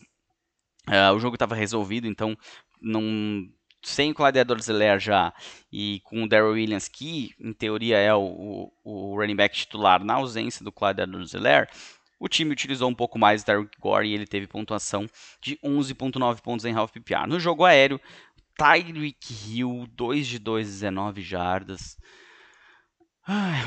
Uh, 0.87 1.15
o 1.15 1.19
jogo 1.19 1.35
estava 1.35 1.55
resolvido, 1.55 2.07
então 2.07 2.37
não 2.81 3.47
sem 3.83 4.11
o 4.11 4.13
Clyde 4.15 4.39
edwards 4.39 4.67
já 4.99 5.33
e 5.71 6.01
com 6.03 6.23
o 6.23 6.27
Daryl 6.27 6.53
Williams, 6.53 6.87
que 6.87 7.31
em 7.39 7.53
teoria 7.53 7.97
é 7.97 8.13
o, 8.13 8.71
o, 8.83 9.15
running 9.15 9.35
back 9.35 9.55
titular 9.55 10.03
na 10.03 10.15
ausência 10.15 10.63
do 10.63 10.71
Clyde 10.71 11.01
edwards 11.01 11.33
o 12.23 12.29
time 12.29 12.53
utilizou 12.53 12.89
um 12.89 12.95
pouco 12.95 13.19
mais 13.19 13.43
Derrick 13.43 13.77
Gore 13.77 14.07
e 14.07 14.13
ele 14.13 14.25
teve 14.25 14.47
pontuação 14.47 15.09
de 15.41 15.57
11.9 15.57 16.39
pontos 16.39 16.63
em 16.63 16.73
half 16.73 16.89
PPR. 16.89 17.27
No 17.27 17.37
jogo 17.37 17.65
aéreo, 17.65 17.99
Tyreek 18.57 19.33
Hill, 19.45 19.85
2 19.91 20.27
de 20.27 20.39
2, 20.39 20.65
19 20.65 21.21
jardas. 21.21 21.97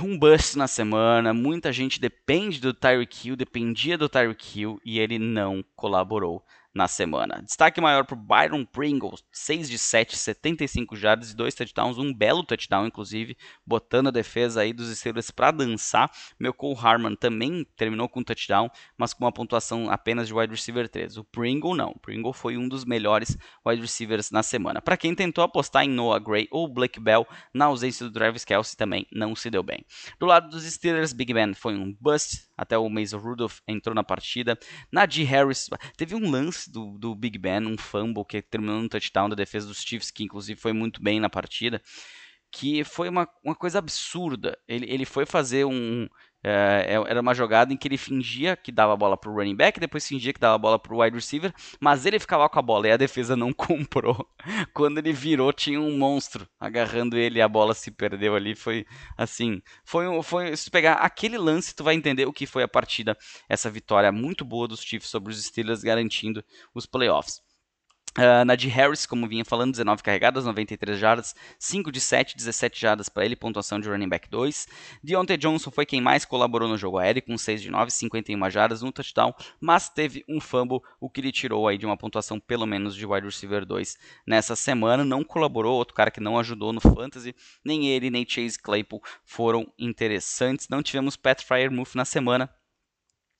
Um 0.02 0.18
bust 0.18 0.56
na 0.56 0.66
semana, 0.66 1.34
muita 1.34 1.70
gente 1.70 2.00
depende 2.00 2.58
do 2.58 2.72
Tyreek 2.72 3.28
Hill, 3.28 3.36
dependia 3.36 3.98
do 3.98 4.08
Tyreek 4.08 4.58
Hill 4.58 4.80
e 4.82 4.98
ele 5.00 5.18
não 5.18 5.62
colaborou 5.74 6.42
na 6.76 6.86
semana. 6.86 7.42
Destaque 7.42 7.80
maior 7.80 8.04
para 8.04 8.14
Byron 8.14 8.66
Pringle, 8.66 9.14
6 9.32 9.68
de 9.68 9.78
7, 9.78 10.14
75 10.14 10.94
jardas 10.94 11.30
e 11.30 11.36
2 11.36 11.54
touchdowns, 11.54 11.96
um 11.96 12.12
belo 12.12 12.44
touchdown, 12.44 12.86
inclusive, 12.86 13.34
botando 13.66 14.08
a 14.08 14.10
defesa 14.10 14.60
aí 14.60 14.74
dos 14.74 14.94
Steelers 14.96 15.30
para 15.30 15.50
dançar. 15.52 16.10
Meu 16.38 16.52
Cole 16.52 16.78
Harman 16.78 17.16
também 17.16 17.66
terminou 17.76 18.10
com 18.10 18.20
um 18.20 18.22
touchdown, 18.22 18.70
mas 18.98 19.14
com 19.14 19.24
uma 19.24 19.32
pontuação 19.32 19.90
apenas 19.90 20.28
de 20.28 20.34
wide 20.34 20.52
receiver 20.52 20.86
3. 20.86 21.16
O 21.16 21.24
Pringle 21.24 21.74
não, 21.74 21.92
o 21.92 21.98
Pringle 21.98 22.34
foi 22.34 22.58
um 22.58 22.68
dos 22.68 22.84
melhores 22.84 23.38
wide 23.64 23.80
receivers 23.80 24.30
na 24.30 24.42
semana. 24.42 24.82
Para 24.82 24.98
quem 24.98 25.14
tentou 25.14 25.42
apostar 25.42 25.82
em 25.82 25.88
Noah 25.88 26.22
Gray 26.22 26.46
ou 26.50 26.68
Blake 26.68 27.00
Bell, 27.00 27.26
na 27.54 27.64
ausência 27.64 28.04
do 28.04 28.12
Travis 28.12 28.44
Kelsey 28.44 28.76
também 28.76 29.06
não 29.10 29.34
se 29.34 29.48
deu 29.48 29.62
bem. 29.62 29.82
Do 30.20 30.26
lado 30.26 30.50
dos 30.50 30.64
Steelers, 30.64 31.14
Big 31.14 31.32
Ben 31.32 31.54
foi 31.54 31.74
um 31.74 31.96
bust, 31.98 32.46
até 32.54 32.76
o 32.76 32.88
Mason 32.90 33.16
Rudolph 33.18 33.60
entrou 33.66 33.94
na 33.94 34.04
partida. 34.04 34.58
Najee 34.92 35.24
Harris 35.24 35.70
teve 35.96 36.14
um 36.14 36.30
lance 36.30 36.65
do, 36.70 36.98
do 36.98 37.14
Big 37.14 37.38
Ben, 37.38 37.66
um 37.66 37.76
fumble 37.76 38.24
que 38.24 38.42
terminou 38.42 38.80
no 38.80 38.88
touchdown 38.88 39.28
da 39.28 39.34
defesa 39.34 39.66
dos 39.66 39.82
Chiefs, 39.82 40.10
que 40.10 40.24
inclusive 40.24 40.60
foi 40.60 40.72
muito 40.72 41.02
bem 41.02 41.20
na 41.20 41.28
partida, 41.28 41.82
que 42.50 42.84
foi 42.84 43.08
uma, 43.08 43.28
uma 43.44 43.54
coisa 43.54 43.78
absurda. 43.78 44.58
Ele, 44.66 44.86
ele 44.90 45.04
foi 45.04 45.26
fazer 45.26 45.64
um, 45.64 46.08
é, 46.48 46.94
é, 46.94 47.10
era 47.10 47.20
uma 47.20 47.34
jogada 47.34 47.72
em 47.72 47.76
que 47.76 47.88
ele 47.88 47.98
fingia 47.98 48.56
que 48.56 48.70
dava 48.70 48.92
a 48.92 48.96
bola 48.96 49.16
para 49.16 49.28
o 49.28 49.34
running 49.34 49.56
back, 49.56 49.80
depois 49.80 50.06
fingia 50.06 50.32
que 50.32 50.38
dava 50.38 50.54
a 50.54 50.58
bola 50.58 50.78
para 50.78 50.94
o 50.94 51.02
wide 51.02 51.16
receiver, 51.16 51.52
mas 51.80 52.06
ele 52.06 52.20
ficava 52.20 52.48
com 52.48 52.56
a 52.60 52.62
bola 52.62 52.86
e 52.86 52.92
a 52.92 52.96
defesa 52.96 53.34
não 53.34 53.50
comprou. 53.52 54.24
Quando 54.72 54.98
ele 54.98 55.12
virou, 55.12 55.52
tinha 55.52 55.80
um 55.80 55.98
monstro 55.98 56.48
agarrando 56.60 57.18
ele 57.18 57.40
e 57.40 57.42
a 57.42 57.48
bola 57.48 57.74
se 57.74 57.90
perdeu 57.90 58.36
ali. 58.36 58.54
Foi 58.54 58.86
assim, 59.18 59.60
foi, 59.84 60.04
foi 60.22 60.56
se 60.56 60.70
pegar 60.70 60.94
aquele 60.94 61.36
lance, 61.36 61.74
tu 61.74 61.82
vai 61.82 61.96
entender 61.96 62.26
o 62.26 62.32
que 62.32 62.46
foi 62.46 62.62
a 62.62 62.68
partida, 62.68 63.18
essa 63.48 63.68
vitória 63.68 64.12
muito 64.12 64.44
boa 64.44 64.68
dos 64.68 64.82
Chiefs 64.82 65.10
sobre 65.10 65.32
os 65.32 65.44
Steelers, 65.44 65.82
garantindo 65.82 66.44
os 66.72 66.86
playoffs. 66.86 67.45
Uh, 68.16 68.46
Najee 68.46 68.70
Harris, 68.70 69.04
como 69.04 69.28
vinha 69.28 69.44
falando, 69.44 69.72
19 69.72 70.02
carregadas, 70.02 70.46
93 70.46 70.98
jardas, 70.98 71.34
5 71.58 71.92
de 71.92 72.00
7, 72.00 72.34
17 72.34 72.80
jardas 72.80 73.10
para 73.10 73.26
ele, 73.26 73.36
pontuação 73.36 73.78
de 73.78 73.90
running 73.90 74.08
back 74.08 74.30
2. 74.30 74.66
Deontay 75.02 75.36
Johnson 75.36 75.70
foi 75.70 75.84
quem 75.84 76.00
mais 76.00 76.24
colaborou 76.24 76.66
no 76.66 76.78
jogo 76.78 76.96
aéreo, 76.96 77.22
com 77.22 77.36
6 77.36 77.60
de 77.60 77.70
9, 77.70 77.90
51 77.90 78.50
jardas, 78.50 78.82
um 78.82 78.90
touchdown, 78.90 79.34
mas 79.60 79.90
teve 79.90 80.24
um 80.26 80.40
fumble, 80.40 80.80
o 80.98 81.10
que 81.10 81.20
lhe 81.20 81.30
tirou 81.30 81.68
aí 81.68 81.76
de 81.76 81.84
uma 81.84 81.96
pontuação 81.96 82.40
pelo 82.40 82.64
menos 82.66 82.94
de 82.94 83.04
wide 83.04 83.26
receiver 83.26 83.66
2 83.66 83.98
nessa 84.26 84.56
semana. 84.56 85.04
Não 85.04 85.22
colaborou, 85.22 85.76
outro 85.76 85.94
cara 85.94 86.10
que 86.10 86.20
não 86.20 86.38
ajudou 86.38 86.72
no 86.72 86.80
fantasy, 86.80 87.34
nem 87.62 87.88
ele, 87.88 88.08
nem 88.08 88.26
Chase 88.26 88.58
Claypool 88.58 89.02
foram 89.26 89.70
interessantes. 89.78 90.68
Não 90.70 90.82
tivemos 90.82 91.16
Pat 91.16 91.42
Fryermuth 91.44 91.94
na 91.94 92.06
semana, 92.06 92.50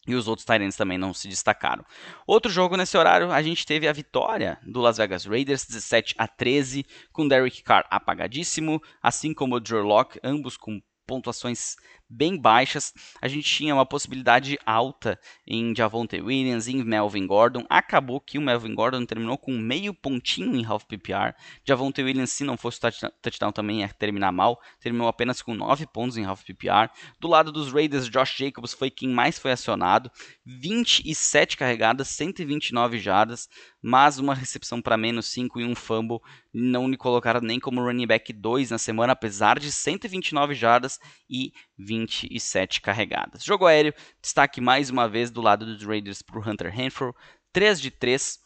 e 0.07 0.15
os 0.15 0.29
outros 0.29 0.45
Tyrants 0.45 0.77
também 0.77 0.99
não 0.99 1.13
se 1.13 1.29
destacaram. 1.29 1.85
Outro 2.27 2.51
jogo 2.51 2.77
nesse 2.77 2.97
horário, 2.97 3.31
a 3.31 3.43
gente 3.43 3.67
teve 3.67 3.89
a 3.89 3.93
vitória 3.93 4.59
do 4.63 4.81
Las 4.81 4.99
Vegas 4.99 5.25
Raiders, 5.25 5.67
17 5.67 6.15
a 6.17 6.29
13, 6.29 6.87
com 7.13 7.27
Derek 7.27 7.63
Carr 7.63 7.87
apagadíssimo, 7.91 8.81
assim 9.03 9.35
como 9.35 9.57
o 9.57 9.61
Drew 9.61 9.83
Locke, 9.83 10.21
ambos 10.23 10.57
com 10.57 10.81
pontuações 11.07 11.77
bem 12.09 12.37
baixas. 12.37 12.93
A 13.21 13.29
gente 13.29 13.45
tinha 13.45 13.75
uma 13.75 13.87
possibilidade 13.87 14.59
alta 14.65 15.19
em 15.47 15.75
Javonte 15.75 16.21
Williams, 16.21 16.69
em 16.69 16.83
Melvin 16.83 17.27
Gordon. 17.27 17.65
Acabou 17.69 18.21
que 18.21 18.39
o 18.39 18.43
Melvin 18.43 18.75
Gordon 18.75 19.05
terminou 19.05 19.37
com 19.37 19.53
meio 19.53 19.93
pontinho 19.93 20.57
em 20.57 20.65
half 20.65 20.85
PPR. 20.85 21.35
Javonte 21.65 22.03
Williams, 22.03 22.33
se 22.33 22.45
não 22.45 22.57
fosse 22.57 22.81
touchdown, 22.81 23.53
também 23.53 23.81
ia 23.81 23.89
terminar 23.89 24.33
mal. 24.33 24.61
Terminou 24.81 25.09
apenas 25.09 25.43
com 25.43 25.55
9 25.55 25.87
pontos 25.87 26.17
em 26.17 26.25
half 26.25 26.45
PPR. 26.45 26.91
Do 27.21 27.29
lado 27.29 27.51
dos 27.51 27.73
Raiders, 27.73 28.09
Josh 28.09 28.37
Jacobs 28.37 28.73
foi 28.73 28.91
quem 28.91 29.09
mais 29.09 29.39
foi 29.39 29.53
acionado. 29.53 30.11
27 30.45 31.57
carregadas, 31.57 32.09
129 32.09 32.99
jardas, 32.99 33.49
mas 33.83 34.19
uma 34.19 34.35
recepção 34.35 34.81
para 34.81 34.97
menos 34.97 35.27
5 35.27 35.61
e 35.61 35.65
um 35.65 35.75
fumble. 35.75 36.21
Não 36.53 36.89
lhe 36.89 36.97
colocaram 36.97 37.41
nem 37.41 37.61
como 37.61 37.83
running 37.83 38.07
back 38.07 38.33
2 38.33 38.71
na 38.71 38.79
semana, 38.79 39.13
apesar 39.13 39.59
de 39.59 39.71
129 39.71 40.55
jardas 40.55 40.99
e 41.29 41.53
27 42.01 42.81
carregadas. 42.81 43.45
Jogo 43.45 43.67
aéreo, 43.67 43.95
destaque 44.21 44.61
mais 44.61 44.91
uma 44.91 45.09
vez 45.09 45.31
do 45.31 45.41
lado 45.41 45.65
dos 45.65 45.83
Raiders 45.83 46.21
para 46.23 46.39
o 46.39 46.49
Hunter 46.49 46.71
Renfro, 46.71 47.15
3 47.53 47.81
de 47.81 47.91
3 47.91 48.39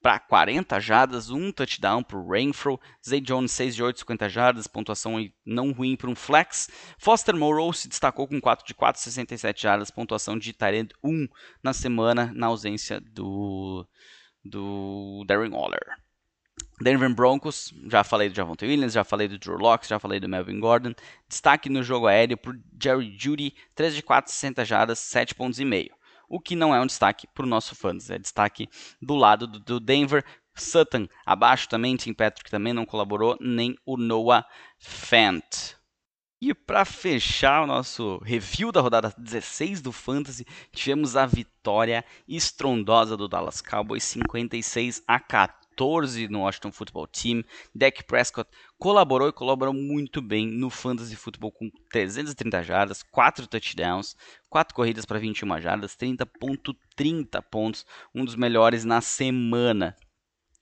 para 0.00 0.18
40 0.18 0.78
jardas, 0.80 1.30
um 1.30 1.50
touchdown 1.50 2.02
para 2.02 2.18
o 2.18 2.30
Renfro, 2.30 2.78
Zay 3.02 3.22
Jones 3.22 3.52
6 3.52 3.74
de 3.74 3.82
8, 3.82 4.00
50 4.00 4.28
jardas, 4.28 4.66
pontuação 4.66 5.14
não 5.46 5.72
ruim 5.72 5.96
para 5.96 6.10
um 6.10 6.14
flex. 6.14 6.68
Foster 6.98 7.34
Moreau 7.34 7.72
se 7.72 7.88
destacou 7.88 8.28
com 8.28 8.38
4 8.38 8.66
de 8.66 8.74
4, 8.74 9.00
67 9.00 9.62
jardas, 9.62 9.90
pontuação 9.90 10.38
de 10.38 10.52
Tyrant 10.52 10.90
1 11.02 11.26
na 11.62 11.72
semana, 11.72 12.30
na 12.34 12.48
ausência 12.48 13.00
do, 13.00 13.88
do 14.44 15.24
Darren 15.26 15.52
Waller. 15.52 16.03
Denver 16.80 17.14
Broncos, 17.14 17.72
já 17.86 18.02
falei 18.02 18.28
do 18.28 18.34
Javonte 18.34 18.64
Williams, 18.64 18.92
já 18.92 19.04
falei 19.04 19.28
do 19.28 19.38
Drew 19.38 19.56
Locke, 19.56 19.86
já 19.86 19.98
falei 19.98 20.18
do 20.18 20.28
Melvin 20.28 20.58
Gordon. 20.58 20.92
Destaque 21.28 21.68
no 21.68 21.82
jogo 21.82 22.08
aéreo 22.08 22.36
para 22.36 22.52
Jerry 22.82 23.14
Judy, 23.16 23.54
3 23.74 23.94
de 23.94 24.02
4, 24.02 24.32
60 24.32 24.64
jardas, 24.64 24.98
7 24.98 25.34
pontos 25.34 25.60
e 25.60 25.64
meio. 25.64 25.94
O 26.28 26.40
que 26.40 26.56
não 26.56 26.74
é 26.74 26.80
um 26.80 26.86
destaque 26.86 27.28
para 27.28 27.44
o 27.44 27.48
nosso 27.48 27.76
fãs, 27.76 28.10
é 28.10 28.18
destaque 28.18 28.68
do 29.00 29.14
lado 29.14 29.46
do, 29.46 29.60
do 29.60 29.80
Denver. 29.80 30.24
Sutton 30.56 31.08
abaixo 31.26 31.68
também, 31.68 31.96
Tim 31.96 32.12
Patrick 32.12 32.50
também 32.50 32.72
não 32.72 32.86
colaborou, 32.86 33.36
nem 33.40 33.76
o 33.84 33.96
Noah 33.96 34.46
Fant. 34.78 35.74
E 36.40 36.52
para 36.54 36.84
fechar 36.84 37.62
o 37.62 37.66
nosso 37.66 38.18
review 38.18 38.70
da 38.70 38.80
rodada 38.80 39.14
16 39.16 39.80
do 39.80 39.90
Fantasy, 39.90 40.46
tivemos 40.72 41.16
a 41.16 41.24
vitória 41.24 42.04
estrondosa 42.28 43.16
do 43.16 43.26
Dallas 43.26 43.60
Cowboys 43.60 44.04
56 44.04 45.02
a 45.08 45.18
14 45.18 45.63
14 45.74 46.28
no 46.28 46.40
Washington 46.40 46.72
Football 46.72 47.06
Team. 47.08 47.44
Dak 47.74 48.04
Prescott 48.04 48.48
colaborou 48.78 49.28
e 49.28 49.32
colaborou 49.32 49.74
muito 49.74 50.22
bem 50.22 50.46
no 50.46 50.70
Fantasy 50.70 51.16
Football 51.16 51.52
com 51.52 51.70
330 51.90 52.62
jardas, 52.62 53.02
4 53.02 53.46
touchdowns, 53.46 54.16
4 54.48 54.74
corridas 54.74 55.04
para 55.04 55.18
21 55.18 55.60
jardas, 55.60 55.96
30.30 55.96 57.42
pontos, 57.50 57.86
um 58.14 58.24
dos 58.24 58.36
melhores 58.36 58.84
na 58.84 59.00
semana. 59.00 59.96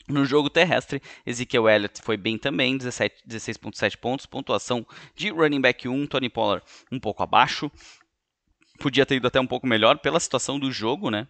No 0.09 0.25
jogo 0.25 0.51
terrestre, 0.51 1.01
Ezekiel 1.25 1.69
Elliott 1.69 2.03
foi 2.03 2.17
bem 2.17 2.37
também, 2.37 2.77
16.7 2.77 3.97
pontos, 3.97 4.27
pontuação 4.27 4.85
de 5.15 5.31
running 5.31 5.61
back 5.61 5.89
1, 5.89 6.07
Tony 6.09 6.29
Pollard 6.29 6.65
um 6.91 6.99
pouco 6.99 7.23
abaixo. 7.23 7.71
Podia 8.81 9.07
ter 9.07 9.17
ido 9.17 9.29
até 9.29 9.41
um 9.41 9.47
pouco 9.47 9.67
melhor 9.67 9.99
pela 9.99 10.19
situação 10.19 10.59
do 10.59 10.73
jogo, 10.73 11.09
né? 11.09 11.29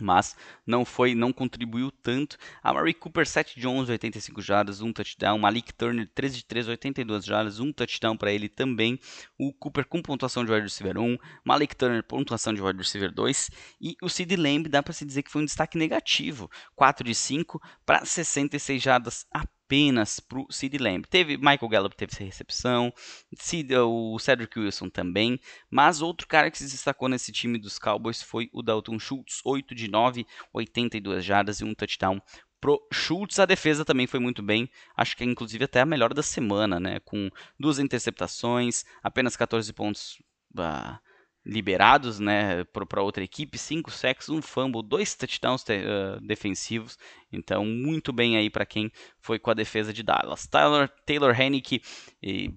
Mas 0.00 0.36
não 0.66 0.84
foi, 0.84 1.14
não 1.14 1.32
contribuiu 1.32 1.90
tanto. 1.90 2.36
A 2.62 2.72
Mary 2.72 2.94
Cooper 2.94 3.26
7 3.26 3.58
de 3.58 3.66
11, 3.66 3.92
85 3.92 4.42
jardas, 4.42 4.80
um 4.80 4.92
touchdown. 4.92 5.38
Malik 5.38 5.72
Turner 5.74 6.08
13 6.14 6.36
de 6.36 6.44
3, 6.44 6.68
82 6.68 7.24
jardas, 7.24 7.60
um 7.60 7.72
touchdown 7.72 8.16
para 8.16 8.32
ele 8.32 8.48
também. 8.48 8.98
O 9.38 9.52
Cooper 9.52 9.86
com 9.86 10.02
pontuação 10.02 10.44
de 10.44 10.50
wide 10.50 10.64
receiver 10.64 10.98
1, 10.98 11.16
Malik 11.44 11.76
Turner 11.76 12.02
pontuação 12.02 12.52
de 12.52 12.62
wide 12.62 12.78
receiver 12.78 13.12
2 13.12 13.50
e 13.80 13.96
o 14.02 14.08
Sid 14.08 14.34
Lamb 14.36 14.68
dá 14.68 14.82
para 14.82 14.92
se 14.92 15.04
dizer 15.04 15.22
que 15.22 15.30
foi 15.30 15.42
um 15.42 15.44
destaque 15.44 15.78
negativo, 15.78 16.50
4 16.74 17.04
de 17.04 17.14
5 17.14 17.60
para 17.84 18.04
66 18.04 18.82
jardas 18.82 19.26
apenas 19.30 19.59
apenas 19.70 20.18
para 20.18 20.40
o 20.40 20.46
Sid 20.50 20.76
Lamb. 20.78 21.06
Teve 21.08 21.36
Michael 21.36 21.68
Gallup 21.68 21.96
teve 21.96 22.12
essa 22.12 22.24
recepção, 22.24 22.92
Sid, 23.38 23.72
o 23.76 24.18
Cedric 24.18 24.58
Wilson 24.58 24.88
também, 24.90 25.38
mas 25.70 26.02
outro 26.02 26.26
cara 26.26 26.50
que 26.50 26.58
se 26.58 26.64
destacou 26.64 27.08
nesse 27.08 27.30
time 27.30 27.56
dos 27.56 27.78
Cowboys 27.78 28.20
foi 28.20 28.50
o 28.52 28.62
Dalton 28.62 28.98
Schultz, 28.98 29.40
8 29.44 29.72
de 29.72 29.88
9, 29.88 30.26
82 30.52 31.24
jardas 31.24 31.60
e 31.60 31.64
um 31.64 31.72
touchdown 31.72 32.20
pro 32.60 32.84
Schultz. 32.92 33.38
A 33.38 33.46
defesa 33.46 33.84
também 33.84 34.08
foi 34.08 34.18
muito 34.18 34.42
bem, 34.42 34.68
acho 34.96 35.16
que 35.16 35.22
é 35.22 35.26
inclusive 35.26 35.64
até 35.64 35.80
a 35.80 35.86
melhor 35.86 36.12
da 36.12 36.22
semana, 36.22 36.80
né? 36.80 36.98
Com 37.04 37.30
duas 37.58 37.78
interceptações, 37.78 38.84
apenas 39.04 39.36
14 39.36 39.72
pontos. 39.72 40.20
Uh, 40.58 40.98
liberados 41.44 42.20
né, 42.20 42.64
para 42.64 43.02
outra 43.02 43.24
equipe, 43.24 43.56
5 43.56 43.90
sacks, 43.90 44.28
um 44.28 44.42
fumble, 44.42 44.82
dois 44.82 45.14
touchdowns 45.14 45.62
uh, 45.62 46.20
defensivos 46.20 46.98
então, 47.32 47.64
muito 47.64 48.12
bem 48.12 48.36
aí 48.36 48.50
para 48.50 48.66
quem 48.66 48.90
foi 49.20 49.38
com 49.38 49.50
a 49.50 49.54
defesa 49.54 49.92
de 49.92 50.02
Dallas. 50.02 50.46
Taylor, 50.46 50.88
Taylor 51.06 51.38
Hennick, 51.38 51.80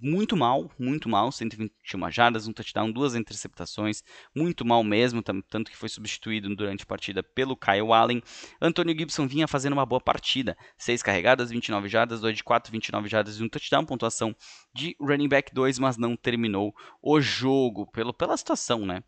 muito 0.01 0.35
mal, 0.35 0.71
muito 0.79 1.07
mal, 1.07 1.31
121 1.31 2.11
jardas, 2.11 2.47
um 2.47 2.53
touchdown, 2.53 2.91
duas 2.91 3.15
interceptações, 3.15 4.03
muito 4.35 4.65
mal 4.65 4.83
mesmo, 4.83 5.21
tanto 5.21 5.69
que 5.69 5.77
foi 5.77 5.89
substituído 5.89 6.53
durante 6.55 6.83
a 6.83 6.87
partida 6.87 7.21
pelo 7.21 7.55
Kyle 7.55 7.91
Allen. 7.91 8.21
Antonio 8.61 8.97
Gibson 8.97 9.27
vinha 9.27 9.47
fazendo 9.47 9.73
uma 9.73 9.85
boa 9.85 10.01
partida, 10.01 10.57
6 10.77 11.03
carregadas, 11.03 11.51
29 11.51 11.87
jardas, 11.87 12.21
2 12.21 12.37
de 12.37 12.43
4, 12.43 12.71
29 12.71 13.09
jardas 13.09 13.39
e 13.39 13.43
um 13.43 13.49
touchdown, 13.49 13.85
pontuação 13.85 14.35
de 14.73 14.95
running 14.99 15.29
back 15.29 15.53
2, 15.53 15.79
mas 15.79 15.97
não 15.97 16.15
terminou 16.15 16.73
o 17.01 17.21
jogo 17.21 17.85
pelo, 17.91 18.13
pela 18.13 18.35
situação, 18.35 18.85
né? 18.85 19.03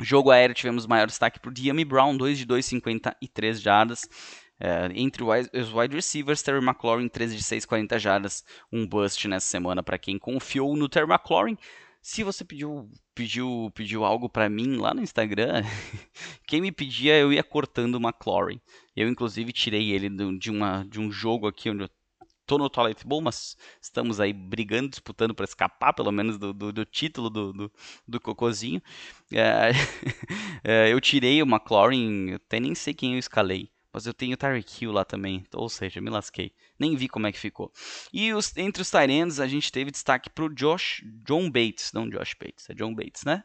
Jogo 0.00 0.30
aéreo 0.30 0.54
tivemos 0.54 0.86
maior 0.86 1.08
destaque 1.08 1.40
para 1.40 1.50
o 1.50 1.52
Diami 1.52 1.84
Brown, 1.84 2.16
2 2.16 2.38
de 2.38 2.44
2, 2.44 2.64
53 2.64 3.60
jardas. 3.60 4.08
É, 4.60 4.90
entre 4.94 5.22
os 5.22 5.72
wide 5.72 5.94
receivers, 5.94 6.42
Terry 6.42 6.64
McLaurin, 6.64 7.08
13 7.08 7.36
de 7.36 7.42
6, 7.42 7.64
40 7.64 7.98
jardas, 7.98 8.44
um 8.72 8.86
bust 8.86 9.26
nessa 9.28 9.46
semana 9.46 9.82
para 9.82 9.98
quem 9.98 10.18
confiou 10.18 10.76
no 10.76 10.88
Terry 10.88 11.08
McLaurin. 11.08 11.56
Se 12.00 12.22
você 12.24 12.44
pediu, 12.44 12.90
pediu, 13.14 13.70
pediu 13.74 14.04
algo 14.04 14.28
para 14.28 14.48
mim 14.48 14.76
lá 14.76 14.94
no 14.94 15.02
Instagram, 15.02 15.62
quem 16.46 16.60
me 16.60 16.72
pedia 16.72 17.16
eu 17.18 17.32
ia 17.32 17.42
cortando 17.44 17.96
o 17.96 18.00
McLaurin. 18.00 18.60
Eu 18.96 19.08
inclusive 19.08 19.52
tirei 19.52 19.92
ele 19.92 20.08
de, 20.38 20.50
uma, 20.50 20.84
de 20.84 20.98
um 21.00 21.10
jogo 21.10 21.46
aqui 21.46 21.70
onde 21.70 21.84
eu 21.84 21.90
tô 22.46 22.56
no 22.56 22.70
Toilet 22.70 23.06
Bowl, 23.06 23.20
mas 23.20 23.56
estamos 23.80 24.18
aí 24.20 24.32
brigando, 24.32 24.88
disputando 24.88 25.34
para 25.34 25.44
escapar 25.44 25.92
pelo 25.92 26.10
menos 26.10 26.38
do, 26.38 26.52
do, 26.52 26.72
do 26.72 26.84
título 26.84 27.28
do, 27.28 27.52
do, 27.52 27.72
do 28.06 28.20
Cocôzinho. 28.20 28.82
É, 29.32 29.70
é, 30.64 30.92
eu 30.92 31.00
tirei 31.00 31.42
o 31.42 31.46
McLaurin, 31.46 32.32
até 32.32 32.58
nem 32.58 32.74
sei 32.74 32.94
quem 32.94 33.12
eu 33.12 33.18
escalei. 33.18 33.70
Mas 33.92 34.06
eu 34.06 34.12
tenho 34.12 34.36
Tyreek 34.36 34.84
Hill 34.84 34.92
lá 34.92 35.04
também, 35.04 35.44
ou 35.54 35.68
seja, 35.68 36.00
me 36.00 36.10
lasquei. 36.10 36.52
Nem 36.78 36.94
vi 36.94 37.08
como 37.08 37.26
é 37.26 37.32
que 37.32 37.38
ficou. 37.38 37.72
E 38.12 38.32
os, 38.32 38.56
entre 38.56 38.82
os 38.82 38.90
Tyrands, 38.90 39.40
a 39.40 39.46
gente 39.46 39.72
teve 39.72 39.90
destaque 39.90 40.28
para 40.28 40.44
o 40.44 40.54
Josh, 40.54 41.02
John 41.24 41.50
Bates, 41.50 41.92
não 41.92 42.08
Josh 42.08 42.34
Bates, 42.34 42.68
é 42.68 42.74
John 42.74 42.94
Bates, 42.94 43.24
né? 43.24 43.42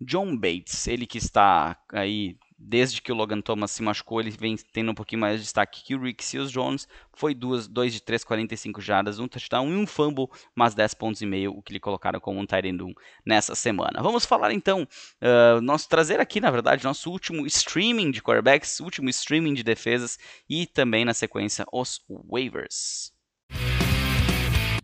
John 0.00 0.36
Bates, 0.36 0.86
ele 0.86 1.06
que 1.06 1.18
está 1.18 1.76
aí 1.92 2.36
desde 2.58 3.02
que 3.02 3.12
o 3.12 3.14
Logan 3.14 3.40
Thomas 3.40 3.70
se 3.70 3.82
machucou, 3.82 4.20
ele 4.20 4.30
vem 4.30 4.56
tendo 4.72 4.90
um 4.90 4.94
pouquinho 4.94 5.20
mais 5.20 5.36
de 5.36 5.42
destaque 5.42 5.84
que 5.84 5.94
o 5.94 6.00
Rick 6.00 6.24
Seals 6.24 6.50
Jones. 6.50 6.88
Foi 7.12 7.34
2 7.34 7.68
de 7.92 8.00
3, 8.00 8.24
45 8.24 8.80
jardas, 8.80 9.18
um 9.18 9.28
touchdown 9.28 9.70
e 9.70 9.76
um 9.76 9.86
fumble, 9.86 10.28
mas 10.54 10.74
10 10.74 10.94
pontos 10.94 11.22
e 11.22 11.26
meio, 11.26 11.52
o 11.52 11.62
que 11.62 11.72
lhe 11.72 11.80
colocaram 11.80 12.18
como 12.18 12.40
um 12.40 12.46
tight 12.46 12.66
end 12.66 12.82
1 12.82 12.92
nessa 13.24 13.54
semana. 13.54 14.02
Vamos 14.02 14.24
falar 14.24 14.52
então, 14.52 14.82
uh, 14.82 15.60
nosso, 15.60 15.88
trazer 15.88 16.20
aqui, 16.20 16.40
na 16.40 16.50
verdade, 16.50 16.84
nosso 16.84 17.10
último 17.10 17.46
streaming 17.46 18.10
de 18.10 18.22
quarterbacks, 18.22 18.80
último 18.80 19.08
streaming 19.10 19.54
de 19.54 19.62
defesas 19.62 20.18
e 20.48 20.66
também 20.66 21.04
na 21.04 21.14
sequência 21.14 21.66
os 21.72 22.00
waivers. 22.30 23.12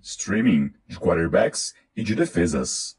Streaming 0.02 0.72
de 0.88 0.98
quarterbacks 0.98 1.74
e 1.96 2.02
de 2.02 2.14
defesas. 2.14 2.98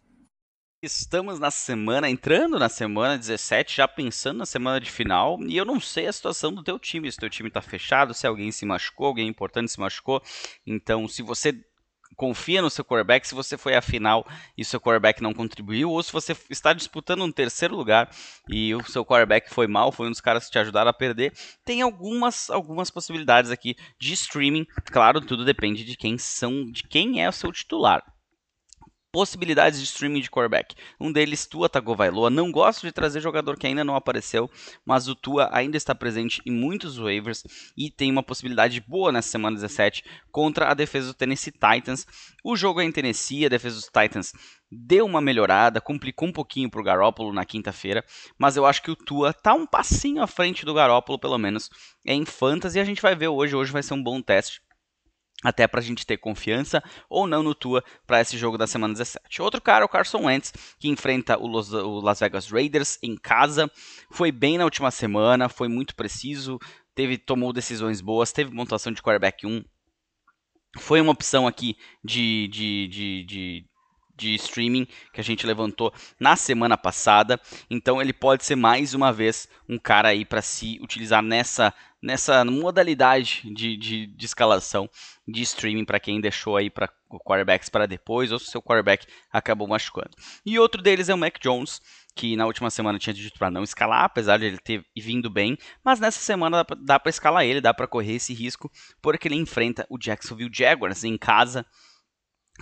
Estamos 0.83 1.39
na 1.39 1.49
semana, 1.49 2.09
entrando 2.09 2.59
na 2.59 2.67
semana 2.67 3.17
17, 3.17 3.77
já 3.77 3.87
pensando 3.87 4.39
na 4.39 4.45
semana 4.45 4.81
de 4.81 4.91
final, 4.91 5.39
e 5.41 5.55
eu 5.55 5.63
não 5.63 5.79
sei 5.79 6.07
a 6.07 6.11
situação 6.11 6.53
do 6.53 6.61
teu 6.61 6.77
time, 6.77 7.09
se 7.09 7.17
teu 7.17 7.29
time 7.29 7.49
tá 7.49 7.61
fechado, 7.61 8.13
se 8.13 8.27
alguém 8.27 8.51
se 8.51 8.65
machucou, 8.65 9.07
alguém 9.07 9.29
importante 9.29 9.71
se 9.71 9.79
machucou. 9.79 10.21
Então, 10.67 11.07
se 11.07 11.21
você 11.21 11.57
confia 12.17 12.61
no 12.61 12.69
seu 12.69 12.83
quarterback, 12.83 13.25
se 13.25 13.33
você 13.33 13.57
foi 13.57 13.75
à 13.75 13.81
final 13.81 14.27
e 14.57 14.65
seu 14.65 14.77
quarterback 14.77 15.23
não 15.23 15.33
contribuiu, 15.33 15.89
ou 15.89 16.03
se 16.03 16.11
você 16.11 16.35
está 16.49 16.73
disputando 16.73 17.23
um 17.23 17.31
terceiro 17.31 17.77
lugar 17.77 18.13
e 18.49 18.75
o 18.75 18.83
seu 18.83 19.05
quarterback 19.05 19.53
foi 19.53 19.67
mal, 19.67 19.89
foi 19.89 20.07
um 20.07 20.11
dos 20.11 20.19
caras 20.19 20.47
que 20.47 20.51
te 20.51 20.59
ajudaram 20.59 20.89
a 20.89 20.93
perder, 20.93 21.31
tem 21.63 21.81
algumas 21.81 22.49
algumas 22.49 22.91
possibilidades 22.91 23.51
aqui 23.51 23.77
de 23.97 24.11
streaming. 24.11 24.67
Claro, 24.91 25.21
tudo 25.21 25.45
depende 25.45 25.85
de 25.85 25.95
quem 25.95 26.17
são, 26.17 26.69
de 26.69 26.83
quem 26.83 27.23
é 27.23 27.29
o 27.29 27.31
seu 27.31 27.53
titular 27.53 28.03
possibilidades 29.13 29.79
de 29.79 29.85
streaming 29.85 30.21
de 30.21 30.29
quarterback. 30.29 30.75
Um 30.99 31.11
deles, 31.11 31.45
Tua 31.45 31.69
Tagovailoa. 31.69 32.31
Não 32.31 32.51
gosto 32.51 32.81
de 32.81 32.91
trazer 32.91 33.21
jogador 33.21 33.55
que 33.59 33.67
ainda 33.67 33.83
não 33.83 33.95
apareceu, 33.95 34.49
mas 34.83 35.07
o 35.07 35.13
Tua 35.13 35.49
ainda 35.53 35.77
está 35.77 35.93
presente 35.93 36.41
em 36.47 36.51
muitos 36.51 36.97
waivers 36.97 37.43
e 37.77 37.91
tem 37.91 38.11
uma 38.11 38.23
possibilidade 38.23 38.81
boa 38.81 39.11
nessa 39.11 39.29
semana 39.29 39.55
17 39.55 40.03
contra 40.31 40.71
a 40.71 40.73
defesa 40.73 41.09
do 41.09 41.13
Tennessee 41.13 41.51
Titans. 41.53 42.07
O 42.43 42.55
jogo 42.55 42.81
é 42.81 42.85
em 42.85 42.91
Tennessee, 42.91 43.45
a 43.45 43.49
defesa 43.49 43.75
dos 43.75 43.85
Titans 43.85 44.33
deu 44.71 45.05
uma 45.05 45.21
melhorada, 45.21 45.79
complicou 45.79 46.27
um 46.27 46.33
pouquinho 46.33 46.67
para 46.67 46.81
o 46.81 46.83
Garópolo 46.83 47.31
na 47.31 47.45
quinta-feira, 47.45 48.03
mas 48.35 48.57
eu 48.57 48.65
acho 48.65 48.81
que 48.81 48.89
o 48.89 48.95
Tua 48.95 49.31
tá 49.31 49.53
um 49.53 49.67
passinho 49.67 50.23
à 50.23 50.25
frente 50.25 50.65
do 50.65 50.73
Garópolo, 50.73 51.19
pelo 51.19 51.37
menos, 51.37 51.69
em 52.03 52.25
fantasy, 52.25 52.79
e 52.79 52.81
a 52.81 52.85
gente 52.85 52.99
vai 52.99 53.15
ver 53.15 53.27
hoje, 53.27 53.55
hoje 53.55 53.71
vai 53.71 53.83
ser 53.83 53.93
um 53.93 54.01
bom 54.01 54.19
teste 54.19 54.59
até 55.43 55.67
para 55.67 55.79
a 55.79 55.83
gente 55.83 56.05
ter 56.05 56.17
confiança 56.17 56.81
ou 57.09 57.27
não 57.27 57.43
no 57.43 57.53
Tua 57.53 57.83
para 58.07 58.21
esse 58.21 58.37
jogo 58.37 58.57
da 58.57 58.65
semana 58.65 58.93
17. 58.93 59.41
Outro 59.41 59.61
cara 59.61 59.83
é 59.83 59.85
o 59.85 59.89
Carson 59.89 60.25
Wentz, 60.25 60.53
que 60.79 60.87
enfrenta 60.87 61.37
o, 61.37 61.47
Las 62.01 62.19
Vegas 62.19 62.49
Raiders 62.49 62.97
em 63.03 63.15
casa. 63.15 63.69
Foi 64.09 64.31
bem 64.31 64.57
na 64.57 64.63
última 64.63 64.89
semana, 64.91 65.49
foi 65.49 65.67
muito 65.67 65.95
preciso, 65.95 66.57
teve 66.95 67.17
tomou 67.17 67.51
decisões 67.51 68.01
boas, 68.01 68.31
teve 68.31 68.55
pontuação 68.55 68.91
de 68.91 69.01
quarterback 69.01 69.45
1. 69.45 69.63
Foi 70.79 71.01
uma 71.01 71.11
opção 71.11 71.45
aqui 71.45 71.77
de, 72.03 72.47
de, 72.47 72.87
de, 72.87 73.25
de 73.25 73.65
de 74.15 74.35
streaming 74.35 74.87
que 75.11 75.21
a 75.21 75.23
gente 75.23 75.45
levantou 75.45 75.93
na 76.19 76.35
semana 76.35 76.77
passada. 76.77 77.39
Então 77.69 78.01
ele 78.01 78.13
pode 78.13 78.45
ser 78.45 78.55
mais 78.55 78.93
uma 78.93 79.11
vez 79.11 79.47
um 79.67 79.77
cara 79.77 80.09
aí 80.09 80.25
para 80.25 80.41
se 80.41 80.79
utilizar 80.81 81.21
nessa 81.21 81.73
nessa 82.03 82.43
modalidade 82.43 83.41
de, 83.45 83.77
de, 83.77 84.07
de 84.07 84.25
escalação 84.25 84.89
de 85.25 85.41
streaming 85.41 85.85
para 85.85 86.01
quem 86.01 86.19
deixou 86.19 86.57
aí 86.57 86.69
para 86.69 86.91
quarterbacks 87.23 87.69
para 87.69 87.85
depois 87.85 88.29
ou 88.29 88.37
se 88.37 88.51
seu 88.51 88.61
quarterback 88.61 89.07
acabou 89.31 89.69
machucando. 89.69 90.11
E 90.45 90.59
outro 90.59 90.81
deles 90.81 91.07
é 91.07 91.13
o 91.13 91.17
Mac 91.17 91.39
Jones, 91.39 91.81
que 92.13 92.35
na 92.35 92.45
última 92.45 92.69
semana 92.69 92.99
tinha 92.99 93.13
dito 93.13 93.39
para 93.39 93.49
não 93.49 93.63
escalar, 93.63 94.03
apesar 94.03 94.37
de 94.37 94.45
ele 94.45 94.57
ter 94.57 94.85
vindo 94.97 95.29
bem, 95.29 95.57
mas 95.81 96.01
nessa 96.01 96.19
semana 96.19 96.65
dá 96.79 96.99
para 96.99 97.09
escalar 97.09 97.45
ele, 97.45 97.61
dá 97.61 97.73
para 97.73 97.87
correr 97.87 98.15
esse 98.15 98.33
risco, 98.33 98.69
porque 99.01 99.29
ele 99.29 99.35
enfrenta 99.35 99.85
o 99.89 99.97
Jacksonville 99.97 100.51
Jaguars 100.53 101.05
em 101.05 101.17
casa 101.17 101.65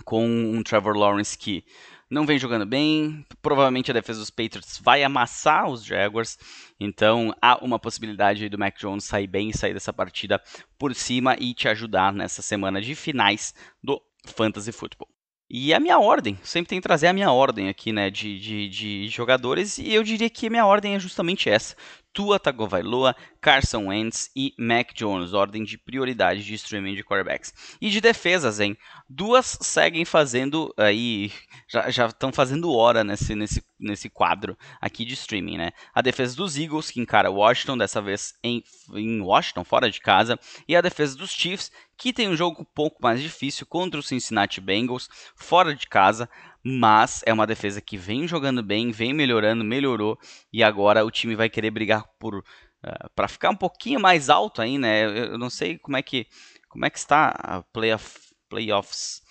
com 0.04 0.26
um 0.26 0.62
Trevor 0.62 0.96
Lawrence 0.96 1.36
que 1.36 1.64
não 2.10 2.26
vem 2.26 2.38
jogando 2.38 2.66
bem. 2.66 3.24
Provavelmente 3.40 3.90
a 3.90 3.94
defesa 3.94 4.20
dos 4.20 4.30
Patriots 4.30 4.78
vai 4.82 5.02
amassar 5.02 5.68
os 5.68 5.84
Jaguars. 5.84 6.38
Então 6.78 7.34
há 7.40 7.56
uma 7.64 7.78
possibilidade 7.78 8.48
do 8.48 8.58
Mac 8.58 8.78
Jones 8.78 9.04
sair 9.04 9.26
bem 9.26 9.50
e 9.50 9.56
sair 9.56 9.72
dessa 9.72 9.92
partida 9.92 10.40
por 10.78 10.94
cima 10.94 11.36
e 11.38 11.54
te 11.54 11.68
ajudar 11.68 12.12
nessa 12.12 12.42
semana 12.42 12.80
de 12.80 12.94
finais 12.94 13.54
do 13.82 14.00
Fantasy 14.26 14.72
Football. 14.72 15.08
E 15.54 15.74
a 15.74 15.78
minha 15.78 15.98
ordem, 15.98 16.38
sempre 16.42 16.70
tem 16.70 16.78
que 16.78 16.82
trazer 16.82 17.08
a 17.08 17.12
minha 17.12 17.30
ordem 17.30 17.68
aqui, 17.68 17.92
né, 17.92 18.08
de, 18.08 18.40
de, 18.40 18.68
de 18.70 19.08
jogadores, 19.08 19.76
e 19.76 19.92
eu 19.92 20.02
diria 20.02 20.30
que 20.30 20.46
a 20.46 20.50
minha 20.50 20.64
ordem 20.64 20.94
é 20.94 20.98
justamente 20.98 21.50
essa. 21.50 21.76
Tua 22.12 22.38
Tagovailoa, 22.38 23.16
Carson 23.40 23.86
Wentz 23.86 24.30
e 24.36 24.54
Mac 24.58 24.92
Jones, 24.94 25.32
ordem 25.32 25.64
de 25.64 25.78
prioridade 25.78 26.44
de 26.44 26.54
streaming 26.54 26.94
de 26.94 27.02
quarterbacks. 27.02 27.52
E 27.80 27.88
de 27.88 28.00
defesas, 28.00 28.60
hein? 28.60 28.76
Duas 29.08 29.58
seguem 29.60 30.04
fazendo 30.04 30.72
aí, 30.76 31.32
já 31.66 32.06
estão 32.06 32.32
fazendo 32.32 32.72
hora 32.72 33.02
nesse, 33.02 33.34
nesse, 33.34 33.64
nesse 33.80 34.10
quadro 34.10 34.56
aqui 34.80 35.04
de 35.04 35.14
streaming, 35.14 35.56
né? 35.56 35.70
A 35.94 36.02
defesa 36.02 36.36
dos 36.36 36.56
Eagles, 36.56 36.90
que 36.90 37.00
encara 37.00 37.30
Washington, 37.30 37.78
dessa 37.78 38.02
vez 38.02 38.34
em, 38.42 38.62
em 38.94 39.20
Washington, 39.20 39.64
fora 39.64 39.90
de 39.90 40.00
casa, 40.00 40.38
e 40.68 40.76
a 40.76 40.80
defesa 40.80 41.16
dos 41.16 41.30
Chiefs, 41.30 41.72
que 41.96 42.12
tem 42.12 42.28
um 42.28 42.36
jogo 42.36 42.62
um 42.62 42.74
pouco 42.74 43.02
mais 43.02 43.20
difícil 43.20 43.66
contra 43.66 43.98
os 43.98 44.08
Cincinnati 44.08 44.60
Bengals, 44.60 45.08
fora 45.34 45.74
de 45.74 45.86
casa 45.86 46.28
mas 46.64 47.22
é 47.26 47.32
uma 47.32 47.46
defesa 47.46 47.80
que 47.80 47.96
vem 47.96 48.26
jogando 48.28 48.62
bem, 48.62 48.90
vem 48.92 49.12
melhorando, 49.12 49.64
melhorou 49.64 50.18
e 50.52 50.62
agora 50.62 51.04
o 51.04 51.10
time 51.10 51.34
vai 51.34 51.48
querer 51.48 51.70
brigar 51.70 52.04
por 52.18 52.36
uh, 52.36 52.44
eh, 52.84 53.08
para 53.14 53.28
ficar 53.28 53.50
um 53.50 53.56
pouquinho 53.56 54.00
mais 54.00 54.30
alto 54.30 54.62
aí, 54.62 54.78
né? 54.78 55.04
Eu, 55.04 55.10
eu, 55.10 55.38
não 55.38 55.50
sei 55.50 55.78
como 55.78 55.96
é 55.96 56.02
que 56.02 56.26
como 56.68 56.86
é 56.86 56.90
que 56.90 56.98
está 56.98 57.28
a 57.30 57.62
playoff, 57.62 58.18
playoffs 58.48 59.22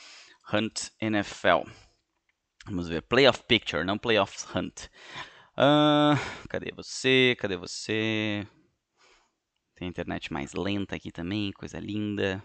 hunt 0.53 0.89
NFL. 0.99 1.69
Vamos 2.65 2.87
ver, 2.87 3.01
playoff 3.01 3.43
picture, 3.47 3.83
não 3.83 3.97
playoffs 3.97 4.45
hunt. 4.53 4.87
Uh, 5.57 6.17
cadê 6.49 6.71
você? 6.75 7.35
Cadê 7.39 7.57
você? 7.57 8.45
Tem 9.75 9.87
internet 9.87 10.31
mais 10.31 10.53
lenta 10.53 10.95
aqui 10.95 11.11
também, 11.11 11.51
coisa 11.53 11.79
linda. 11.79 12.43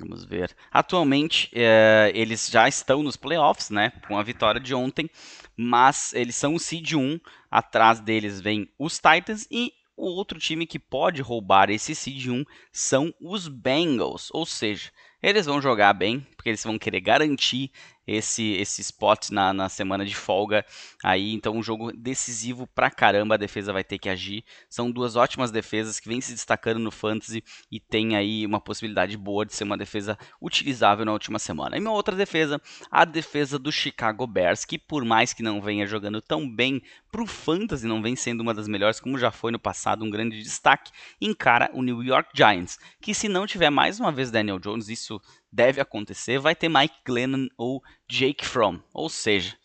Vamos 0.00 0.24
ver. 0.24 0.56
Atualmente, 0.70 1.50
é, 1.52 2.10
eles 2.14 2.48
já 2.48 2.66
estão 2.66 3.02
nos 3.02 3.16
playoffs, 3.16 3.68
né? 3.68 3.92
Com 4.08 4.18
a 4.18 4.22
vitória 4.22 4.60
de 4.60 4.74
ontem. 4.74 5.10
Mas 5.56 6.14
eles 6.14 6.34
são 6.34 6.54
o 6.54 6.58
seed 6.58 6.94
1. 6.94 7.20
Atrás 7.50 8.00
deles 8.00 8.40
vem 8.40 8.68
os 8.78 8.98
Titans. 8.98 9.46
E 9.50 9.72
o 9.96 10.06
outro 10.06 10.38
time 10.38 10.66
que 10.66 10.78
pode 10.78 11.20
roubar 11.20 11.68
esse 11.68 11.94
seed 11.94 12.28
1 12.28 12.44
são 12.72 13.14
os 13.20 13.46
Bengals. 13.46 14.30
Ou 14.32 14.46
seja, 14.46 14.90
eles 15.22 15.44
vão 15.44 15.60
jogar 15.60 15.92
bem, 15.92 16.26
porque 16.34 16.48
eles 16.48 16.64
vão 16.64 16.78
querer 16.78 17.00
garantir 17.00 17.70
esse, 18.06 18.52
esse 18.54 18.80
spot 18.80 19.30
na, 19.30 19.52
na 19.52 19.68
semana 19.68 20.04
de 20.04 20.14
folga. 20.14 20.64
Aí, 21.02 21.32
então, 21.32 21.56
um 21.56 21.62
jogo 21.62 21.92
decisivo 21.92 22.66
pra 22.66 22.90
caramba. 22.90 23.34
A 23.34 23.38
defesa 23.38 23.72
vai 23.72 23.84
ter 23.84 23.98
que 23.98 24.08
agir. 24.08 24.44
São 24.68 24.90
duas 24.90 25.16
ótimas 25.16 25.50
defesas 25.50 26.00
que 26.00 26.08
vêm 26.08 26.20
se 26.20 26.32
destacando 26.32 26.78
no 26.78 26.90
Fantasy 26.90 27.42
e 27.70 27.78
tem 27.78 28.16
aí 28.16 28.44
uma 28.46 28.60
possibilidade 28.60 29.16
boa 29.16 29.46
de 29.46 29.54
ser 29.54 29.64
uma 29.64 29.76
defesa 29.76 30.18
utilizável 30.40 31.04
na 31.04 31.12
última 31.12 31.38
semana. 31.38 31.76
E 31.76 31.80
uma 31.80 31.92
outra 31.92 32.16
defesa, 32.16 32.60
a 32.90 33.04
defesa 33.04 33.58
do 33.58 33.70
Chicago 33.70 34.26
Bears, 34.26 34.64
que 34.64 34.78
por 34.78 35.04
mais 35.04 35.32
que 35.32 35.42
não 35.42 35.60
venha 35.60 35.86
jogando 35.86 36.20
tão 36.20 36.48
bem 36.48 36.82
pro 37.10 37.26
Fantasy, 37.26 37.86
não 37.86 38.02
vem 38.02 38.14
sendo 38.16 38.40
uma 38.40 38.54
das 38.54 38.68
melhores, 38.68 39.00
como 39.00 39.18
já 39.18 39.30
foi 39.30 39.50
no 39.50 39.58
passado, 39.58 40.04
um 40.04 40.10
grande 40.10 40.42
destaque, 40.42 40.92
encara 41.20 41.70
o 41.72 41.82
New 41.82 42.02
York 42.02 42.30
Giants, 42.34 42.78
que 43.00 43.14
se 43.14 43.28
não 43.28 43.46
tiver 43.46 43.70
mais 43.70 43.98
uma 43.98 44.12
vez 44.12 44.30
Daniel 44.30 44.58
Jones, 44.58 44.88
isso 44.88 45.20
deve 45.52 45.80
acontecer, 45.80 46.38
vai 46.38 46.54
ter 46.54 46.68
Mike 46.68 46.96
Glennon 47.04 47.48
ou 47.56 47.82
Jake 48.08 48.44
Fromm, 48.44 48.78
ou 48.92 49.08
seja, 49.08 49.56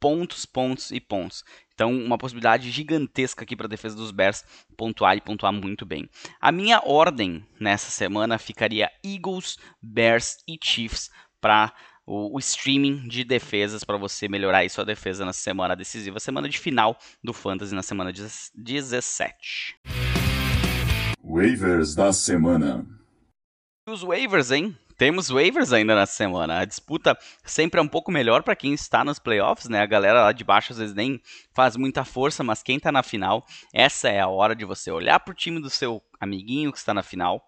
pontos, 0.00 0.44
pontos 0.44 0.90
e 0.90 1.00
pontos. 1.00 1.44
Então, 1.74 1.92
uma 1.92 2.18
possibilidade 2.18 2.70
gigantesca 2.70 3.42
aqui 3.42 3.56
para 3.56 3.66
a 3.66 3.68
defesa 3.68 3.96
dos 3.96 4.10
Bears 4.10 4.44
pontuar 4.76 5.16
e 5.16 5.20
pontuar 5.20 5.52
muito 5.52 5.84
bem. 5.84 6.08
A 6.40 6.52
minha 6.52 6.80
ordem 6.84 7.44
nessa 7.58 7.90
semana 7.90 8.38
ficaria 8.38 8.90
Eagles, 9.04 9.56
Bears 9.82 10.36
e 10.46 10.58
Chiefs 10.62 11.10
para 11.40 11.72
o, 12.06 12.36
o, 12.36 12.38
streaming 12.38 13.08
de 13.08 13.24
defesas 13.24 13.82
para 13.82 13.96
você 13.96 14.28
melhorar 14.28 14.58
aí 14.58 14.70
sua 14.70 14.84
defesa 14.84 15.24
na 15.24 15.32
semana 15.32 15.74
decisiva, 15.74 16.20
semana 16.20 16.48
de 16.48 16.58
final 16.58 16.98
do 17.22 17.32
Fantasy 17.32 17.74
na 17.74 17.82
semana 17.82 18.12
17. 18.12 19.80
Waivers 21.22 21.94
da 21.94 22.12
semana. 22.12 22.86
Os 23.88 24.02
waivers, 24.02 24.50
hein? 24.50 24.76
Temos 24.96 25.28
waivers 25.28 25.72
ainda 25.72 25.94
na 25.94 26.06
semana. 26.06 26.60
A 26.60 26.64
disputa 26.64 27.18
sempre 27.44 27.80
é 27.80 27.82
um 27.82 27.88
pouco 27.88 28.12
melhor 28.12 28.42
para 28.42 28.54
quem 28.54 28.72
está 28.72 29.04
nos 29.04 29.18
playoffs, 29.18 29.68
né? 29.68 29.80
A 29.80 29.86
galera 29.86 30.22
lá 30.22 30.32
de 30.32 30.44
baixo 30.44 30.72
às 30.72 30.78
vezes 30.78 30.94
nem 30.94 31.20
faz 31.52 31.76
muita 31.76 32.04
força, 32.04 32.44
mas 32.44 32.62
quem 32.62 32.76
está 32.76 32.92
na 32.92 33.02
final, 33.02 33.44
essa 33.72 34.08
é 34.08 34.20
a 34.20 34.28
hora 34.28 34.54
de 34.54 34.64
você 34.64 34.90
olhar 34.90 35.18
para 35.20 35.32
o 35.32 35.36
time 35.36 35.60
do 35.60 35.68
seu 35.68 36.02
amiguinho 36.20 36.70
que 36.70 36.78
está 36.78 36.94
na 36.94 37.02
final 37.02 37.44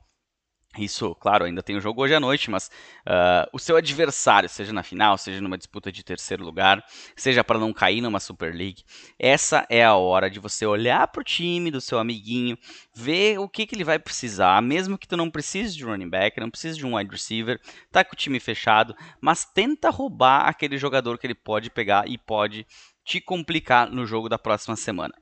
isso, 0.79 1.15
claro, 1.17 1.45
ainda 1.45 1.63
tem 1.63 1.77
o 1.77 1.81
jogo 1.81 2.03
hoje 2.03 2.15
à 2.15 2.21
noite, 2.21 2.51
mas 2.51 2.71
uh, 3.07 3.49
o 3.53 3.59
seu 3.59 3.77
adversário, 3.77 4.49
seja 4.49 4.73
na 4.73 4.83
final, 4.83 5.17
seja 5.19 5.41
numa 5.41 5.57
disputa 5.57 5.91
de 5.91 6.03
terceiro 6.05 6.45
lugar, 6.45 6.85
seja 7.17 7.43
para 7.43 7.59
não 7.59 7.73
cair 7.73 8.01
numa 8.01 8.21
Super 8.21 8.55
League, 8.55 8.85
essa 9.19 9.67
é 9.71 9.85
a 9.85 9.95
hora 9.95 10.31
de 10.31 10.39
você 10.39 10.67
olhar 10.67 11.09
para 11.09 11.21
o 11.21 11.25
time 11.25 11.71
do 11.71 11.81
seu 11.81 11.99
amiguinho, 11.99 12.59
ver 12.95 13.39
o 13.39 13.49
que, 13.49 13.67
que 13.67 13.75
ele 13.75 13.85
vai 13.85 13.99
precisar, 13.99 14.61
mesmo 14.63 14.99
que 14.99 15.09
tu 15.09 15.17
não 15.17 15.31
precise 15.31 15.77
de 15.77 15.85
running 15.85 16.11
back, 16.11 16.39
não 16.41 16.51
precise 16.51 16.79
de 16.79 16.87
um 16.87 16.97
wide 16.97 17.11
receiver, 17.11 17.61
tá 17.91 18.05
com 18.05 18.15
o 18.15 18.17
time 18.17 18.39
fechado, 18.41 18.95
mas 19.21 19.45
tenta 19.45 19.91
roubar 19.91 20.49
aquele 20.49 20.79
jogador 20.79 21.19
que 21.19 21.27
ele 21.27 21.35
pode 21.35 21.71
pegar 21.71 22.09
e 22.09 22.19
pode 22.19 22.67
te 23.05 23.21
complicar 23.21 23.91
no 23.91 24.05
jogo 24.05 24.29
da 24.29 24.39
próxima 24.39 24.75
semana 24.75 25.15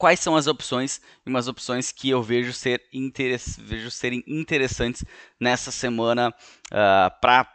quais 0.00 0.18
são 0.18 0.34
as 0.34 0.46
opções 0.46 0.98
e 1.26 1.28
umas 1.28 1.46
opções 1.46 1.92
que 1.92 2.08
eu 2.08 2.22
vejo, 2.22 2.54
ser 2.54 2.82
vejo 3.58 3.90
serem 3.90 4.24
interessantes 4.26 5.04
nessa 5.38 5.70
semana 5.70 6.30
uh, 6.30 6.34
ah, 6.72 7.10
para 7.20 7.46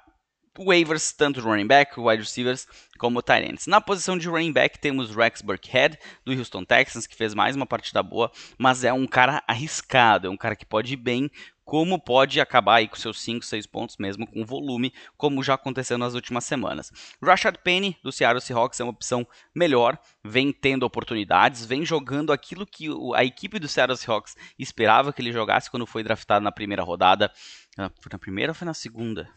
waivers, 0.59 1.11
tanto 1.11 1.41
running 1.41 1.65
back, 1.65 1.99
wide 1.99 2.21
receivers, 2.21 2.67
como 2.99 3.23
tight 3.23 3.49
ends. 3.49 3.65
Na 3.65 3.81
posição 3.81 4.15
de 4.15 4.29
running 4.29 4.53
back 4.53 4.77
temos 4.77 5.13
Rex 5.13 5.41
Burkhead, 5.41 5.97
do 6.23 6.31
Houston 6.33 6.63
Texans, 6.63 7.07
que 7.07 7.15
fez 7.15 7.33
mais 7.33 7.55
uma 7.55 7.65
partida 7.65 8.03
boa, 8.03 8.31
mas 8.59 8.83
é 8.83 8.93
um 8.93 9.07
cara 9.07 9.43
arriscado, 9.47 10.27
é 10.27 10.29
um 10.29 10.37
cara 10.37 10.55
que 10.55 10.67
pode 10.67 10.93
ir 10.93 10.97
bem, 10.97 11.31
como 11.66 11.99
pode 11.99 12.39
acabar 12.39 12.76
aí 12.76 12.88
com 12.88 12.95
seus 12.95 13.20
5, 13.22 13.43
6 13.43 13.66
pontos 13.66 13.97
mesmo 13.97 14.28
com 14.28 14.45
volume, 14.45 14.93
como 15.18 15.43
já 15.43 15.55
aconteceu 15.55 15.97
nas 15.97 16.13
últimas 16.13 16.45
semanas. 16.45 16.91
Rashad 17.22 17.57
Penny, 17.63 17.97
do 18.03 18.11
Seattle 18.11 18.39
Seahawks, 18.39 18.80
é 18.80 18.84
uma 18.84 18.91
opção 18.91 19.28
melhor, 19.53 19.99
vem 20.24 20.53
tendo 20.53 20.84
oportunidades, 20.84 21.66
vem 21.66 21.84
jogando 21.84 22.32
aquilo 22.32 22.66
que 22.66 22.88
a 23.16 23.26
equipe 23.26 23.57
do 23.57 23.68
Seattle 23.68 23.97
Seahawks 23.97 24.36
esperava 24.59 25.11
que 25.11 25.22
ele 25.22 25.32
jogasse 25.32 25.70
quando 25.70 25.88
foi 25.88 26.03
draftado 26.03 26.43
na 26.43 26.51
primeira 26.51 26.84
rodada. 26.84 27.34
Ah, 27.78 27.91
foi 27.99 28.11
na 28.11 28.20
primeira 28.20 28.51
ou 28.51 28.55
foi 28.55 28.66
na 28.66 28.74
segunda? 28.74 29.28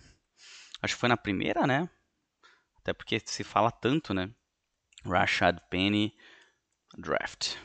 Acho 0.83 0.95
que 0.95 1.01
foi 1.01 1.09
na 1.09 1.17
primeira, 1.17 1.67
né? 1.67 1.89
Até 2.77 2.93
porque 2.93 3.21
se 3.25 3.43
fala 3.43 3.71
tanto, 3.71 4.13
né? 4.13 4.31
Rashad 5.05 5.59
Penny 5.71 6.15
Draft. 6.97 7.57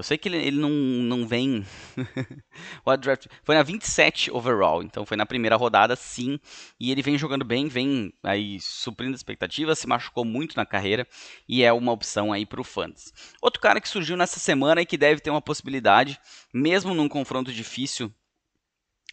Eu 0.00 0.04
sei 0.04 0.16
que 0.16 0.30
ele, 0.30 0.38
ele 0.38 0.58
não, 0.58 0.70
não 0.70 1.28
vem. 1.28 1.62
draft 2.98 3.26
foi 3.42 3.54
na 3.54 3.62
27 3.62 4.30
overall, 4.30 4.82
então 4.82 5.04
foi 5.04 5.14
na 5.14 5.26
primeira 5.26 5.56
rodada, 5.56 5.94
sim. 5.94 6.40
E 6.80 6.90
ele 6.90 7.02
vem 7.02 7.18
jogando 7.18 7.44
bem, 7.44 7.68
vem 7.68 8.10
aí 8.22 8.58
suprindo 8.62 9.14
expectativas, 9.14 9.78
se 9.78 9.86
machucou 9.86 10.24
muito 10.24 10.56
na 10.56 10.64
carreira 10.64 11.06
e 11.46 11.62
é 11.62 11.70
uma 11.70 11.92
opção 11.92 12.32
aí 12.32 12.46
para 12.46 12.62
o 12.62 12.64
Fantasy. 12.64 13.12
Outro 13.42 13.60
cara 13.60 13.78
que 13.78 13.90
surgiu 13.90 14.16
nessa 14.16 14.40
semana 14.40 14.80
e 14.80 14.86
que 14.86 14.96
deve 14.96 15.20
ter 15.20 15.28
uma 15.28 15.42
possibilidade, 15.42 16.18
mesmo 16.50 16.94
num 16.94 17.06
confronto 17.06 17.52
difícil 17.52 18.10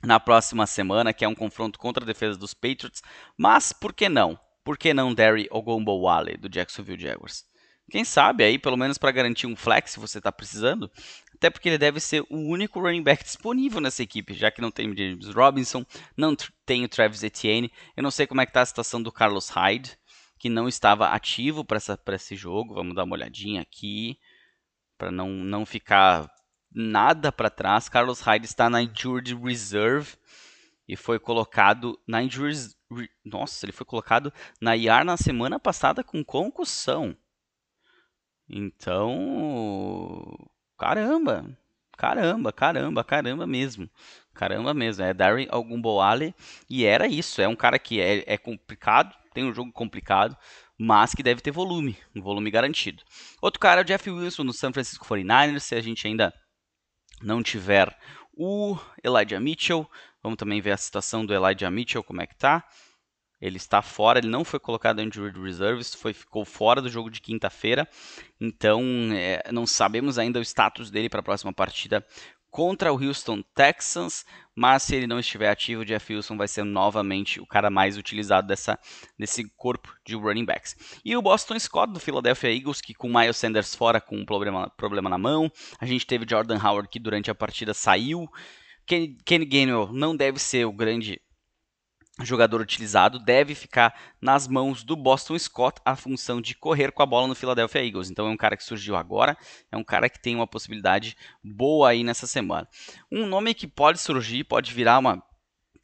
na 0.01 0.21
próxima 0.21 0.65
semana, 0.65 1.11
que 1.11 1.25
é 1.25 1.27
um 1.27 1.35
confronto 1.35 1.77
contra 1.77 2.05
a 2.05 2.07
defesa 2.07 2.38
dos 2.38 2.53
Patriots. 2.53 3.03
Mas 3.38 3.73
por 3.73 3.93
que 3.93 4.07
não? 4.07 4.39
Por 4.63 4.77
que 4.77 4.93
não 4.93 5.13
Derry 5.13 5.49
Ogombowale, 5.51 6.38
do 6.38 6.47
Jacksonville 6.47 7.01
Jaguars? 7.01 7.43
Quem 7.89 8.03
sabe 8.03 8.43
aí, 8.43 8.59
pelo 8.59 8.75
menos 8.75 8.97
para 8.97 9.11
garantir 9.11 9.47
um 9.47 9.55
flex 9.55 9.91
se 9.91 9.99
você 9.99 10.17
está 10.17 10.31
precisando. 10.31 10.91
Até 11.33 11.49
porque 11.49 11.69
ele 11.69 11.77
deve 11.77 11.99
ser 11.99 12.21
o 12.29 12.38
único 12.38 12.81
running 12.81 13.03
back 13.03 13.23
disponível 13.23 13.79
nessa 13.79 14.03
equipe, 14.03 14.33
já 14.33 14.51
que 14.51 14.59
não 14.59 14.71
tem 14.71 14.89
o 14.89 14.97
James 14.97 15.29
Robinson, 15.29 15.85
não 16.15 16.35
tem 16.65 16.83
o 16.83 16.89
Travis 16.89 17.23
Etienne. 17.23 17.71
Eu 17.95 18.03
não 18.03 18.11
sei 18.11 18.27
como 18.27 18.41
é 18.41 18.45
que 18.45 18.49
está 18.49 18.61
a 18.61 18.65
situação 18.65 19.01
do 19.01 19.11
Carlos 19.11 19.49
Hyde, 19.49 19.97
que 20.38 20.49
não 20.49 20.67
estava 20.67 21.09
ativo 21.09 21.63
para 21.63 22.15
esse 22.15 22.35
jogo. 22.35 22.73
Vamos 22.73 22.95
dar 22.95 23.03
uma 23.03 23.15
olhadinha 23.15 23.61
aqui, 23.61 24.19
para 24.97 25.11
não, 25.11 25.29
não 25.29 25.65
ficar 25.65 26.29
nada 26.73 27.31
para 27.31 27.49
trás. 27.49 27.88
Carlos 27.88 28.19
Hyde 28.19 28.45
está 28.45 28.69
na 28.69 28.81
Injured 28.81 29.35
Reserve 29.35 30.15
e 30.88 30.95
foi 30.95 31.19
colocado 31.19 31.97
na 32.07 32.21
Injured... 32.21 32.75
Nossa, 33.23 33.65
ele 33.65 33.73
foi 33.73 33.85
colocado 33.85 34.33
na 34.59 34.75
IR 34.75 35.05
na 35.05 35.17
semana 35.17 35.59
passada 35.59 36.03
com 36.03 36.23
concussão. 36.23 37.15
Então, 38.49 40.37
caramba, 40.77 41.45
caramba, 41.97 42.53
caramba, 42.53 43.03
caramba 43.03 43.47
mesmo. 43.47 43.89
Caramba 44.33 44.73
mesmo, 44.73 45.03
é 45.03 45.13
Darren 45.13 45.47
Ogumboale 45.51 46.33
e 46.69 46.85
era 46.85 47.07
isso, 47.07 47.41
é 47.41 47.47
um 47.47 47.55
cara 47.55 47.79
que 47.79 47.99
é, 47.99 48.23
é 48.27 48.37
complicado, 48.37 49.13
tem 49.33 49.43
um 49.43 49.53
jogo 49.53 49.71
complicado, 49.71 50.37
mas 50.77 51.15
que 51.15 51.23
deve 51.23 51.41
ter 51.41 51.49
volume, 51.49 51.97
um 52.15 52.21
volume 52.21 52.51
garantido. 52.51 53.03
Outro 53.41 53.59
cara 53.59 53.81
é 53.81 53.83
o 53.83 53.85
Jeff 53.85 54.07
Wilson 54.09 54.43
no 54.43 54.53
San 54.53 54.71
Francisco 54.71 55.05
49ers, 55.05 55.61
se 55.61 55.73
a 55.73 55.81
gente 55.81 56.05
ainda 56.05 56.31
não 57.19 57.41
tiver 57.41 57.97
o 58.31 58.77
Elijah 59.03 59.39
Mitchell, 59.39 59.89
vamos 60.21 60.37
também 60.37 60.61
ver 60.61 60.71
a 60.71 60.77
situação 60.77 61.25
do 61.25 61.33
Elijah 61.33 61.71
Mitchell, 61.71 62.03
como 62.03 62.21
é 62.21 62.27
que 62.27 62.35
tá. 62.35 62.63
Ele 63.39 63.57
está 63.57 63.81
fora, 63.81 64.19
ele 64.19 64.29
não 64.29 64.43
foi 64.43 64.59
colocado 64.59 64.99
em 64.99 65.07
injured 65.07 65.39
reserves, 65.39 65.93
foi, 65.93 66.13
ficou 66.13 66.43
fora 66.43 66.81
do 66.81 66.89
jogo 66.89 67.09
de 67.09 67.21
quinta-feira. 67.21 67.88
Então, 68.41 68.81
é, 69.13 69.51
não 69.51 69.67
sabemos 69.67 70.17
ainda 70.17 70.39
o 70.39 70.41
status 70.41 70.89
dele 70.89 71.09
para 71.09 71.19
a 71.19 71.23
próxima 71.23 71.53
partida 71.53 72.05
contra 72.49 72.91
o 72.91 73.03
Houston 73.03 73.43
Texans, 73.53 74.25
mas 74.55 74.81
se 74.81 74.95
ele 74.95 75.05
não 75.05 75.19
estiver 75.19 75.49
ativo, 75.49 75.81
o 75.81 75.85
Jeff 75.85 76.11
Wilson 76.11 76.35
vai 76.35 76.47
ser 76.47 76.63
novamente 76.63 77.39
o 77.39 77.45
cara 77.45 77.69
mais 77.69 77.97
utilizado 77.97 78.47
dessa, 78.47 78.79
desse 79.19 79.47
corpo 79.55 79.93
de 80.03 80.15
running 80.15 80.45
backs. 80.45 80.75
E 81.05 81.15
o 81.15 81.21
Boston 81.21 81.59
Scott 81.59 81.93
do 81.93 81.99
Philadelphia 81.99 82.51
Eagles, 82.51 82.81
que 82.81 82.95
com 82.95 83.07
Miles 83.07 83.38
Sanders 83.38 83.75
fora 83.75 84.01
com 84.01 84.17
um 84.17 84.25
problema, 84.25 84.71
problema 84.75 85.07
na 85.09 85.17
mão, 85.19 85.51
a 85.79 85.85
gente 85.85 86.07
teve 86.07 86.25
Jordan 86.27 86.57
Howard 86.57 86.89
que 86.89 86.99
durante 86.99 87.29
a 87.29 87.35
partida 87.35 87.73
saiu. 87.73 88.27
Kenny 88.88 89.45
Gainwell 89.45 89.91
não 89.91 90.15
deve 90.15 90.39
ser 90.39 90.65
o 90.65 90.71
grande 90.71 91.21
jogador 92.26 92.61
utilizado 92.61 93.20
deve 93.20 93.53
ficar 93.53 93.93
nas 94.22 94.47
mãos 94.47 94.84
do 94.84 94.95
Boston 94.95 95.38
Scott 95.38 95.80
a 95.86 95.95
função 95.95 96.41
de 96.41 96.55
correr 96.55 96.91
com 96.91 97.03
a 97.03 97.05
bola 97.05 97.28
no 97.28 97.36
Philadelphia 97.36 97.86
Eagles. 97.86 98.09
Então 98.09 98.28
é 98.28 98.30
um 98.30 98.38
cara 98.38 98.57
que 98.57 98.63
surgiu 98.63 98.95
agora, 98.95 99.38
é 99.72 99.78
um 99.78 99.84
cara 99.84 100.09
que 100.09 100.22
tem 100.22 100.36
uma 100.36 100.47
possibilidade 100.47 101.15
boa 101.43 101.89
aí 101.89 102.03
nessa 102.03 102.26
semana. 102.26 102.68
Um 103.11 103.26
nome 103.26 103.53
que 103.53 103.68
pode 103.68 103.99
surgir, 103.99 104.43
pode 104.43 104.74
virar 104.74 104.97
uma 104.99 105.24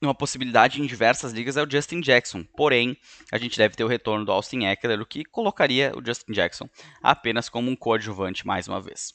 uma 0.02 0.14
possibilidade 0.14 0.82
em 0.82 0.86
diversas 0.86 1.32
ligas 1.32 1.56
é 1.56 1.64
o 1.64 1.70
Justin 1.70 2.02
Jackson. 2.02 2.44
Porém, 2.58 2.98
a 3.32 3.38
gente 3.38 3.58
deve 3.58 3.76
ter 3.76 3.86
o 3.86 3.88
retorno 3.88 4.26
do 4.26 4.34
Austin 4.34 4.66
Eckler, 4.66 5.00
o 5.00 5.06
que 5.06 5.24
colocaria 5.24 5.94
o 5.96 6.06
Justin 6.06 6.34
Jackson 6.34 6.68
apenas 7.02 7.48
como 7.48 7.72
um 7.72 7.76
coadjuvante 7.76 8.46
mais 8.46 8.68
uma 8.68 8.82
vez. 8.82 9.14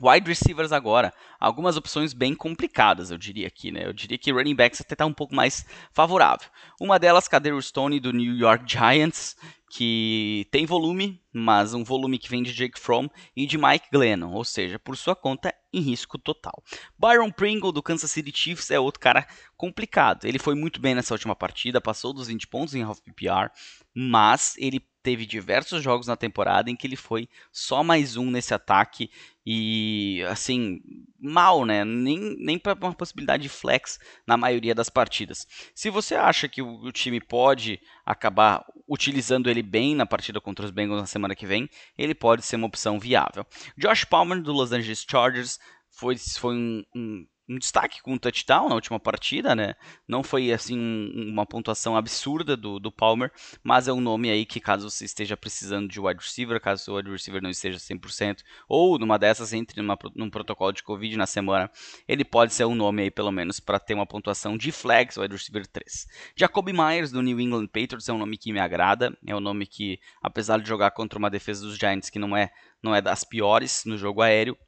Wide 0.00 0.26
receivers 0.26 0.72
agora, 0.72 1.12
algumas 1.38 1.76
opções 1.76 2.12
bem 2.12 2.34
complicadas, 2.34 3.10
eu 3.10 3.18
diria 3.18 3.46
aqui, 3.46 3.70
né? 3.70 3.84
Eu 3.84 3.92
diria 3.92 4.16
que 4.16 4.32
running 4.32 4.54
backs 4.54 4.80
até 4.80 4.94
está 4.94 5.04
um 5.04 5.12
pouco 5.12 5.34
mais 5.34 5.66
favorável. 5.92 6.48
Uma 6.80 6.98
delas, 6.98 7.28
Kader 7.28 7.60
Stone 7.60 8.00
do 8.00 8.12
New 8.12 8.34
York 8.34 8.64
Giants, 8.66 9.36
que 9.70 10.46
tem 10.50 10.66
volume, 10.66 11.22
mas 11.32 11.72
um 11.72 11.84
volume 11.84 12.18
que 12.18 12.28
vem 12.28 12.42
de 12.42 12.52
Jake 12.52 12.78
Fromm 12.78 13.08
e 13.36 13.46
de 13.46 13.56
Mike 13.56 13.88
Glennon, 13.92 14.32
ou 14.32 14.44
seja, 14.44 14.78
por 14.78 14.96
sua 14.96 15.14
conta 15.14 15.54
em 15.72 15.80
risco 15.80 16.18
total. 16.18 16.62
Byron 16.98 17.30
Pringle 17.30 17.72
do 17.72 17.82
Kansas 17.82 18.10
City 18.10 18.32
Chiefs 18.34 18.70
é 18.70 18.78
outro 18.78 19.00
cara 19.00 19.26
complicado. 19.56 20.24
Ele 20.24 20.38
foi 20.38 20.54
muito 20.54 20.80
bem 20.80 20.94
nessa 20.94 21.14
última 21.14 21.36
partida, 21.36 21.80
passou 21.80 22.12
dos 22.12 22.28
20 22.28 22.48
pontos 22.48 22.74
em 22.74 22.82
half 22.82 23.00
PPR, 23.00 23.50
mas 23.94 24.54
ele 24.58 24.80
teve 25.02 25.26
diversos 25.26 25.82
jogos 25.82 26.06
na 26.06 26.16
temporada 26.16 26.70
em 26.70 26.76
que 26.76 26.86
ele 26.86 26.96
foi 26.96 27.28
só 27.50 27.82
mais 27.82 28.16
um 28.16 28.30
nesse 28.30 28.54
ataque 28.54 29.10
e 29.44 30.22
assim, 30.28 30.80
mal, 31.18 31.64
né? 31.64 31.84
Nem, 31.84 32.36
nem 32.38 32.58
para 32.58 32.74
uma 32.74 32.94
possibilidade 32.94 33.42
de 33.42 33.48
flex 33.48 33.98
na 34.26 34.36
maioria 34.36 34.74
das 34.74 34.88
partidas. 34.88 35.46
Se 35.74 35.90
você 35.90 36.14
acha 36.14 36.48
que 36.48 36.62
o, 36.62 36.84
o, 36.84 36.92
time 36.92 37.20
pode 37.20 37.80
acabar 38.06 38.64
utilizando 38.88 39.50
ele 39.50 39.62
bem 39.62 39.94
na 39.96 40.06
partida 40.06 40.40
contra 40.40 40.64
os 40.64 40.70
Bengals 40.70 41.00
na 41.00 41.06
semana 41.06 41.34
que 41.34 41.46
vem, 41.46 41.68
ele 41.98 42.14
pode 42.14 42.46
ser 42.46 42.56
uma 42.56 42.68
opção 42.68 43.00
viável. 43.00 43.44
Josh 43.76 44.04
Palmer 44.04 44.40
do 44.40 44.52
Los 44.52 44.70
Angeles 44.70 45.04
Chargers 45.08 45.58
foi, 45.90 46.16
foi 46.16 46.54
um, 46.54 46.84
um 46.94 47.26
um 47.48 47.58
destaque 47.58 48.00
com 48.02 48.12
um 48.12 48.18
touchdown 48.18 48.68
na 48.68 48.74
última 48.74 49.00
partida, 49.00 49.54
né? 49.54 49.74
Não 50.06 50.22
foi 50.22 50.52
assim 50.52 50.78
uma 51.14 51.44
pontuação 51.44 51.96
absurda 51.96 52.56
do, 52.56 52.78
do 52.78 52.92
Palmer, 52.92 53.32
mas 53.62 53.88
é 53.88 53.92
um 53.92 54.00
nome 54.00 54.30
aí 54.30 54.46
que 54.46 54.60
caso 54.60 54.88
você 54.88 55.04
esteja 55.04 55.36
precisando 55.36 55.88
de 55.88 56.00
wide 56.00 56.20
receiver, 56.20 56.60
caso 56.60 56.92
o 56.92 56.96
wide 56.96 57.10
receiver 57.10 57.42
não 57.42 57.50
esteja 57.50 57.78
100%, 57.78 58.38
ou 58.68 58.98
numa 58.98 59.18
dessas 59.18 59.52
entre 59.52 59.80
numa, 59.80 59.98
num 60.14 60.30
protocolo 60.30 60.72
de 60.72 60.82
Covid 60.82 61.16
na 61.16 61.26
semana, 61.26 61.70
ele 62.06 62.24
pode 62.24 62.54
ser 62.54 62.64
um 62.64 62.74
nome 62.74 63.02
aí 63.02 63.10
pelo 63.10 63.32
menos 63.32 63.58
para 63.58 63.78
ter 63.78 63.94
uma 63.94 64.06
pontuação 64.06 64.56
de 64.56 64.70
flex 64.70 65.16
wide 65.16 65.34
receiver 65.34 65.66
3. 65.66 66.06
Jacoby 66.36 66.72
Myers 66.72 67.10
do 67.10 67.22
New 67.22 67.40
England 67.40 67.66
Patriots 67.66 68.08
é 68.08 68.12
um 68.12 68.18
nome 68.18 68.38
que 68.38 68.52
me 68.52 68.60
agrada, 68.60 69.16
é 69.26 69.34
um 69.34 69.40
nome 69.40 69.66
que 69.66 69.98
apesar 70.22 70.60
de 70.60 70.68
jogar 70.68 70.92
contra 70.92 71.18
uma 71.18 71.30
defesa 71.30 71.62
dos 71.62 71.76
Giants 71.76 72.08
que 72.08 72.18
não 72.18 72.36
é 72.36 72.50
não 72.82 72.94
é 72.94 73.00
das 73.00 73.22
piores 73.22 73.84
no 73.84 73.96
jogo 73.96 74.22
aéreo, 74.22 74.58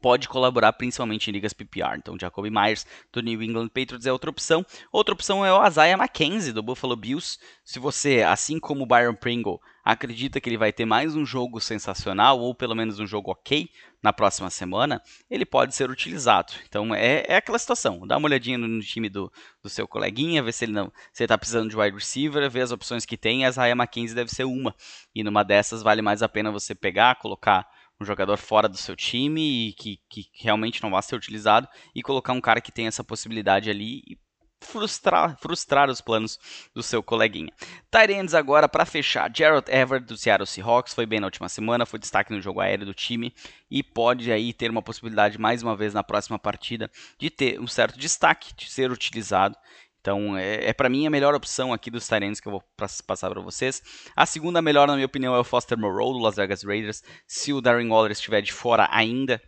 pode 0.00 0.28
colaborar 0.28 0.72
principalmente 0.72 1.28
em 1.28 1.32
ligas 1.32 1.52
PPR. 1.52 1.96
Então, 1.96 2.18
Jacoby 2.18 2.50
Myers 2.50 2.86
do 3.12 3.20
New 3.20 3.42
England 3.42 3.68
Patriots 3.68 4.06
é 4.06 4.12
outra 4.12 4.30
opção. 4.30 4.64
Outra 4.90 5.14
opção 5.14 5.44
é 5.44 5.52
o 5.52 5.66
Isaiah 5.66 5.96
McKenzie 5.96 6.52
do 6.52 6.62
Buffalo 6.62 6.96
Bills. 6.96 7.38
Se 7.64 7.78
você, 7.78 8.22
assim 8.22 8.58
como 8.58 8.84
o 8.84 8.86
Byron 8.86 9.14
Pringle, 9.14 9.60
acredita 9.84 10.40
que 10.40 10.48
ele 10.48 10.56
vai 10.56 10.72
ter 10.72 10.86
mais 10.86 11.14
um 11.14 11.26
jogo 11.26 11.60
sensacional 11.60 12.40
ou 12.40 12.54
pelo 12.54 12.74
menos 12.74 12.98
um 12.98 13.06
jogo 13.06 13.30
ok 13.30 13.68
na 14.02 14.12
próxima 14.12 14.50
semana, 14.50 15.02
ele 15.30 15.44
pode 15.44 15.74
ser 15.74 15.90
utilizado. 15.90 16.54
Então 16.66 16.94
é, 16.94 17.24
é 17.26 17.36
aquela 17.36 17.58
situação. 17.58 18.06
Dá 18.06 18.16
uma 18.16 18.26
olhadinha 18.26 18.56
no, 18.56 18.80
time 18.80 19.08
do, 19.08 19.30
do, 19.62 19.68
seu 19.68 19.86
coleguinha, 19.86 20.42
ver 20.42 20.52
se 20.52 20.64
ele 20.64 20.72
não 20.72 20.90
está 21.18 21.36
precisando 21.36 21.70
de 21.70 21.76
wide 21.76 21.96
receiver, 21.96 22.50
ver 22.50 22.62
as 22.62 22.72
opções 22.72 23.04
que 23.04 23.16
tem. 23.16 23.44
Isaiah 23.44 23.74
McKenzie 23.74 24.14
deve 24.14 24.30
ser 24.30 24.44
uma. 24.44 24.74
E 25.14 25.22
numa 25.22 25.42
dessas 25.42 25.82
vale 25.82 26.02
mais 26.02 26.22
a 26.22 26.28
pena 26.28 26.50
você 26.50 26.74
pegar, 26.74 27.16
colocar 27.16 27.66
um 28.00 28.04
jogador 28.04 28.36
fora 28.36 28.68
do 28.68 28.76
seu 28.76 28.96
time 28.96 29.68
e 29.68 29.72
que, 29.72 30.00
que 30.08 30.30
realmente 30.34 30.82
não 30.82 30.90
vai 30.90 31.02
ser 31.02 31.16
utilizado 31.16 31.68
e 31.94 32.02
colocar 32.02 32.32
um 32.32 32.40
cara 32.40 32.60
que 32.60 32.72
tem 32.72 32.86
essa 32.86 33.04
possibilidade 33.04 33.70
ali 33.70 34.02
e 34.06 34.18
frustrar, 34.64 35.36
frustrar 35.38 35.90
os 35.90 36.00
planos 36.00 36.38
do 36.74 36.82
seu 36.82 37.02
coleguinha. 37.02 37.52
Tyrands 37.90 38.34
agora 38.34 38.68
para 38.68 38.86
fechar. 38.86 39.30
Gerald 39.34 39.70
Everett 39.70 40.06
do 40.06 40.16
Seattle 40.16 40.46
Seahawks 40.46 40.94
foi 40.94 41.06
bem 41.06 41.20
na 41.20 41.26
última 41.26 41.48
semana, 41.48 41.86
foi 41.86 41.98
destaque 41.98 42.32
no 42.32 42.40
jogo 42.40 42.60
aéreo 42.60 42.86
do 42.86 42.94
time 42.94 43.34
e 43.70 43.82
pode 43.82 44.32
aí 44.32 44.52
ter 44.52 44.70
uma 44.70 44.82
possibilidade 44.82 45.38
mais 45.38 45.62
uma 45.62 45.76
vez 45.76 45.92
na 45.92 46.02
próxima 46.02 46.38
partida 46.38 46.90
de 47.18 47.30
ter 47.30 47.60
um 47.60 47.66
certo 47.66 47.98
destaque, 47.98 48.54
de 48.54 48.70
ser 48.70 48.90
utilizado 48.90 49.56
Então, 50.04 50.36
é, 50.36 50.68
é 50.68 50.72
para 50.74 50.90
mim 50.90 51.06
a 51.06 51.10
melhor 51.10 51.34
opção 51.34 51.72
aqui 51.72 51.90
dos 51.90 52.06
Tyrants 52.06 52.38
que 52.38 52.46
eu 52.46 52.52
vou 52.52 52.62
passar 53.06 53.30
para 53.30 53.40
vocês. 53.40 53.82
A 54.14 54.26
segunda 54.26 54.60
melhor, 54.60 54.86
na 54.86 54.96
minha 54.96 55.06
opinião, 55.06 55.34
é 55.34 55.38
o 55.38 55.44
Foster 55.44 55.78
Moreau, 55.78 56.12
do 56.12 56.18
Las 56.18 56.36
Vegas 56.36 56.62
Raiders. 56.62 57.02
Se 57.26 57.54
o 57.54 57.60
Darren 57.62 57.88
Waller 57.88 58.12
estiver 58.12 58.42
de 58.42 58.52
fora 58.52 58.86
ainda, 58.90 59.40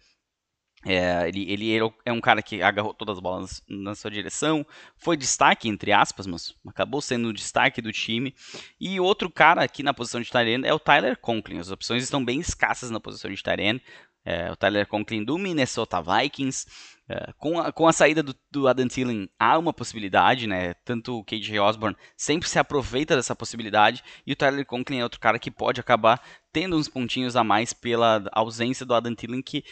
é, 0.87 1.29
ele, 1.29 1.53
ele, 1.53 1.93
é 2.07 2.11
um 2.11 2.23
cara 2.23 2.41
que 2.41 2.63
agarrou 2.63 2.95
todas 2.95 3.19
as 3.19 3.23
bolas 3.23 3.63
na 3.69 3.95
sua 3.95 4.11
direção, 4.11 4.65
foi 4.97 5.15
destaque, 5.15 5.69
entre 5.69 5.93
aspas, 5.93 6.27
mas 6.27 6.55
acabou 6.67 7.03
sendo 7.03 7.29
o 7.29 7.35
destaque 7.35 7.83
do 7.83 7.93
time. 7.93 8.35
E 8.81 8.99
outro 8.99 9.31
cara 9.31 9.63
aqui 9.63 9.83
na 9.83 9.93
posição 9.93 10.23
de 10.23 10.31
Tyrene 10.31 10.67
é 10.67 10.73
o 10.73 10.79
Tyler 10.79 11.19
Conklin. 11.19 11.59
As 11.59 11.71
opções 11.71 12.03
estão 12.03 12.25
bem 12.25 12.41
escassas 12.41 12.91
na 12.91 12.99
posição 12.99 13.31
de 13.31 13.43
Tyrene. 13.43 13.83
É, 14.25 14.51
o 14.51 14.57
Tyler 14.57 14.87
Conklin 14.87 15.23
do 15.23 15.37
Minnesota 15.37 16.01
Vikings. 16.01 16.67
É, 17.09 17.33
com, 17.39 17.61
a, 17.61 17.71
com 17.71 17.87
a 17.87 17.93
saída 17.93 18.21
do, 18.21 18.35
do 18.51 18.67
Adam 18.67 18.89
Thielen, 18.89 19.29
há 19.39 19.57
uma 19.57 19.73
possibilidade, 19.73 20.49
né? 20.49 20.75
Tanto 20.85 21.19
o 21.19 21.25
KJ 21.25 21.61
Osborne 21.61 21.97
sempre 22.17 22.49
se 22.49 22.59
aproveita 22.59 23.15
dessa 23.15 23.37
possibilidade. 23.37 24.03
E 24.27 24.33
o 24.33 24.37
Tyler 24.37 24.67
Conklin 24.67 24.99
é 24.99 25.03
outro 25.05 25.21
cara 25.21 25.39
que 25.39 25.51
pode 25.51 25.81
acabar 25.81 26.21
tendo 26.53 26.77
uns 26.77 26.89
pontinhos 26.89 27.37
a 27.37 27.45
mais 27.45 27.73
pela 27.73 28.25
ausência 28.33 28.85
do 28.85 28.95
Adam 28.95 29.15
Thielen, 29.15 29.41
que 29.41 29.63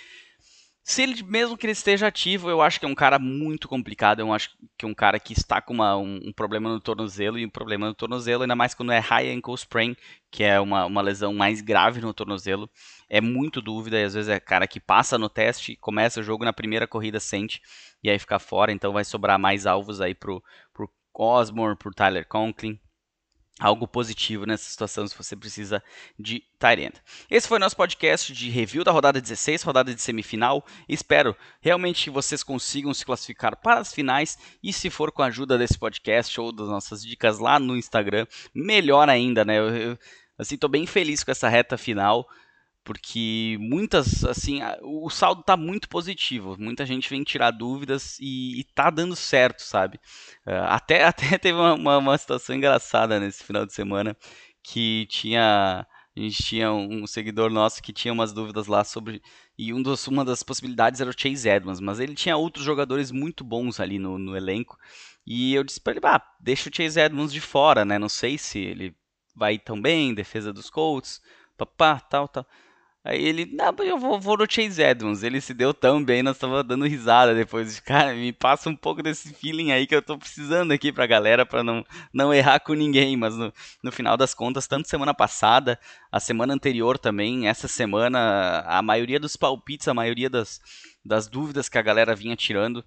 se 0.87 1.03
ele, 1.03 1.23
mesmo 1.23 1.57
que 1.57 1.65
ele 1.65 1.73
esteja 1.73 2.09
ativo, 2.09 2.51
eu 2.51 2.61
acho 2.61 2.79
que 2.79 2.85
é 2.85 2.89
um 2.89 2.95
cara 2.95 3.19
muito 3.19 3.67
complicado. 3.67 4.21
Eu 4.21 4.31
acho 4.35 4.51
que 4.77 4.85
é 4.85 4.89
um 4.89 4.95
cara 4.95 5.19
que 5.19 5.33
está 5.33 5.61
com 5.63 5.73
uma, 5.73 5.97
um, 5.97 6.21
um, 6.27 6.33
problema 6.33 6.69
no 6.69 6.79
tornozelo, 6.79 7.39
e 7.39 7.47
um 7.47 7.49
problema 7.49 7.87
no 7.87 7.95
tornozelo, 7.95 8.43
ainda 8.43 8.55
mais 8.55 8.75
quando 8.75 8.93
é 8.93 8.99
high 8.99 9.31
ankle 9.31 9.55
sprain, 9.55 9.97
que 10.31 10.45
é 10.45 10.61
uma, 10.61 10.85
uma 10.85 11.01
lesão 11.01 11.33
mais 11.33 11.63
grave 11.63 12.03
no 12.03 12.13
tornozelo. 12.13 12.69
É 13.09 13.19
muito 13.19 13.63
dúvida, 13.63 13.99
e 13.99 14.05
às 14.05 14.13
vezes 14.13 14.29
é 14.29 14.39
cara 14.39 14.67
que 14.67 14.79
passa 14.79 15.17
no 15.17 15.31
teste, 15.31 15.75
começa 15.77 16.21
o 16.21 16.23
jogo 16.23 16.45
na 16.45 16.53
primeira 16.53 16.87
corrida, 16.87 17.19
sente, 17.19 17.63
e 18.03 18.11
aí 18.11 18.19
fica 18.19 18.39
fora, 18.39 18.71
então 18.71 18.93
vai 18.93 19.05
sobrar 19.05 19.39
mais 19.39 19.67
alvos 19.67 20.03
aí 20.03 20.15
pro, 20.15 20.45
pro 20.73 20.91
Osmore, 21.15 21.77
pro 21.77 21.95
Tyler 21.95 22.27
Conklin 22.29 22.79
algo 23.61 23.87
positivo 23.87 24.47
nessa 24.47 24.69
situação 24.69 25.07
se 25.07 25.17
você 25.17 25.37
precisa 25.37 25.83
de 26.19 26.43
Tyrant. 26.59 26.95
Esse 27.31 27.47
foi 27.47 27.59
nosso 27.59 27.77
podcast 27.77 28.33
de 28.33 28.51
review 28.51 28.83
da 28.83 28.91
rodada 28.91 29.21
16, 29.21 29.63
rodada 29.63 29.95
de 29.95 30.03
semifinal. 30.03 30.65
Espero 30.89 31.37
realmente 31.61 32.05
que 32.05 32.11
vocês 32.11 32.43
consigam 32.43 32.93
se 32.93 33.05
classificar 33.05 33.57
para 33.57 33.81
as 33.81 33.93
finais 33.93 34.37
e 34.63 34.73
se 34.73 34.91
for 34.91 35.13
com 35.13 35.23
a 35.23 35.27
ajuda 35.27 35.57
desse 35.57 35.79
podcast 35.79 36.41
ou 36.41 36.51
das 36.51 36.69
nossas 36.69 37.03
dicas 37.05 37.39
lá 37.39 37.59
no 37.59 37.77
Instagram, 37.77 38.27
melhor 38.53 39.09
ainda, 39.09 39.45
né? 39.45 39.59
Eu, 39.59 39.69
eu 39.77 39.99
assim, 40.37 40.57
tô 40.57 40.67
bem 40.67 40.87
feliz 40.87 41.23
com 41.23 41.31
essa 41.31 41.49
reta 41.49 41.79
final 41.79 42.29
porque 42.85 43.57
muitas, 43.59 44.25
assim, 44.25 44.61
o 44.83 45.09
saldo 45.09 45.43
tá 45.43 45.57
muito 45.57 45.89
positivo. 45.89 46.55
Muita 46.59 46.85
gente 46.85 47.09
vem 47.09 47.25
tirar 47.25 47.51
dúvidas 47.51 48.19
e, 48.21 48.61
e 48.61 48.65
tá 48.65 48.91
dando 48.91 49.17
certo, 49.17 49.61
sabe? 49.61 49.99
Uh, 50.47 50.69
até, 50.69 51.03
até 51.05 51.39
teve 51.39 51.59
uma, 51.59 51.75
uma, 51.75 51.99
uma, 51.99 52.19
situação 52.19 52.55
engraçada 52.55 53.19
nesse 53.19 53.43
final 53.43 53.65
de 53.65 53.73
semana 53.73 54.15
que 54.63 55.07
tinha. 55.09 55.87
A 56.17 56.21
gente 56.21 56.45
tinha 56.45 56.73
um 56.73 57.07
seguidor 57.09 57.51
nosso 57.51 57.83
que 57.83 57.93
tinha 57.93 58.13
umas 58.13 58.33
dúvidas 58.33 58.67
lá 58.67 58.85
sobre. 58.85 59.21
E 59.59 59.73
um 59.73 59.83
dos, 59.83 60.07
uma 60.07 60.25
das 60.25 60.43
possibilidades 60.43 61.01
era 61.01 61.11
o 61.11 61.15
Chase 61.19 61.49
Edmonds, 61.49 61.81
mas 61.81 61.99
ele 61.99 62.15
tinha 62.15 62.37
outros 62.37 62.65
jogadores 62.65 63.11
muito 63.11 63.43
bons 63.43 63.81
ali 63.81 63.99
no, 63.99 64.19
no 64.19 64.37
elenco. 64.37 64.79
E 65.27 65.55
eu 65.55 65.65
disse 65.65 65.81
pra 65.81 65.93
ele, 65.95 66.01
ah, 66.05 66.23
deixa 66.39 66.69
o 66.69 66.73
Chase 66.75 67.01
Edmonds 67.01 67.33
de 67.33 67.41
fora, 67.41 67.85
né? 67.85 67.99
Não 67.99 68.09
sei 68.09 68.37
se 68.37 68.59
ele 68.59 68.95
vai 69.35 69.59
tão 69.59 69.81
bem, 69.81 70.15
defesa 70.15 70.53
dos 70.53 70.71
Colts, 70.71 71.21
papá, 71.57 71.99
tal, 71.99 72.29
tal. 72.29 72.47
Aí 73.05 73.23
ele, 73.23 73.45
não, 73.45 73.75
eu 73.85 73.99
vou, 73.99 74.19
vou 74.19 74.39
no 74.39 74.51
Chase 74.51 74.83
Edmonds. 74.83 75.23
Ele 75.23 75.39
se 75.39 75.53
deu 75.53 75.75
tão 75.75 76.03
bem, 76.03 76.23
nós 76.23 76.39
tava 76.39 76.65
dando 76.65 76.87
risada 76.87 77.35
depois. 77.35 77.79
Cara, 77.85 78.15
me 78.15 78.33
passa 78.33 78.71
um 78.71 78.77
pouco 78.77 79.03
desse 79.03 79.35
feeling 79.35 79.73
aí 79.73 79.87
que 79.87 79.95
eu 79.95 80.01
tô 80.01 80.17
precisando 80.17 80.73
aqui 80.73 80.91
pra 80.91 81.07
galera, 81.07 81.45
pra 81.45 81.63
não, 81.63 81.85
não 82.15 82.33
errar 82.33 82.61
com 82.61 82.73
ninguém. 82.73 83.15
Mas 83.15 83.37
no, 83.37 83.53
no 83.83 83.93
final 83.93 84.17
das 84.17 84.33
contas, 84.33 84.67
tanto 84.67 84.89
semana 84.89 85.13
passada, 85.13 85.79
a 86.11 86.19
semana 86.19 86.55
anterior 86.55 86.97
também, 86.97 87.47
essa 87.47 87.69
semana, 87.69 88.65
a 88.67 88.81
maioria 88.81 89.21
dos 89.21 89.37
palpites, 89.37 89.87
a 89.87 89.93
maioria 89.93 90.31
das, 90.31 90.59
das 91.05 91.29
dúvidas 91.29 91.69
que 91.69 91.77
a 91.77 91.83
galera 91.83 92.17
vinha 92.17 92.35
tirando, 92.35 92.83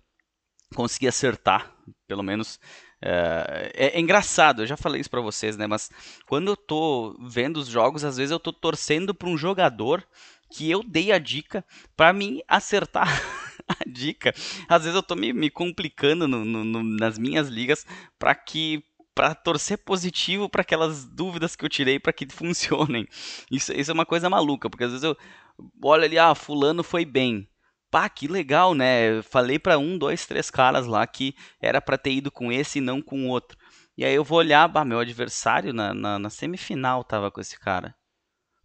consegui 0.73 1.07
acertar, 1.07 1.71
pelo 2.07 2.23
menos 2.23 2.59
é, 3.01 3.71
é, 3.75 3.87
é, 3.97 3.99
engraçado, 3.99 4.63
eu 4.63 4.67
já 4.67 4.75
falei 4.75 4.99
isso 4.99 5.09
para 5.09 5.21
vocês, 5.21 5.55
né? 5.55 5.67
Mas 5.67 5.91
quando 6.27 6.49
eu 6.49 6.57
tô 6.57 7.15
vendo 7.19 7.57
os 7.57 7.67
jogos, 7.67 8.03
às 8.03 8.17
vezes 8.17 8.31
eu 8.31 8.39
tô 8.39 8.51
torcendo 8.51 9.13
para 9.13 9.29
um 9.29 9.37
jogador 9.37 10.03
que 10.51 10.69
eu 10.69 10.83
dei 10.83 11.11
a 11.11 11.19
dica 11.19 11.63
para 11.95 12.13
mim 12.13 12.41
acertar 12.47 13.07
a 13.67 13.77
dica. 13.87 14.33
Às 14.67 14.83
vezes 14.83 14.95
eu 14.95 15.03
tô 15.03 15.15
me, 15.15 15.31
me 15.31 15.49
complicando 15.49 16.27
no, 16.27 16.43
no, 16.43 16.63
no, 16.63 16.83
nas 16.83 17.17
minhas 17.17 17.49
ligas 17.49 17.85
para 18.17 18.33
que 18.33 18.83
para 19.13 19.33
torcer 19.33 19.79
positivo 19.79 20.47
para 20.47 20.61
aquelas 20.61 21.03
dúvidas 21.03 21.55
que 21.55 21.65
eu 21.65 21.69
tirei 21.69 21.99
para 21.99 22.13
que 22.13 22.27
funcionem. 22.31 23.07
Isso, 23.51 23.73
isso 23.73 23.91
é 23.91 23.93
uma 23.93 24.05
coisa 24.05 24.29
maluca, 24.29 24.69
porque 24.69 24.83
às 24.83 24.91
vezes 24.91 25.03
eu 25.03 25.17
olho 25.81 26.03
ali, 26.03 26.19
ah, 26.19 26.35
fulano 26.35 26.83
foi 26.83 27.03
bem 27.03 27.47
pá, 27.97 28.07
que 28.07 28.27
legal, 28.27 28.75
né? 28.75 29.23
Falei 29.23 29.57
para 29.57 29.79
um, 29.79 29.97
dois, 29.97 30.27
três 30.27 30.51
caras 30.51 30.85
lá 30.85 31.07
que 31.07 31.33
era 31.59 31.81
para 31.81 31.97
ter 31.97 32.11
ido 32.11 32.29
com 32.29 32.51
esse 32.51 32.77
e 32.77 32.81
não 32.81 33.01
com 33.01 33.25
o 33.25 33.27
outro. 33.27 33.57
E 33.97 34.05
aí 34.05 34.13
eu 34.13 34.23
vou 34.23 34.37
olhar, 34.37 34.67
bah, 34.67 34.85
meu 34.85 34.99
adversário 34.99 35.73
na, 35.73 35.95
na, 35.95 36.19
na 36.19 36.29
semifinal 36.29 37.03
tava 37.03 37.31
com 37.31 37.41
esse 37.41 37.59
cara. 37.59 37.95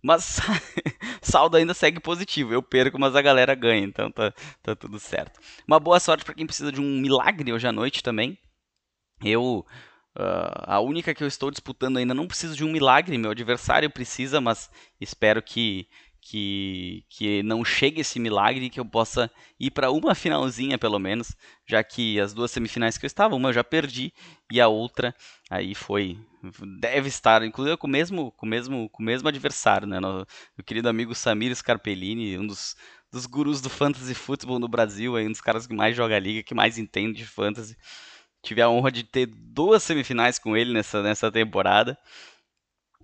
Mas 0.03 0.39
saldo 1.23 1.57
ainda 1.57 1.73
segue 1.73 1.99
positivo. 1.99 2.53
Eu 2.53 2.63
perco, 2.63 2.99
mas 2.99 3.17
a 3.17 3.23
galera 3.23 3.55
ganha, 3.55 3.87
então 3.87 4.11
tá, 4.11 4.35
tá 4.63 4.77
tudo 4.77 4.99
certo. 4.99 5.41
Uma 5.67 5.81
boa 5.81 5.99
sorte 5.99 6.27
para 6.27 6.35
quem 6.35 6.45
precisa 6.45 6.71
de 6.71 6.83
um 6.83 7.01
milagre 7.01 7.55
hoje 7.55 7.67
à 7.67 7.73
noite 7.73 8.03
também. 8.03 8.37
Eu. 9.25 9.65
Uh, 10.15 10.53
a 10.67 10.79
única 10.79 11.15
que 11.15 11.25
eu 11.25 11.29
estou 11.29 11.51
disputando 11.51 11.97
ainda 11.97 12.13
não 12.13 12.27
preciso 12.27 12.55
de 12.55 12.63
um 12.63 12.71
milagre, 12.71 13.17
meu 13.17 13.31
adversário 13.31 13.89
precisa, 13.89 14.43
mas 14.43 14.71
espero 15.01 15.43
que 15.43 15.89
que, 16.23 17.05
que 17.11 17.43
não 17.43 17.65
chegue 17.65 18.01
esse 18.01 18.21
milagre 18.21 18.71
que 18.71 18.79
eu 18.79 18.85
possa 18.85 19.31
ir 19.59 19.73
para 19.73 19.91
uma 19.91 20.15
finalzinha 20.17 20.79
pelo 20.79 20.99
menos, 20.99 21.37
já 21.67 21.83
que 21.83 22.21
as 22.21 22.33
duas 22.33 22.51
semifinais 22.51 22.97
que 22.97 23.05
eu 23.05 23.09
estava, 23.09 23.35
uma 23.35 23.49
eu 23.49 23.53
já 23.53 23.65
perdi 23.65 24.13
e 24.51 24.61
a 24.61 24.69
outra 24.69 25.15
aí 25.51 25.75
foi 25.75 26.17
deve 26.81 27.09
estar 27.09 27.43
inclusive 27.45 27.77
com 27.77 27.87
o 27.87 27.91
mesmo 27.91 28.33
com 28.33 28.47
o 28.47 28.49
mesmo 28.49 28.89
com 28.89 29.03
o 29.03 29.07
mesmo 29.07 29.29
adversário, 29.29 29.87
né, 29.87 30.01
meu 30.01 30.27
querido 30.65 30.89
amigo 30.89 31.15
Samir 31.15 31.55
Scarpellini, 31.55 32.39
um 32.39 32.47
dos 32.47 32.77
dos 33.13 33.27
gurus 33.27 33.61
do 33.61 33.69
fantasy 33.69 34.15
futebol 34.15 34.59
no 34.59 34.69
Brasil, 34.69 35.17
aí 35.17 35.27
um 35.27 35.33
dos 35.33 35.41
caras 35.41 35.67
que 35.67 35.75
mais 35.75 35.95
joga 35.95 36.17
a 36.17 36.19
liga, 36.19 36.43
que 36.43 36.55
mais 36.55 36.79
entende 36.79 37.19
de 37.19 37.27
fantasy. 37.27 37.77
Tive 38.43 38.63
a 38.63 38.69
honra 38.69 38.91
de 38.91 39.05
ter 39.05 39.27
duas 39.27 39.83
semifinais 39.83 40.39
com 40.39 40.57
ele 40.57 40.73
nessa 40.73 41.03
nessa 41.03 41.31
temporada. 41.31 41.97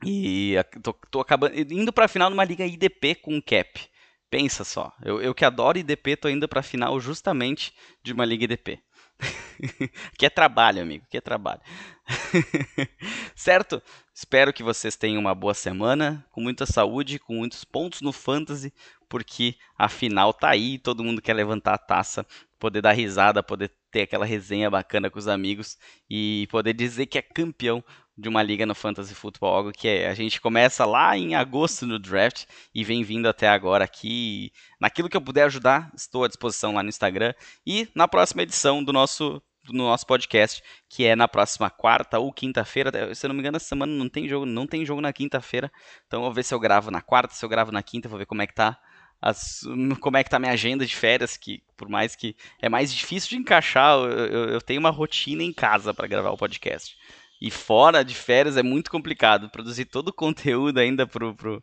E 0.04 0.54
tô, 0.82 0.92
tô 1.10 1.20
acabando 1.20 1.54
indo 1.56 1.92
para 1.92 2.04
a 2.04 2.08
final 2.08 2.30
numa 2.30 2.44
liga 2.44 2.64
IDP 2.64 3.16
com 3.16 3.40
cap. 3.40 3.88
Pensa 4.30 4.62
só, 4.62 4.92
eu, 5.02 5.22
eu 5.22 5.34
que 5.34 5.44
adoro 5.44 5.78
IDP, 5.78 6.16
tô 6.16 6.28
indo 6.28 6.46
para 6.46 6.60
a 6.60 6.62
final 6.62 7.00
justamente 7.00 7.72
de 8.02 8.12
uma 8.12 8.24
liga 8.24 8.44
IDP. 8.44 8.78
que 10.18 10.26
é 10.26 10.30
trabalho, 10.30 10.82
amigo, 10.82 11.06
que 11.08 11.16
é 11.16 11.20
trabalho. 11.20 11.60
certo? 13.34 13.82
Espero 14.14 14.52
que 14.52 14.62
vocês 14.62 14.96
tenham 14.96 15.20
uma 15.20 15.34
boa 15.34 15.54
semana, 15.54 16.26
com 16.30 16.40
muita 16.40 16.66
saúde, 16.66 17.18
com 17.18 17.34
muitos 17.34 17.64
pontos 17.64 18.00
no 18.00 18.12
fantasy, 18.12 18.72
porque 19.08 19.56
a 19.76 19.88
final 19.88 20.32
tá 20.32 20.50
aí, 20.50 20.78
todo 20.78 21.02
mundo 21.02 21.22
quer 21.22 21.34
levantar 21.34 21.74
a 21.74 21.78
taça, 21.78 22.26
poder 22.58 22.82
dar 22.82 22.92
risada, 22.92 23.42
poder 23.42 23.72
ter 23.90 24.02
aquela 24.02 24.26
resenha 24.26 24.70
bacana 24.70 25.10
com 25.10 25.18
os 25.18 25.28
amigos 25.28 25.78
e 26.08 26.46
poder 26.50 26.74
dizer 26.74 27.06
que 27.06 27.18
é 27.18 27.22
campeão 27.22 27.82
de 28.18 28.28
uma 28.28 28.42
liga 28.42 28.66
no 28.66 28.74
Fantasy 28.74 29.14
Football, 29.14 29.54
algo 29.54 29.72
que 29.72 29.86
é, 29.86 30.08
a 30.08 30.14
gente 30.14 30.40
começa 30.40 30.84
lá 30.84 31.16
em 31.16 31.36
agosto 31.36 31.86
no 31.86 32.00
draft 32.00 32.46
e 32.74 32.82
vem 32.82 33.04
vindo 33.04 33.28
até 33.28 33.46
agora 33.46 33.84
aqui. 33.84 34.50
Naquilo 34.80 35.08
que 35.08 35.16
eu 35.16 35.20
puder 35.20 35.44
ajudar, 35.44 35.88
estou 35.94 36.24
à 36.24 36.28
disposição 36.28 36.74
lá 36.74 36.82
no 36.82 36.88
Instagram 36.88 37.32
e 37.64 37.88
na 37.94 38.08
próxima 38.08 38.42
edição 38.42 38.82
do 38.82 38.92
nosso 38.92 39.40
no 39.70 39.84
nosso 39.84 40.06
podcast, 40.06 40.62
que 40.88 41.04
é 41.04 41.14
na 41.14 41.28
próxima 41.28 41.68
quarta 41.68 42.18
ou 42.18 42.32
quinta-feira. 42.32 43.14
Se 43.14 43.26
eu 43.26 43.28
não 43.28 43.34
me 43.34 43.40
engano, 43.40 43.58
essa 43.58 43.66
semana 43.66 43.92
não 43.92 44.08
tem 44.08 44.26
jogo, 44.26 44.46
não 44.46 44.66
tem 44.66 44.84
jogo 44.84 45.02
na 45.02 45.12
quinta-feira. 45.12 45.70
Então 46.06 46.20
eu 46.20 46.24
vou 46.24 46.32
ver 46.32 46.42
se 46.42 46.54
eu 46.54 46.58
gravo 46.58 46.90
na 46.90 47.02
quarta, 47.02 47.34
se 47.34 47.44
eu 47.44 47.50
gravo 47.50 47.70
na 47.70 47.82
quinta, 47.82 48.08
vou 48.08 48.18
ver 48.18 48.24
como 48.24 48.40
é 48.40 48.46
que 48.46 48.54
tá 48.54 48.78
as, 49.20 49.60
como 50.00 50.16
é 50.16 50.24
que 50.24 50.30
tá 50.30 50.38
minha 50.38 50.52
agenda 50.52 50.86
de 50.86 50.96
férias, 50.96 51.36
que 51.36 51.62
por 51.76 51.88
mais 51.88 52.16
que 52.16 52.34
é 52.62 52.68
mais 52.68 52.92
difícil 52.92 53.30
de 53.30 53.36
encaixar, 53.36 53.98
eu, 53.98 54.10
eu, 54.10 54.44
eu 54.50 54.60
tenho 54.62 54.80
uma 54.80 54.90
rotina 54.90 55.42
em 55.42 55.52
casa 55.52 55.92
para 55.92 56.06
gravar 56.06 56.30
o 56.30 56.38
podcast. 56.38 56.96
E 57.40 57.50
fora 57.50 58.04
de 58.04 58.14
férias 58.14 58.56
é 58.56 58.62
muito 58.62 58.90
complicado 58.90 59.48
produzir 59.50 59.84
todo 59.84 60.08
o 60.08 60.12
conteúdo 60.12 60.78
ainda 60.78 61.06
pro, 61.06 61.34
pro, 61.34 61.62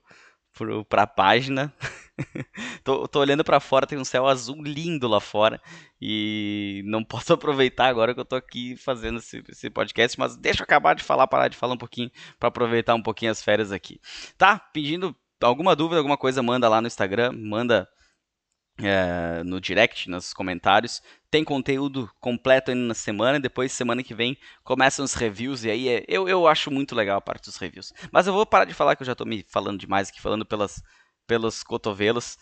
pro, 0.54 0.86
pra 0.86 1.06
página. 1.06 1.74
tô, 2.84 3.08
tô 3.08 3.20
olhando 3.20 3.44
para 3.44 3.60
fora, 3.60 3.86
tem 3.86 3.98
um 3.98 4.06
céu 4.06 4.26
azul 4.26 4.62
lindo 4.64 5.08
lá 5.08 5.20
fora. 5.20 5.62
E 6.02 6.82
não 6.86 7.04
posso 7.06 7.34
aproveitar 7.34 7.88
agora 7.88 8.14
que 8.14 8.20
eu 8.20 8.26
tô 8.26 8.36
aqui 8.36 8.76
fazendo 8.78 9.20
esse, 9.20 9.44
esse 9.50 9.70
podcast, 9.70 10.18
mas 10.18 10.38
deixa 10.38 10.62
eu 10.62 10.64
acabar 10.64 10.96
de 10.96 11.04
falar, 11.04 11.28
parar 11.28 11.50
de 11.50 11.58
falar 11.58 11.74
um 11.74 11.78
pouquinho 11.78 12.10
para 12.40 12.48
aproveitar 12.48 12.96
um 12.96 13.04
pouquinho 13.04 13.32
as 13.32 13.44
férias 13.44 13.72
aqui. 13.72 14.00
Tá? 14.38 14.58
Pedindo 14.58 15.16
alguma 15.42 15.76
dúvida, 15.76 15.98
alguma 15.98 16.18
coisa, 16.18 16.42
manda 16.42 16.70
lá 16.70 16.80
no 16.80 16.88
Instagram, 16.88 17.34
manda 17.34 17.88
é, 18.78 19.44
no 19.44 19.60
direct, 19.60 20.10
nos 20.10 20.34
comentários. 20.34 21.02
Tem 21.30 21.44
conteúdo 21.44 22.10
completo 22.20 22.72
ainda 22.72 22.84
na 22.84 22.94
semana, 22.94 23.40
depois, 23.40 23.72
semana 23.72 24.04
que 24.04 24.14
vem, 24.14 24.38
começam 24.64 25.04
os 25.04 25.14
reviews, 25.14 25.64
e 25.64 25.70
aí 25.70 25.90
é, 25.90 26.06
eu, 26.08 26.28
eu 26.28 26.48
acho 26.48 26.72
muito 26.72 26.96
legal 26.96 27.18
a 27.18 27.22
parte 27.22 27.46
dos 27.46 27.58
reviews. 27.58 27.94
Mas 28.12 28.28
eu 28.28 28.34
vou 28.34 28.46
parar 28.46 28.66
de 28.66 28.74
falar, 28.74 28.96
que 28.96 29.04
eu 29.04 29.06
já 29.06 29.14
estou 29.14 29.28
me 29.28 29.46
falando 29.48 29.80
demais 29.80 30.10
aqui, 30.10 30.22
falando 30.22 30.46
pelas, 30.46 30.84
pelos 31.28 31.64
cotovelos. 31.64 32.38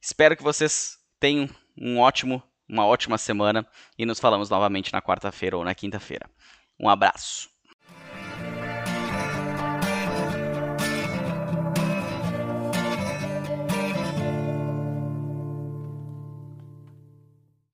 Espero 0.00 0.36
que 0.36 0.42
vocês 0.42 0.98
tenham 1.18 1.48
um 1.76 1.98
ótimo, 1.98 2.42
uma 2.68 2.86
ótima 2.86 3.18
semana, 3.18 3.66
e 3.98 4.06
nos 4.06 4.20
falamos 4.20 4.50
novamente 4.50 4.92
na 4.92 5.02
quarta-feira 5.02 5.56
ou 5.56 5.64
na 5.64 5.74
quinta-feira. 5.74 6.28
Um 6.78 6.88
abraço. 6.88 7.55